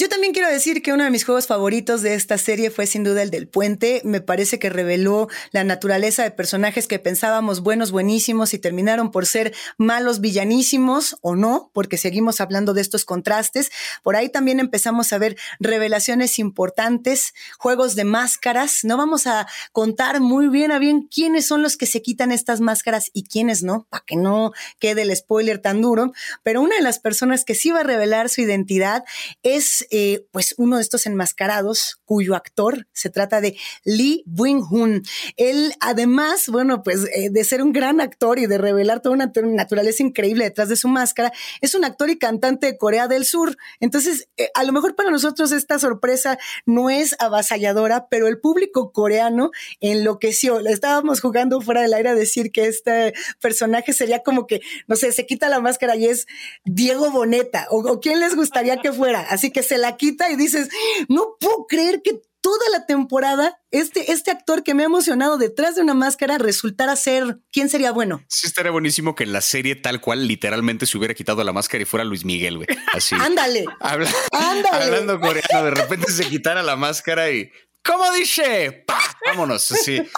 Yo 0.00 0.08
también 0.08 0.32
quiero 0.32 0.48
decir 0.48 0.80
que 0.80 0.92
uno 0.92 1.02
de 1.02 1.10
mis 1.10 1.24
juegos 1.24 1.48
favoritos 1.48 2.02
de 2.02 2.14
esta 2.14 2.38
serie 2.38 2.70
fue 2.70 2.86
sin 2.86 3.02
duda 3.02 3.20
el 3.20 3.32
del 3.32 3.48
puente. 3.48 4.00
Me 4.04 4.20
parece 4.20 4.60
que 4.60 4.70
reveló 4.70 5.26
la 5.50 5.64
naturaleza 5.64 6.22
de 6.22 6.30
personajes 6.30 6.86
que 6.86 7.00
pensábamos 7.00 7.64
buenos, 7.64 7.90
buenísimos 7.90 8.54
y 8.54 8.60
terminaron 8.60 9.10
por 9.10 9.26
ser 9.26 9.52
malos, 9.76 10.20
villanísimos 10.20 11.16
o 11.20 11.34
no, 11.34 11.72
porque 11.74 11.96
seguimos 11.96 12.40
hablando 12.40 12.74
de 12.74 12.80
estos 12.80 13.04
contrastes. 13.04 13.72
Por 14.04 14.14
ahí 14.14 14.28
también 14.28 14.60
empezamos 14.60 15.12
a 15.12 15.18
ver 15.18 15.36
revelaciones 15.58 16.38
importantes, 16.38 17.34
juegos 17.58 17.96
de 17.96 18.04
máscaras. 18.04 18.84
No 18.84 18.98
vamos 18.98 19.26
a 19.26 19.48
contar 19.72 20.20
muy 20.20 20.46
bien 20.46 20.70
a 20.70 20.78
bien 20.78 21.08
quiénes 21.12 21.48
son 21.48 21.60
los 21.60 21.76
que 21.76 21.86
se 21.86 22.02
quitan 22.02 22.30
estas 22.30 22.60
máscaras 22.60 23.10
y 23.14 23.24
quiénes 23.24 23.64
no, 23.64 23.88
para 23.90 24.04
que 24.06 24.14
no 24.14 24.52
quede 24.78 25.02
el 25.02 25.16
spoiler 25.16 25.58
tan 25.58 25.82
duro. 25.82 26.12
Pero 26.44 26.62
una 26.62 26.76
de 26.76 26.82
las 26.82 27.00
personas 27.00 27.44
que 27.44 27.56
sí 27.56 27.72
va 27.72 27.80
a 27.80 27.82
revelar 27.82 28.28
su 28.28 28.42
identidad 28.42 29.02
es 29.42 29.87
eh, 29.90 30.26
pues 30.32 30.54
uno 30.58 30.76
de 30.76 30.82
estos 30.82 31.06
enmascarados 31.06 32.00
cuyo 32.04 32.34
actor 32.34 32.86
se 32.92 33.10
trata 33.10 33.40
de 33.40 33.56
Lee 33.84 34.24
Wing-hun. 34.26 35.02
Él 35.36 35.72
además, 35.80 36.48
bueno, 36.48 36.82
pues 36.82 37.04
eh, 37.14 37.30
de 37.30 37.44
ser 37.44 37.62
un 37.62 37.72
gran 37.72 38.00
actor 38.00 38.38
y 38.38 38.46
de 38.46 38.58
revelar 38.58 39.00
toda 39.00 39.14
una 39.14 39.32
naturaleza 39.34 40.02
increíble 40.02 40.44
detrás 40.44 40.68
de 40.68 40.76
su 40.76 40.88
máscara, 40.88 41.32
es 41.60 41.74
un 41.74 41.84
actor 41.84 42.10
y 42.10 42.18
cantante 42.18 42.66
de 42.66 42.78
Corea 42.78 43.08
del 43.08 43.24
Sur. 43.24 43.56
Entonces, 43.80 44.28
eh, 44.36 44.50
a 44.54 44.64
lo 44.64 44.72
mejor 44.72 44.94
para 44.94 45.10
nosotros 45.10 45.52
esta 45.52 45.78
sorpresa 45.78 46.38
no 46.66 46.90
es 46.90 47.16
avasalladora, 47.18 48.08
pero 48.08 48.28
el 48.28 48.40
público 48.40 48.92
coreano 48.92 49.50
enloqueció. 49.80 50.60
Le 50.60 50.72
estábamos 50.72 51.20
jugando 51.20 51.60
fuera 51.60 51.82
del 51.82 51.94
aire 51.94 52.10
a 52.10 52.14
decir 52.14 52.52
que 52.52 52.66
este 52.66 53.14
personaje 53.40 53.92
sería 53.92 54.22
como 54.22 54.46
que, 54.46 54.60
no 54.86 54.96
sé, 54.96 55.12
se 55.12 55.26
quita 55.26 55.48
la 55.48 55.60
máscara 55.60 55.96
y 55.96 56.06
es 56.06 56.26
Diego 56.64 57.10
Boneta 57.10 57.66
o, 57.70 57.78
o 57.80 58.00
quién 58.00 58.20
les 58.20 58.34
gustaría 58.34 58.76
que 58.78 58.92
fuera. 58.92 59.20
Así 59.20 59.50
que 59.50 59.62
se 59.62 59.77
la 59.78 59.96
quita 59.96 60.30
y 60.30 60.36
dices, 60.36 60.68
no 61.08 61.36
puedo 61.40 61.66
creer 61.66 62.02
que 62.02 62.20
toda 62.40 62.68
la 62.70 62.86
temporada 62.86 63.60
este, 63.70 64.12
este 64.12 64.30
actor 64.30 64.62
que 64.62 64.74
me 64.74 64.82
ha 64.82 64.86
emocionado 64.86 65.38
detrás 65.38 65.74
de 65.74 65.82
una 65.82 65.94
máscara 65.94 66.38
resultara 66.38 66.96
ser 66.96 67.38
quién 67.52 67.68
sería 67.68 67.92
bueno. 67.92 68.22
Sí, 68.28 68.46
estaría 68.46 68.70
buenísimo 68.70 69.14
que 69.14 69.24
en 69.24 69.32
la 69.32 69.40
serie 69.40 69.74
tal 69.76 70.00
cual 70.00 70.26
literalmente 70.26 70.86
se 70.86 70.96
hubiera 70.96 71.14
quitado 71.14 71.42
la 71.44 71.52
máscara 71.52 71.82
y 71.82 71.84
fuera 71.86 72.04
Luis 72.04 72.24
Miguel, 72.24 72.56
güey. 72.56 72.68
Así. 72.92 73.14
Ándale. 73.20 73.64
Ándale. 73.80 74.68
Hablando 74.70 75.20
coreano, 75.20 75.64
de 75.64 75.70
repente 75.72 76.12
se 76.12 76.28
quitara 76.28 76.62
la 76.62 76.76
máscara 76.76 77.30
y 77.30 77.50
¿Cómo 77.84 78.12
dice? 78.12 78.84
Vámonos, 79.28 79.62
sí. 79.62 80.02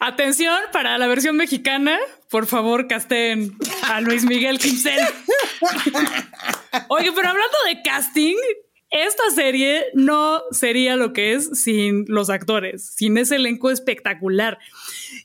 Atención 0.00 0.58
para 0.72 0.98
la 0.98 1.06
versión 1.06 1.36
mexicana. 1.36 1.98
Por 2.28 2.46
favor, 2.46 2.88
casten 2.88 3.56
a 3.82 4.00
Luis 4.00 4.24
Miguel 4.24 4.58
Quincel. 4.58 5.00
Oye, 6.88 7.12
pero 7.12 7.28
hablando 7.28 7.56
de 7.66 7.82
casting, 7.82 8.36
esta 8.90 9.30
serie 9.34 9.86
no 9.94 10.42
sería 10.50 10.96
lo 10.96 11.12
que 11.12 11.32
es 11.32 11.62
sin 11.62 12.04
los 12.08 12.30
actores, 12.30 12.94
sin 12.94 13.16
ese 13.16 13.36
elenco 13.36 13.70
espectacular. 13.70 14.58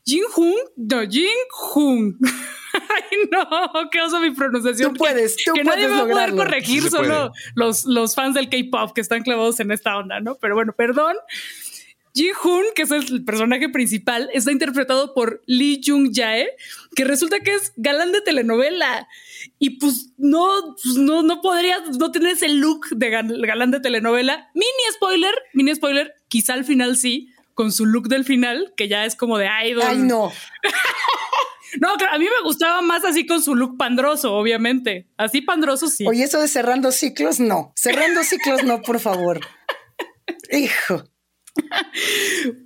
Jin 0.06 0.23
Hoon, 0.36 0.56
no, 0.76 1.02
Jin 1.10 1.28
Hoon. 1.73 2.17
Ay, 2.73 3.17
no, 3.32 3.89
qué 3.91 4.02
oso 4.02 4.19
mi 4.19 4.32
pronunciación. 4.32 4.93
Tú 4.93 4.97
puedes, 5.00 5.36
tú 5.43 5.54
que 5.54 5.63
puedes 5.63 5.89
nadie 5.89 5.95
va 5.95 6.04
a 6.04 6.08
poder 6.13 6.36
corregir, 6.36 6.84
solo 6.89 7.32
los, 7.56 7.86
los 7.86 8.13
fans 8.15 8.36
del 8.36 8.50
K-pop 8.50 8.93
que 8.93 9.02
están 9.02 9.23
clavados 9.23 9.60
en 9.60 9.71
esta 9.71 9.97
onda, 9.97 10.19
¿no? 10.19 10.36
Pero 10.36 10.56
bueno, 10.56 10.73
perdón. 10.78 11.15
Ji 12.13 12.32
Hoon, 12.43 12.65
que 12.76 12.82
es 12.84 12.91
el 12.91 13.23
personaje 13.26 13.69
principal, 13.69 14.28
está 14.34 14.52
interpretado 14.52 15.13
por 15.13 15.43
Lee 15.45 15.82
Jung 15.86 16.12
Jae, 16.12 16.47
que 16.95 17.04
resulta 17.04 17.39
que 17.41 17.54
es 17.54 17.73
galán 17.76 18.12
de 18.12 18.21
telenovela. 18.21 19.08
Y 19.60 19.71
pues 19.80 20.13
no, 20.17 20.47
pues 20.82 20.95
no, 20.95 21.21
no 21.21 21.41
podría, 21.41 21.78
no 22.00 22.12
tener 22.12 22.32
ese 22.34 22.50
look 22.50 22.88
de 22.89 23.10
gal- 23.12 23.45
galán 23.45 23.69
de 23.69 23.80
telenovela. 23.82 24.50
Mini 24.56 24.67
spoiler, 24.93 25.34
mini 25.54 25.76
spoiler, 25.76 26.15
quizá 26.28 26.54
al 26.56 26.65
final 26.65 26.97
sí, 26.97 27.30
con 27.58 27.72
su 27.72 27.88
look 27.88 28.08
del 28.08 28.24
final, 28.24 28.72
que 28.78 28.88
ya 28.88 29.04
es 29.04 29.15
como 29.15 29.39
de 29.39 29.50
idol. 29.65 29.84
Ay, 29.86 29.98
no. 29.98 30.32
No, 31.82 31.96
claro, 31.98 32.15
a 32.15 32.17
mí 32.17 32.24
me 32.24 32.43
gustaba 32.46 32.82
más 32.82 33.04
así 33.04 33.28
con 33.28 33.43
su 33.43 33.54
look 33.54 33.78
pandroso, 33.78 34.34
obviamente. 34.34 35.10
Así 35.17 35.41
pandroso 35.41 35.88
sí. 35.88 36.08
Oye, 36.08 36.24
eso 36.24 36.39
de 36.39 36.48
cerrando 36.48 36.93
ciclos, 36.93 37.41
no. 37.41 37.74
Cerrando 37.76 38.24
ciclos, 38.24 38.63
no, 38.63 38.82
por 38.82 39.02
favor. 39.02 39.41
Hijo. 40.52 41.04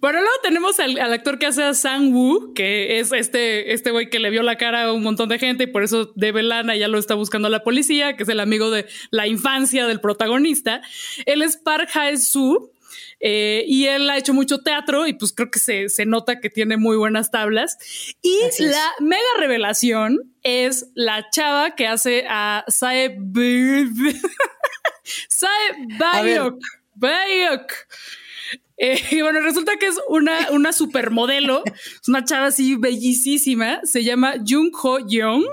Pero 0.01 0.19
luego 0.19 0.36
tenemos 0.43 0.80
al, 0.80 0.99
al 0.99 1.12
actor 1.13 1.39
que 1.39 1.47
hace 1.47 1.63
a 1.63 1.73
Sang 1.73 2.13
Woo, 2.13 2.54
que 2.54 2.99
es 2.99 3.12
este 3.12 3.73
este 3.73 3.89
güey 3.89 4.10
que 4.10 4.19
le 4.19 4.30
vio 4.30 4.43
la 4.43 4.58
cara 4.58 4.84
a 4.84 4.93
un 4.93 5.01
montón 5.01 5.30
de 5.30 5.39
gente 5.39 5.63
y 5.63 5.67
por 5.67 5.84
eso 5.84 6.12
debe 6.15 6.43
lana 6.43 6.75
y 6.75 6.80
ya 6.80 6.88
lo 6.88 6.99
está 6.99 7.15
buscando 7.15 7.49
la 7.49 7.63
policía, 7.63 8.15
que 8.15 8.23
es 8.23 8.30
el 8.30 8.39
amigo 8.39 8.69
de 8.69 8.86
la 9.10 9.25
infancia 9.27 9.88
del 9.88 9.99
protagonista. 9.99 10.82
Él 11.25 11.41
es 11.41 11.58
Park 11.58 11.89
Hae-soo. 11.93 12.71
Eh, 13.19 13.63
y 13.67 13.85
él 13.85 14.09
ha 14.09 14.17
hecho 14.17 14.33
mucho 14.33 14.59
teatro 14.59 15.07
y 15.07 15.13
pues 15.13 15.33
creo 15.33 15.51
que 15.51 15.59
se, 15.59 15.89
se 15.89 16.05
nota 16.05 16.39
que 16.39 16.49
tiene 16.49 16.77
muy 16.77 16.97
buenas 16.97 17.31
tablas. 17.31 17.77
Y 18.21 18.41
Así 18.47 18.65
es. 18.65 18.71
la 18.71 18.91
mega 18.99 19.21
revelación 19.37 20.33
es 20.43 20.87
la 20.95 21.29
chava 21.29 21.75
que 21.75 21.87
hace 21.87 22.25
a 22.27 22.63
Sae 22.67 23.17
Sae. 25.29 25.49
Bayok. 25.99 26.59
Bayok. 26.95 27.73
Eh, 28.77 28.99
y 29.11 29.21
bueno, 29.21 29.41
resulta 29.41 29.77
que 29.77 29.85
es 29.87 29.99
una, 30.07 30.49
una 30.49 30.73
supermodelo, 30.73 31.63
es 31.65 32.07
una 32.07 32.25
chava 32.25 32.47
así 32.47 32.75
bellísima, 32.75 33.79
se 33.83 34.03
llama 34.03 34.33
Jung 34.43 34.71
Ho 34.81 35.07
Young 35.07 35.43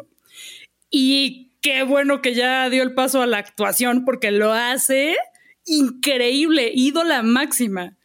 y 0.90 1.52
qué 1.61 1.82
bueno 1.82 2.22
que 2.22 2.34
ya 2.34 2.70
dio 2.70 2.82
el 2.82 2.94
paso 2.94 3.20
a 3.20 3.26
la 3.26 3.37
actuación 3.37 4.06
porque 4.06 4.30
lo 4.30 4.52
hace 4.52 5.16
increíble, 5.68 6.72
ídola 6.74 7.22
máxima. 7.22 7.97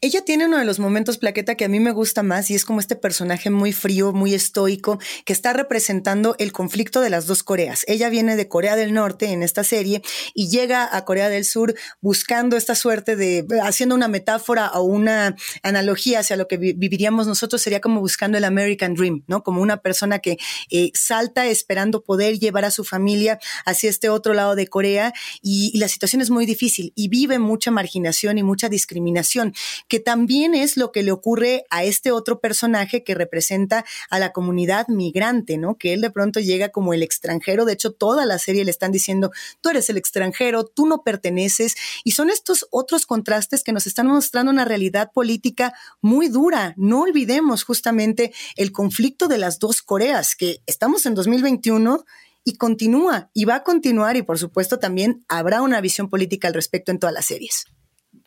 Ella 0.00 0.24
tiene 0.24 0.46
uno 0.46 0.58
de 0.58 0.64
los 0.64 0.78
momentos, 0.78 1.18
Plaqueta, 1.18 1.54
que 1.54 1.64
a 1.64 1.68
mí 1.68 1.80
me 1.80 1.92
gusta 1.92 2.22
más 2.22 2.50
y 2.50 2.54
es 2.54 2.64
como 2.64 2.80
este 2.80 2.96
personaje 2.96 3.50
muy 3.50 3.72
frío, 3.72 4.12
muy 4.12 4.34
estoico, 4.34 4.98
que 5.24 5.32
está 5.32 5.52
representando 5.52 6.34
el 6.38 6.52
conflicto 6.52 7.00
de 7.00 7.10
las 7.10 7.26
dos 7.26 7.42
Coreas. 7.42 7.84
Ella 7.88 8.08
viene 8.08 8.36
de 8.36 8.48
Corea 8.48 8.76
del 8.76 8.92
Norte 8.92 9.26
en 9.26 9.42
esta 9.42 9.64
serie 9.64 10.02
y 10.34 10.48
llega 10.48 10.88
a 10.96 11.04
Corea 11.04 11.28
del 11.28 11.44
Sur 11.44 11.74
buscando 12.00 12.56
esta 12.56 12.74
suerte 12.74 13.16
de, 13.16 13.46
haciendo 13.62 13.94
una 13.94 14.08
metáfora 14.08 14.70
o 14.72 14.82
una 14.82 15.36
analogía 15.62 16.20
hacia 16.20 16.36
lo 16.36 16.48
que 16.48 16.56
vi- 16.56 16.72
viviríamos 16.72 17.26
nosotros, 17.26 17.62
sería 17.62 17.80
como 17.80 18.00
buscando 18.00 18.38
el 18.38 18.44
American 18.44 18.94
Dream, 18.94 19.24
¿no? 19.26 19.42
Como 19.42 19.62
una 19.62 19.78
persona 19.78 20.18
que 20.18 20.36
eh, 20.70 20.90
salta 20.94 21.46
esperando 21.46 22.02
poder 22.02 22.38
llevar 22.38 22.64
a 22.64 22.70
su 22.70 22.84
familia 22.84 23.38
hacia 23.64 23.90
este 23.90 24.08
otro 24.08 24.34
lado 24.34 24.54
de 24.54 24.66
Corea 24.66 25.12
y, 25.42 25.70
y 25.74 25.78
la 25.78 25.88
situación 25.88 26.22
es 26.22 26.30
muy 26.30 26.46
difícil 26.46 26.92
y 26.94 27.08
vive 27.08 27.38
mucha 27.38 27.70
marginación 27.70 28.38
y 28.38 28.42
mucha 28.42 28.68
discriminación 28.68 29.54
que 29.88 30.00
también 30.00 30.54
es 30.54 30.76
lo 30.76 30.92
que 30.92 31.02
le 31.02 31.12
ocurre 31.12 31.64
a 31.70 31.84
este 31.84 32.12
otro 32.12 32.40
personaje 32.40 33.04
que 33.04 33.14
representa 33.14 33.84
a 34.10 34.18
la 34.18 34.32
comunidad 34.32 34.88
migrante, 34.88 35.58
¿no? 35.58 35.76
Que 35.76 35.94
él 35.94 36.00
de 36.00 36.10
pronto 36.10 36.40
llega 36.40 36.70
como 36.70 36.94
el 36.94 37.02
extranjero, 37.02 37.64
de 37.64 37.72
hecho 37.74 37.92
toda 37.92 38.26
la 38.26 38.38
serie 38.38 38.64
le 38.64 38.70
están 38.70 38.92
diciendo, 38.92 39.30
tú 39.60 39.70
eres 39.70 39.90
el 39.90 39.96
extranjero, 39.96 40.64
tú 40.64 40.86
no 40.86 41.02
perteneces, 41.02 41.76
y 42.04 42.12
son 42.12 42.30
estos 42.30 42.66
otros 42.70 43.06
contrastes 43.06 43.64
que 43.64 43.72
nos 43.72 43.86
están 43.86 44.06
mostrando 44.06 44.52
una 44.52 44.64
realidad 44.64 45.10
política 45.12 45.72
muy 46.00 46.28
dura. 46.28 46.74
No 46.76 47.02
olvidemos 47.02 47.64
justamente 47.64 48.32
el 48.56 48.72
conflicto 48.72 49.28
de 49.28 49.38
las 49.38 49.58
dos 49.58 49.82
Coreas, 49.82 50.36
que 50.36 50.62
estamos 50.66 51.06
en 51.06 51.14
2021 51.14 52.04
y 52.44 52.56
continúa 52.56 53.30
y 53.34 53.44
va 53.44 53.56
a 53.56 53.62
continuar 53.62 54.16
y 54.16 54.22
por 54.22 54.38
supuesto 54.38 54.78
también 54.78 55.24
habrá 55.28 55.62
una 55.62 55.80
visión 55.80 56.08
política 56.08 56.48
al 56.48 56.54
respecto 56.54 56.92
en 56.92 56.98
todas 56.98 57.14
las 57.14 57.26
series. 57.26 57.64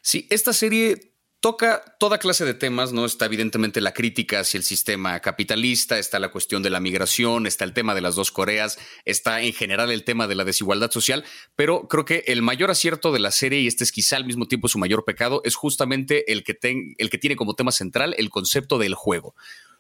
Sí, 0.01 0.27
esta 0.29 0.53
serie 0.53 1.10
toca 1.41 1.83
toda 1.99 2.19
clase 2.19 2.45
de 2.45 2.53
temas, 2.53 2.93
¿no? 2.93 3.03
Está 3.03 3.25
evidentemente 3.25 3.81
la 3.81 3.93
crítica 3.93 4.39
hacia 4.39 4.59
el 4.59 4.63
sistema 4.63 5.19
capitalista, 5.21 5.97
está 5.97 6.19
la 6.19 6.29
cuestión 6.29 6.61
de 6.61 6.69
la 6.69 6.79
migración, 6.79 7.47
está 7.47 7.65
el 7.65 7.73
tema 7.73 7.95
de 7.95 8.01
las 8.01 8.15
dos 8.15 8.31
Coreas, 8.31 8.77
está 9.05 9.41
en 9.41 9.51
general 9.51 9.91
el 9.91 10.03
tema 10.03 10.27
de 10.27 10.35
la 10.35 10.45
desigualdad 10.45 10.91
social, 10.91 11.25
pero 11.55 11.87
creo 11.87 12.05
que 12.05 12.23
el 12.27 12.43
mayor 12.43 12.69
acierto 12.69 13.11
de 13.11 13.19
la 13.19 13.31
serie, 13.31 13.59
y 13.59 13.67
este 13.67 13.83
es 13.83 13.91
quizá 13.91 14.17
al 14.17 14.25
mismo 14.25 14.47
tiempo 14.47 14.67
su 14.67 14.77
mayor 14.77 15.03
pecado, 15.03 15.41
es 15.43 15.55
justamente 15.55 16.31
el 16.31 16.43
que, 16.43 16.57
el 16.97 17.09
que 17.09 17.17
tiene 17.17 17.35
como 17.35 17.55
tema 17.55 17.71
central 17.71 18.13
el 18.19 18.29
concepto 18.29 18.77
del 18.77 18.93
juego. 18.93 19.33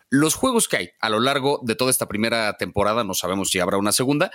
Los 0.09 0.35
juegos 0.35 0.67
que 0.67 0.77
hay 0.77 0.89
a 0.99 1.09
lo 1.09 1.21
largo 1.21 1.61
de 1.63 1.75
toda 1.75 1.91
esta 1.91 2.07
primera 2.07 2.57
temporada, 2.57 3.05
no 3.05 3.13
sabemos 3.13 3.49
si 3.49 3.59
habrá 3.59 3.77
una 3.77 3.93
segunda, 3.93 4.31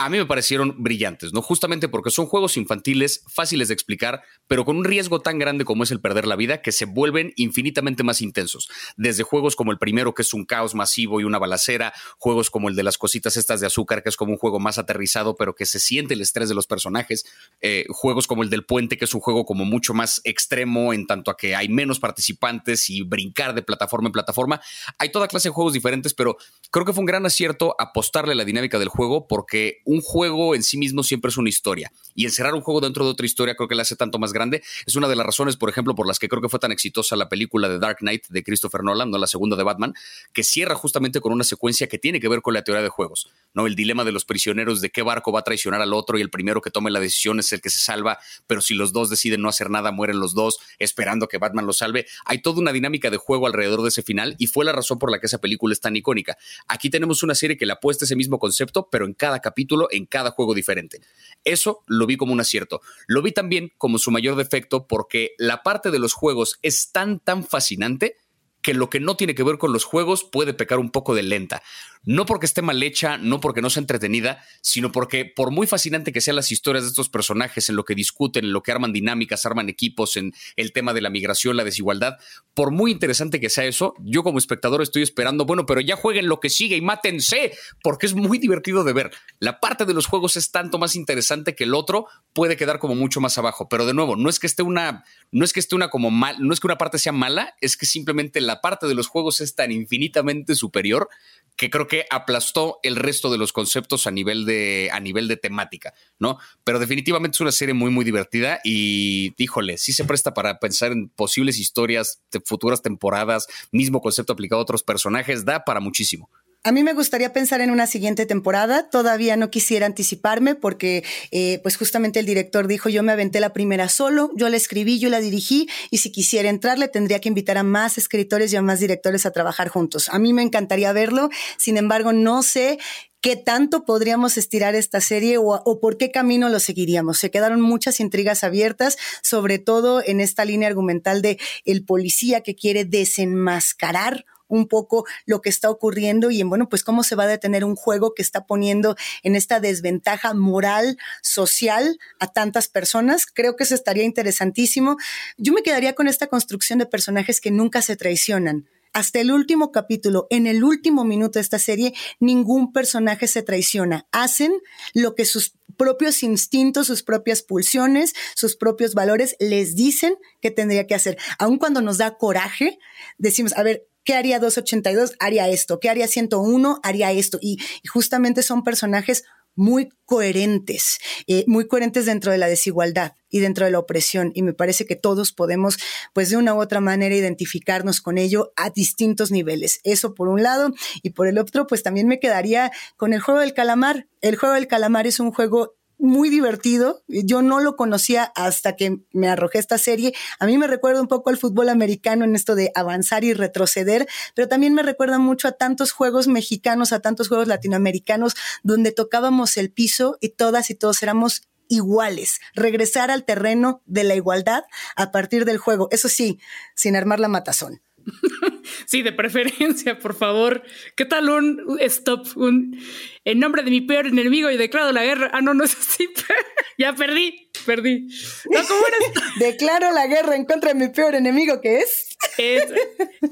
a 0.00 0.08
mí 0.08 0.16
me 0.16 0.26
parecieron 0.26 0.76
brillantes, 0.78 1.32
¿no? 1.32 1.42
Justamente 1.42 1.88
porque 1.88 2.10
son 2.10 2.26
juegos 2.26 2.56
infantiles, 2.56 3.24
fáciles 3.26 3.66
de 3.66 3.74
explicar, 3.74 4.22
pero 4.46 4.64
con 4.64 4.76
un 4.76 4.84
riesgo 4.84 5.20
tan 5.20 5.40
grande 5.40 5.64
como 5.64 5.82
es 5.82 5.90
el 5.90 6.00
perder 6.00 6.24
la 6.24 6.36
vida, 6.36 6.62
que 6.62 6.70
se 6.70 6.84
vuelven 6.84 7.32
infinitamente 7.34 8.04
más 8.04 8.22
intensos. 8.22 8.68
Desde 8.96 9.24
juegos 9.24 9.56
como 9.56 9.72
el 9.72 9.78
primero, 9.78 10.14
que 10.14 10.22
es 10.22 10.32
un 10.32 10.44
caos 10.44 10.76
masivo 10.76 11.20
y 11.20 11.24
una 11.24 11.40
balacera, 11.40 11.92
juegos 12.16 12.48
como 12.48 12.68
el 12.68 12.76
de 12.76 12.84
las 12.84 12.96
cositas 12.96 13.36
estas 13.36 13.58
de 13.60 13.66
azúcar, 13.66 14.04
que 14.04 14.08
es 14.08 14.16
como 14.16 14.30
un 14.30 14.38
juego 14.38 14.60
más 14.60 14.78
aterrizado, 14.78 15.34
pero 15.34 15.56
que 15.56 15.66
se 15.66 15.80
siente 15.80 16.14
el 16.14 16.20
estrés 16.20 16.48
de 16.48 16.54
los 16.54 16.68
personajes. 16.68 17.24
Eh, 17.60 17.84
juegos 17.88 18.28
como 18.28 18.44
el 18.44 18.50
del 18.50 18.64
puente, 18.64 18.98
que 18.98 19.04
es 19.04 19.14
un 19.14 19.20
juego 19.20 19.44
como 19.44 19.64
mucho 19.64 19.94
más 19.94 20.20
extremo 20.22 20.92
en 20.92 21.08
tanto 21.08 21.32
a 21.32 21.36
que 21.36 21.56
hay 21.56 21.68
menos 21.68 21.98
participantes 21.98 22.88
y 22.88 23.02
brincar 23.02 23.52
de 23.52 23.62
plataforma 23.62 24.08
en 24.08 24.12
plataforma. 24.12 24.60
Hay 24.98 25.10
toda 25.10 25.26
clase 25.26 25.48
de 25.48 25.54
juegos 25.54 25.72
diferentes, 25.72 26.14
pero 26.14 26.36
creo 26.70 26.84
que 26.84 26.92
fue 26.92 27.00
un 27.00 27.06
gran 27.06 27.26
acierto 27.26 27.74
apostarle 27.80 28.34
a 28.34 28.36
la 28.36 28.44
dinámica 28.44 28.78
del 28.78 28.88
juego 28.88 29.26
porque 29.26 29.82
un 29.88 30.02
juego 30.02 30.54
en 30.54 30.62
sí 30.62 30.76
mismo 30.76 31.02
siempre 31.02 31.30
es 31.30 31.38
una 31.38 31.48
historia 31.48 31.90
y 32.14 32.26
encerrar 32.26 32.52
un 32.54 32.60
juego 32.60 32.82
dentro 32.82 33.06
de 33.06 33.10
otra 33.10 33.24
historia 33.24 33.54
creo 33.54 33.68
que 33.68 33.74
le 33.74 33.80
hace 33.80 33.96
tanto 33.96 34.18
más 34.18 34.34
grande. 34.34 34.62
Es 34.84 34.96
una 34.96 35.08
de 35.08 35.16
las 35.16 35.24
razones, 35.24 35.56
por 35.56 35.70
ejemplo, 35.70 35.94
por 35.94 36.06
las 36.06 36.18
que 36.18 36.28
creo 36.28 36.42
que 36.42 36.50
fue 36.50 36.58
tan 36.58 36.72
exitosa 36.72 37.16
la 37.16 37.30
película 37.30 37.70
de 37.70 37.78
Dark 37.78 37.98
Knight 38.00 38.26
de 38.28 38.42
Christopher 38.42 38.82
Nolan, 38.82 39.10
no 39.10 39.16
la 39.16 39.26
segunda 39.26 39.56
de 39.56 39.62
Batman, 39.62 39.94
que 40.34 40.44
cierra 40.44 40.74
justamente 40.74 41.22
con 41.22 41.32
una 41.32 41.44
secuencia 41.44 41.86
que 41.86 41.96
tiene 41.96 42.20
que 42.20 42.28
ver 42.28 42.42
con 42.42 42.52
la 42.52 42.62
teoría 42.62 42.82
de 42.82 42.90
juegos, 42.90 43.30
¿no? 43.54 43.66
El 43.66 43.76
dilema 43.76 44.04
de 44.04 44.12
los 44.12 44.26
prisioneros 44.26 44.82
de 44.82 44.90
qué 44.90 45.00
barco 45.00 45.32
va 45.32 45.40
a 45.40 45.42
traicionar 45.42 45.80
al 45.80 45.94
otro 45.94 46.18
y 46.18 46.20
el 46.20 46.28
primero 46.28 46.60
que 46.60 46.70
tome 46.70 46.90
la 46.90 47.00
decisión 47.00 47.38
es 47.38 47.50
el 47.52 47.62
que 47.62 47.70
se 47.70 47.78
salva, 47.78 48.18
pero 48.46 48.60
si 48.60 48.74
los 48.74 48.92
dos 48.92 49.08
deciden 49.08 49.40
no 49.40 49.48
hacer 49.48 49.70
nada, 49.70 49.90
mueren 49.90 50.20
los 50.20 50.34
dos 50.34 50.58
esperando 50.78 51.28
que 51.28 51.38
Batman 51.38 51.64
los 51.64 51.78
salve. 51.78 52.06
Hay 52.26 52.42
toda 52.42 52.60
una 52.60 52.72
dinámica 52.72 53.08
de 53.08 53.16
juego 53.16 53.46
alrededor 53.46 53.80
de 53.82 53.88
ese 53.88 54.02
final 54.02 54.34
y 54.38 54.48
fue 54.48 54.66
la 54.66 54.72
razón 54.72 54.98
por 54.98 55.10
la 55.10 55.20
que 55.20 55.26
esa 55.26 55.38
película 55.38 55.72
es 55.72 55.80
tan 55.80 55.96
icónica. 55.96 56.36
Aquí 56.66 56.90
tenemos 56.90 57.22
una 57.22 57.34
serie 57.34 57.56
que 57.56 57.64
le 57.64 57.72
apuesta 57.72 58.04
ese 58.04 58.16
mismo 58.16 58.40
concepto, 58.40 58.88
pero 58.90 59.06
en 59.06 59.14
cada 59.14 59.38
capítulo 59.38 59.77
en 59.90 60.06
cada 60.06 60.32
juego 60.32 60.54
diferente. 60.54 61.00
Eso 61.44 61.84
lo 61.86 62.06
vi 62.06 62.16
como 62.16 62.32
un 62.32 62.40
acierto. 62.40 62.80
Lo 63.06 63.22
vi 63.22 63.32
también 63.32 63.72
como 63.78 63.98
su 63.98 64.10
mayor 64.10 64.36
defecto 64.36 64.86
porque 64.86 65.32
la 65.38 65.62
parte 65.62 65.90
de 65.90 65.98
los 65.98 66.14
juegos 66.14 66.58
es 66.62 66.90
tan, 66.90 67.20
tan 67.20 67.44
fascinante 67.44 68.16
que 68.62 68.74
lo 68.74 68.90
que 68.90 69.00
no 69.00 69.16
tiene 69.16 69.34
que 69.34 69.44
ver 69.44 69.58
con 69.58 69.72
los 69.72 69.84
juegos 69.84 70.24
puede 70.24 70.52
pecar 70.52 70.78
un 70.78 70.90
poco 70.90 71.14
de 71.14 71.22
lenta. 71.22 71.62
No 72.04 72.26
porque 72.26 72.46
esté 72.46 72.62
mal 72.62 72.82
hecha, 72.82 73.18
no 73.18 73.40
porque 73.40 73.62
no 73.62 73.70
sea 73.70 73.80
entretenida, 73.80 74.44
sino 74.60 74.92
porque 74.92 75.24
por 75.24 75.50
muy 75.50 75.66
fascinante 75.66 76.12
que 76.12 76.20
sean 76.20 76.36
las 76.36 76.52
historias 76.52 76.84
de 76.84 76.90
estos 76.90 77.08
personajes, 77.08 77.68
en 77.68 77.76
lo 77.76 77.84
que 77.84 77.94
discuten, 77.94 78.44
en 78.44 78.52
lo 78.52 78.62
que 78.62 78.72
arman 78.72 78.92
dinámicas, 78.92 79.46
arman 79.46 79.68
equipos, 79.68 80.16
en 80.16 80.32
el 80.56 80.72
tema 80.72 80.94
de 80.94 81.00
la 81.00 81.10
migración, 81.10 81.56
la 81.56 81.64
desigualdad, 81.64 82.16
por 82.54 82.70
muy 82.70 82.90
interesante 82.90 83.40
que 83.40 83.50
sea 83.50 83.64
eso, 83.64 83.94
yo 84.00 84.22
como 84.22 84.38
espectador 84.38 84.82
estoy 84.82 85.02
esperando, 85.02 85.44
bueno, 85.44 85.66
pero 85.66 85.80
ya 85.80 85.96
jueguen 85.96 86.28
lo 86.28 86.40
que 86.40 86.50
sigue 86.50 86.76
y 86.76 86.80
mátense, 86.80 87.52
porque 87.82 88.06
es 88.06 88.14
muy 88.14 88.38
divertido 88.38 88.84
de 88.84 88.92
ver. 88.92 89.10
La 89.38 89.60
parte 89.60 89.84
de 89.84 89.94
los 89.94 90.06
juegos 90.06 90.36
es 90.36 90.50
tanto 90.50 90.78
más 90.78 90.96
interesante 90.96 91.54
que 91.54 91.64
el 91.64 91.74
otro 91.74 92.06
puede 92.32 92.56
quedar 92.56 92.78
como 92.78 92.94
mucho 92.94 93.20
más 93.20 93.38
abajo, 93.38 93.68
pero 93.68 93.86
de 93.86 93.94
nuevo, 93.94 94.16
no 94.16 94.28
es 94.28 94.38
que 94.38 94.46
esté 94.46 94.62
una, 94.62 95.04
no 95.30 95.44
es 95.44 95.52
que 95.52 95.60
esté 95.60 95.74
una 95.74 95.88
como 95.88 96.10
mal, 96.10 96.36
no 96.40 96.52
es 96.52 96.60
que 96.60 96.66
una 96.66 96.78
parte 96.78 96.98
sea 96.98 97.12
mala, 97.12 97.54
es 97.60 97.76
que 97.76 97.86
simplemente 97.86 98.40
la 98.40 98.60
parte 98.60 98.86
de 98.86 98.94
los 98.94 99.08
juegos 99.08 99.40
es 99.40 99.54
tan 99.54 99.72
infinitamente 99.72 100.54
superior 100.54 101.08
que 101.56 101.70
creo 101.70 101.87
que 101.88 102.06
aplastó 102.10 102.78
el 102.82 102.96
resto 102.96 103.30
de 103.30 103.38
los 103.38 103.52
conceptos 103.52 104.06
a 104.06 104.10
nivel 104.10 104.44
de, 104.44 104.90
a 104.92 105.00
nivel 105.00 105.26
de 105.26 105.36
temática, 105.36 105.94
¿no? 106.18 106.38
Pero 106.64 106.78
definitivamente 106.78 107.36
es 107.36 107.40
una 107.40 107.52
serie 107.52 107.74
muy, 107.74 107.90
muy 107.90 108.04
divertida 108.04 108.60
y, 108.62 109.34
híjole, 109.36 109.78
sí 109.78 109.92
se 109.92 110.04
presta 110.04 110.34
para 110.34 110.60
pensar 110.60 110.92
en 110.92 111.08
posibles 111.08 111.58
historias 111.58 112.20
de 112.30 112.40
futuras 112.40 112.82
temporadas, 112.82 113.46
mismo 113.72 114.00
concepto 114.00 114.32
aplicado 114.32 114.60
a 114.60 114.62
otros 114.62 114.82
personajes, 114.82 115.44
da 115.44 115.64
para 115.64 115.80
muchísimo. 115.80 116.30
A 116.68 116.72
mí 116.72 116.82
me 116.82 116.92
gustaría 116.92 117.32
pensar 117.32 117.62
en 117.62 117.70
una 117.70 117.86
siguiente 117.86 118.26
temporada. 118.26 118.90
Todavía 118.90 119.38
no 119.38 119.48
quisiera 119.48 119.86
anticiparme 119.86 120.54
porque, 120.54 121.02
eh, 121.30 121.60
pues 121.62 121.78
justamente 121.78 122.20
el 122.20 122.26
director 122.26 122.66
dijo, 122.66 122.90
yo 122.90 123.02
me 123.02 123.12
aventé 123.12 123.40
la 123.40 123.54
primera 123.54 123.88
solo, 123.88 124.30
yo 124.34 124.50
la 124.50 124.58
escribí, 124.58 124.98
yo 124.98 125.08
la 125.08 125.20
dirigí 125.20 125.66
y 125.90 125.96
si 125.96 126.12
quisiera 126.12 126.50
entrarle 126.50 126.88
tendría 126.88 127.22
que 127.22 127.30
invitar 127.30 127.56
a 127.56 127.62
más 127.62 127.96
escritores 127.96 128.52
y 128.52 128.56
a 128.56 128.60
más 128.60 128.80
directores 128.80 129.24
a 129.24 129.30
trabajar 129.30 129.68
juntos. 129.68 130.10
A 130.10 130.18
mí 130.18 130.34
me 130.34 130.42
encantaría 130.42 130.92
verlo. 130.92 131.30
Sin 131.56 131.78
embargo, 131.78 132.12
no 132.12 132.42
sé 132.42 132.78
qué 133.22 133.36
tanto 133.36 133.86
podríamos 133.86 134.36
estirar 134.36 134.74
esta 134.74 135.00
serie 135.00 135.38
o, 135.38 135.44
o, 135.46 135.80
por 135.80 135.96
qué 135.96 136.10
camino 136.10 136.50
lo 136.50 136.60
seguiríamos. 136.60 137.18
Se 137.18 137.30
quedaron 137.30 137.62
muchas 137.62 137.98
intrigas 137.98 138.44
abiertas, 138.44 138.98
sobre 139.22 139.58
todo 139.58 140.02
en 140.04 140.20
esta 140.20 140.44
línea 140.44 140.68
argumental 140.68 141.22
de 141.22 141.38
el 141.64 141.86
policía 141.86 142.42
que 142.42 142.54
quiere 142.54 142.84
desenmascarar 142.84 144.26
un 144.48 144.66
poco 144.66 145.06
lo 145.26 145.40
que 145.40 145.48
está 145.48 145.70
ocurriendo 145.70 146.30
y 146.30 146.40
en, 146.40 146.48
bueno, 146.48 146.68
pues 146.68 146.82
cómo 146.82 147.04
se 147.04 147.14
va 147.14 147.24
a 147.24 147.28
detener 147.28 147.64
un 147.64 147.76
juego 147.76 148.14
que 148.14 148.22
está 148.22 148.46
poniendo 148.46 148.96
en 149.22 149.36
esta 149.36 149.60
desventaja 149.60 150.34
moral, 150.34 150.98
social 151.22 151.98
a 152.18 152.32
tantas 152.32 152.68
personas. 152.68 153.26
Creo 153.26 153.56
que 153.56 153.64
eso 153.64 153.74
estaría 153.74 154.04
interesantísimo. 154.04 154.96
Yo 155.36 155.52
me 155.52 155.62
quedaría 155.62 155.94
con 155.94 156.08
esta 156.08 156.26
construcción 156.26 156.78
de 156.78 156.86
personajes 156.86 157.40
que 157.40 157.50
nunca 157.50 157.82
se 157.82 157.96
traicionan 157.96 158.68
hasta 158.92 159.20
el 159.20 159.30
último 159.30 159.70
capítulo, 159.70 160.26
en 160.30 160.46
el 160.46 160.64
último 160.64 161.04
minuto 161.04 161.38
de 161.38 161.42
esta 161.42 161.58
serie, 161.58 161.94
ningún 162.20 162.72
personaje 162.72 163.26
se 163.26 163.42
traiciona. 163.42 164.06
Hacen 164.12 164.52
lo 164.94 165.14
que 165.14 165.24
sus 165.24 165.54
propios 165.76 166.22
instintos, 166.22 166.86
sus 166.86 167.02
propias 167.02 167.42
pulsiones, 167.42 168.14
sus 168.34 168.56
propios 168.56 168.94
valores 168.94 169.36
les 169.38 169.76
dicen 169.76 170.16
que 170.40 170.50
tendría 170.50 170.86
que 170.86 170.94
hacer. 170.94 171.18
Aun 171.38 171.58
cuando 171.58 171.80
nos 171.80 171.98
da 171.98 172.16
coraje, 172.16 172.78
decimos, 173.18 173.52
a 173.56 173.62
ver, 173.62 173.86
¿Qué 174.08 174.14
haría 174.14 174.38
282? 174.38 175.16
Haría 175.20 175.50
esto. 175.50 175.80
¿Qué 175.80 175.90
haría 175.90 176.08
101? 176.08 176.80
Haría 176.82 177.12
esto. 177.12 177.38
Y, 177.42 177.58
justamente 177.92 178.42
son 178.42 178.64
personajes 178.64 179.24
muy 179.54 179.90
coherentes, 180.06 180.98
eh, 181.26 181.44
muy 181.46 181.66
coherentes 181.66 182.06
dentro 182.06 182.32
de 182.32 182.38
la 182.38 182.46
desigualdad 182.46 183.12
y 183.28 183.40
dentro 183.40 183.66
de 183.66 183.70
la 183.70 183.80
opresión. 183.80 184.32
Y 184.34 184.40
me 184.40 184.54
parece 184.54 184.86
que 184.86 184.96
todos 184.96 185.34
podemos, 185.34 185.76
pues 186.14 186.30
de 186.30 186.38
una 186.38 186.54
u 186.54 186.62
otra 186.62 186.80
manera, 186.80 187.14
identificarnos 187.14 188.00
con 188.00 188.16
ello 188.16 188.50
a 188.56 188.70
distintos 188.70 189.30
niveles. 189.30 189.80
Eso 189.84 190.14
por 190.14 190.28
un 190.28 190.42
lado. 190.42 190.72
Y 191.02 191.10
por 191.10 191.28
el 191.28 191.36
otro, 191.36 191.66
pues 191.66 191.82
también 191.82 192.08
me 192.08 192.18
quedaría 192.18 192.72
con 192.96 193.12
el 193.12 193.20
juego 193.20 193.40
del 193.40 193.52
calamar. 193.52 194.08
El 194.22 194.36
juego 194.36 194.54
del 194.54 194.68
calamar 194.68 195.06
es 195.06 195.20
un 195.20 195.32
juego 195.32 195.76
muy 195.98 196.30
divertido. 196.30 197.02
Yo 197.08 197.42
no 197.42 197.60
lo 197.60 197.76
conocía 197.76 198.32
hasta 198.34 198.76
que 198.76 199.00
me 199.12 199.28
arrojé 199.28 199.58
esta 199.58 199.78
serie. 199.78 200.14
A 200.38 200.46
mí 200.46 200.56
me 200.58 200.66
recuerda 200.66 201.00
un 201.00 201.08
poco 201.08 201.30
al 201.30 201.36
fútbol 201.36 201.68
americano 201.68 202.24
en 202.24 202.34
esto 202.34 202.54
de 202.54 202.70
avanzar 202.74 203.24
y 203.24 203.34
retroceder, 203.34 204.08
pero 204.34 204.48
también 204.48 204.74
me 204.74 204.82
recuerda 204.82 205.18
mucho 205.18 205.48
a 205.48 205.52
tantos 205.52 205.92
juegos 205.92 206.28
mexicanos, 206.28 206.92
a 206.92 207.00
tantos 207.00 207.28
juegos 207.28 207.48
latinoamericanos 207.48 208.34
donde 208.62 208.92
tocábamos 208.92 209.56
el 209.56 209.70
piso 209.70 210.16
y 210.20 210.30
todas 210.30 210.70
y 210.70 210.74
todos 210.74 211.02
éramos 211.02 211.42
iguales, 211.68 212.40
regresar 212.54 213.10
al 213.10 213.24
terreno 213.24 213.82
de 213.84 214.04
la 214.04 214.14
igualdad 214.14 214.64
a 214.96 215.12
partir 215.12 215.44
del 215.44 215.58
juego. 215.58 215.88
Eso 215.90 216.08
sí, 216.08 216.40
sin 216.74 216.96
armar 216.96 217.20
la 217.20 217.28
matazón. 217.28 217.82
Sí, 218.86 219.02
de 219.02 219.12
preferencia, 219.12 219.98
por 219.98 220.14
favor. 220.14 220.62
¿Qué 220.96 221.04
tal 221.04 221.28
un 221.28 221.78
stop? 221.80 222.26
Un, 222.36 222.78
en 223.24 223.38
nombre 223.38 223.62
de 223.62 223.70
mi 223.70 223.80
peor 223.80 224.06
enemigo 224.06 224.50
y 224.50 224.56
declaro 224.56 224.92
la 224.92 225.04
guerra. 225.04 225.30
Ah, 225.32 225.40
no, 225.40 225.54
no 225.54 225.64
es 225.64 225.76
así. 225.76 226.08
ya 226.78 226.94
perdí, 226.94 227.50
perdí. 227.66 228.08
No, 228.50 228.60
¿cómo 228.66 228.82
declaro 229.38 229.92
la 229.92 230.06
guerra 230.06 230.36
en 230.36 230.44
contra 230.44 230.72
de 230.72 230.78
mi 230.78 230.88
peor 230.88 231.14
enemigo, 231.14 231.60
¿qué 231.60 231.80
es? 231.80 232.16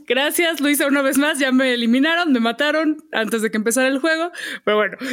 gracias, 0.06 0.60
Luisa, 0.60 0.86
una 0.86 1.02
vez 1.02 1.18
más. 1.18 1.38
Ya 1.38 1.52
me 1.52 1.74
eliminaron, 1.74 2.32
me 2.32 2.40
mataron 2.40 2.98
antes 3.12 3.42
de 3.42 3.50
que 3.50 3.56
empezara 3.56 3.88
el 3.88 3.98
juego. 3.98 4.30
Pero 4.64 4.76
bueno. 4.76 4.96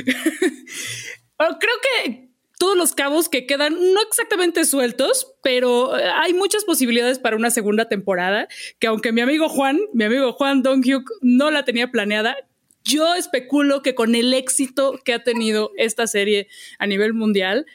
Oh, 1.40 1.58
creo 1.60 1.74
que 1.82 2.33
todos 2.58 2.78
los 2.78 2.94
cabos 2.94 3.30
que 3.30 3.46
quedan 3.46 3.74
no 3.94 4.02
exactamente 4.02 4.66
sueltos, 4.66 5.36
pero 5.42 5.98
eh, 5.98 6.04
hay 6.16 6.34
muchas 6.34 6.64
posibilidades 6.66 7.20
para 7.20 7.36
una 7.36 7.52
segunda 7.52 7.90
temporada 7.90 8.48
que 8.80 8.88
aunque 8.88 9.12
mi 9.12 9.22
amigo 9.22 9.50
Juan, 9.50 9.80
mi 9.94 10.04
amigo 10.06 10.34
Juan 10.34 10.64
Dong-hyuk 10.64 11.10
no 11.22 11.52
la 11.52 11.66
tenía 11.66 11.92
planeada, 11.92 12.36
yo 12.84 13.16
especulo 13.16 13.82
que 13.82 13.96
con 13.96 14.16
el 14.16 14.34
éxito 14.34 15.00
que 15.04 15.14
ha 15.14 15.24
tenido 15.24 15.72
esta 15.78 16.08
serie 16.08 16.48
a 16.80 16.88
nivel 16.88 17.14
mundial, 17.14 17.66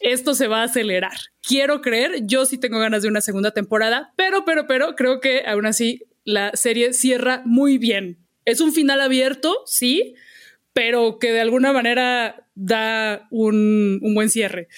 esto 0.00 0.34
se 0.34 0.48
va 0.48 0.62
a 0.62 0.64
acelerar. 0.64 1.12
Quiero 1.42 1.82
creer, 1.82 2.26
yo 2.26 2.46
sí 2.46 2.58
tengo 2.58 2.78
ganas 2.78 3.02
de 3.02 3.08
una 3.08 3.20
segunda 3.20 3.52
temporada, 3.52 4.12
pero, 4.16 4.44
pero, 4.44 4.66
pero 4.66 4.96
creo 4.96 5.20
que 5.20 5.44
aún 5.46 5.66
así 5.66 6.04
la 6.24 6.52
serie 6.54 6.92
cierra 6.92 7.42
muy 7.44 7.78
bien. 7.78 8.18
Es 8.44 8.60
un 8.60 8.72
final 8.72 9.00
abierto, 9.00 9.62
sí, 9.66 10.14
pero 10.72 11.18
que 11.18 11.32
de 11.32 11.40
alguna 11.40 11.72
manera 11.72 12.46
da 12.60 13.26
un, 13.30 14.00
buen 14.14 14.30
cierre. 14.30 14.68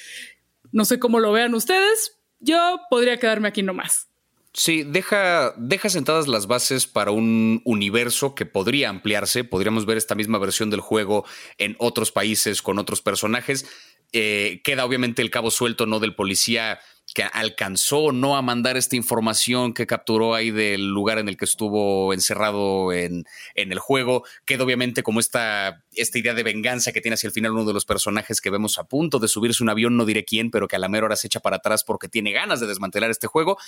No 0.70 0.84
sé 0.84 0.98
cómo 0.98 1.20
lo 1.20 1.32
vean 1.32 1.54
ustedes, 1.54 2.18
yo 2.38 2.80
podría 2.88 3.18
quedarme 3.18 3.48
aquí 3.48 3.62
nomás. 3.62 4.08
Sí, 4.54 4.82
deja, 4.82 5.54
deja 5.56 5.88
sentadas 5.88 6.28
las 6.28 6.46
bases 6.46 6.86
para 6.86 7.10
un 7.10 7.62
universo 7.64 8.34
que 8.34 8.44
podría 8.44 8.90
ampliarse. 8.90 9.44
Podríamos 9.44 9.86
ver 9.86 9.96
esta 9.96 10.14
misma 10.14 10.38
versión 10.38 10.68
del 10.68 10.80
juego 10.80 11.24
en 11.56 11.74
otros 11.78 12.12
países 12.12 12.60
con 12.60 12.78
otros 12.78 13.00
personajes. 13.00 13.66
Eh, 14.12 14.60
queda 14.62 14.84
obviamente 14.84 15.22
el 15.22 15.30
cabo 15.30 15.50
suelto, 15.50 15.86
¿no? 15.86 16.00
Del 16.00 16.14
policía 16.14 16.80
que 17.14 17.24
alcanzó 17.24 18.12
no 18.12 18.36
a 18.36 18.42
mandar 18.42 18.76
esta 18.76 18.96
información 18.96 19.74
que 19.74 19.86
capturó 19.86 20.34
ahí 20.34 20.50
del 20.50 20.88
lugar 20.88 21.18
en 21.18 21.28
el 21.28 21.36
que 21.36 21.44
estuvo 21.44 22.12
encerrado 22.14 22.92
en, 22.92 23.24
en 23.54 23.72
el 23.72 23.78
juego. 23.78 24.24
Queda 24.44 24.64
obviamente 24.64 25.02
como 25.02 25.20
esta, 25.20 25.84
esta 25.94 26.18
idea 26.18 26.34
de 26.34 26.42
venganza 26.42 26.92
que 26.92 27.00
tiene 27.00 27.14
hacia 27.14 27.28
el 27.28 27.32
final 27.32 27.52
uno 27.52 27.64
de 27.64 27.72
los 27.72 27.84
personajes 27.84 28.40
que 28.40 28.50
vemos 28.50 28.78
a 28.78 28.84
punto 28.84 29.18
de 29.18 29.28
subirse 29.28 29.62
un 29.62 29.68
avión, 29.68 29.96
no 29.96 30.04
diré 30.04 30.24
quién, 30.24 30.50
pero 30.50 30.68
que 30.68 30.76
a 30.76 30.78
la 30.78 30.88
mera 30.88 31.06
hora 31.06 31.16
se 31.16 31.26
echa 31.26 31.40
para 31.40 31.56
atrás 31.56 31.84
porque 31.84 32.08
tiene 32.08 32.32
ganas 32.32 32.60
de 32.60 32.66
desmantelar 32.66 33.10
este 33.10 33.26
juego. 33.26 33.58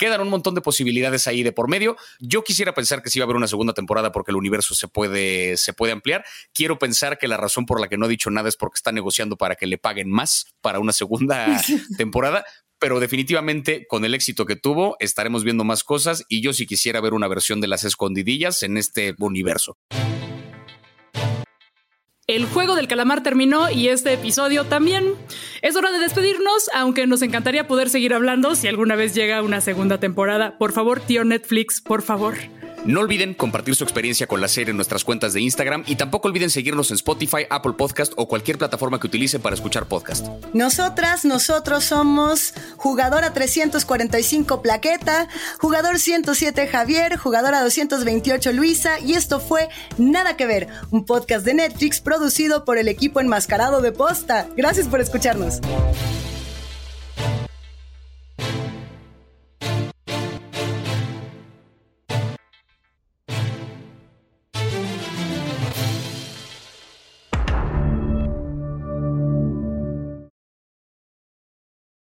Quedan 0.00 0.22
un 0.22 0.30
montón 0.30 0.54
de 0.54 0.62
posibilidades 0.62 1.26
ahí 1.26 1.42
de 1.42 1.52
por 1.52 1.68
medio. 1.68 1.94
Yo 2.20 2.42
quisiera 2.42 2.72
pensar 2.72 3.02
que 3.02 3.10
sí 3.10 3.18
va 3.18 3.24
a 3.24 3.26
haber 3.26 3.36
una 3.36 3.46
segunda 3.46 3.74
temporada 3.74 4.12
porque 4.12 4.30
el 4.30 4.36
universo 4.36 4.74
se 4.74 4.88
puede, 4.88 5.58
se 5.58 5.74
puede 5.74 5.92
ampliar. 5.92 6.24
Quiero 6.54 6.78
pensar 6.78 7.18
que 7.18 7.28
la 7.28 7.36
razón 7.36 7.66
por 7.66 7.82
la 7.82 7.86
que 7.86 7.98
no 7.98 8.06
ha 8.06 8.08
dicho 8.08 8.30
nada 8.30 8.48
es 8.48 8.56
porque 8.56 8.76
está 8.76 8.92
negociando 8.92 9.36
para 9.36 9.56
que 9.56 9.66
le 9.66 9.76
paguen 9.76 10.08
más 10.10 10.54
para 10.62 10.80
una 10.80 10.92
segunda 10.92 11.60
temporada 11.98 12.46
pero 12.78 12.98
definitivamente 12.98 13.86
con 13.86 14.06
el 14.06 14.14
éxito 14.14 14.46
que 14.46 14.56
tuvo 14.56 14.96
estaremos 15.00 15.44
viendo 15.44 15.64
más 15.64 15.84
cosas 15.84 16.24
y 16.30 16.40
yo 16.40 16.54
sí 16.54 16.66
quisiera 16.66 17.02
ver 17.02 17.12
una 17.12 17.28
versión 17.28 17.60
de 17.60 17.68
las 17.68 17.84
escondidillas 17.84 18.62
en 18.62 18.78
este 18.78 19.14
universo. 19.18 19.76
El 22.30 22.46
juego 22.46 22.76
del 22.76 22.86
calamar 22.86 23.24
terminó 23.24 23.72
y 23.72 23.88
este 23.88 24.12
episodio 24.12 24.64
también. 24.64 25.14
Es 25.62 25.74
hora 25.74 25.90
de 25.90 25.98
despedirnos, 25.98 26.70
aunque 26.72 27.08
nos 27.08 27.22
encantaría 27.22 27.66
poder 27.66 27.90
seguir 27.90 28.14
hablando 28.14 28.54
si 28.54 28.68
alguna 28.68 28.94
vez 28.94 29.16
llega 29.16 29.42
una 29.42 29.60
segunda 29.60 29.98
temporada. 29.98 30.56
Por 30.56 30.70
favor, 30.70 31.00
tío 31.00 31.24
Netflix, 31.24 31.80
por 31.80 32.02
favor. 32.02 32.36
No 32.86 33.00
olviden 33.00 33.34
compartir 33.34 33.74
su 33.74 33.84
experiencia 33.84 34.26
con 34.26 34.40
la 34.40 34.48
serie 34.48 34.70
en 34.70 34.76
nuestras 34.76 35.04
cuentas 35.04 35.34
de 35.34 35.40
Instagram 35.42 35.84
y 35.86 35.96
tampoco 35.96 36.28
olviden 36.28 36.48
seguirnos 36.48 36.90
en 36.90 36.94
Spotify, 36.94 37.44
Apple 37.50 37.74
Podcast 37.76 38.14
o 38.16 38.26
cualquier 38.26 38.56
plataforma 38.56 38.98
que 38.98 39.06
utilicen 39.06 39.42
para 39.42 39.54
escuchar 39.54 39.86
podcast. 39.86 40.26
Nosotras, 40.54 41.26
nosotros 41.26 41.84
somos 41.84 42.54
jugadora 42.76 43.34
345 43.34 44.62
Plaqueta, 44.62 45.28
jugador 45.58 45.98
107 45.98 46.68
Javier, 46.68 47.18
jugadora 47.18 47.62
228 47.62 48.52
Luisa 48.52 48.98
y 48.98 49.12
esto 49.12 49.40
fue 49.40 49.68
Nada 49.98 50.36
que 50.36 50.46
ver, 50.46 50.68
un 50.90 51.04
podcast 51.04 51.44
de 51.44 51.54
Netflix 51.54 52.00
producido 52.00 52.64
por 52.64 52.78
el 52.78 52.88
equipo 52.88 53.20
enmascarado 53.20 53.82
de 53.82 53.92
Posta. 53.92 54.48
Gracias 54.56 54.88
por 54.88 55.00
escucharnos. 55.00 55.60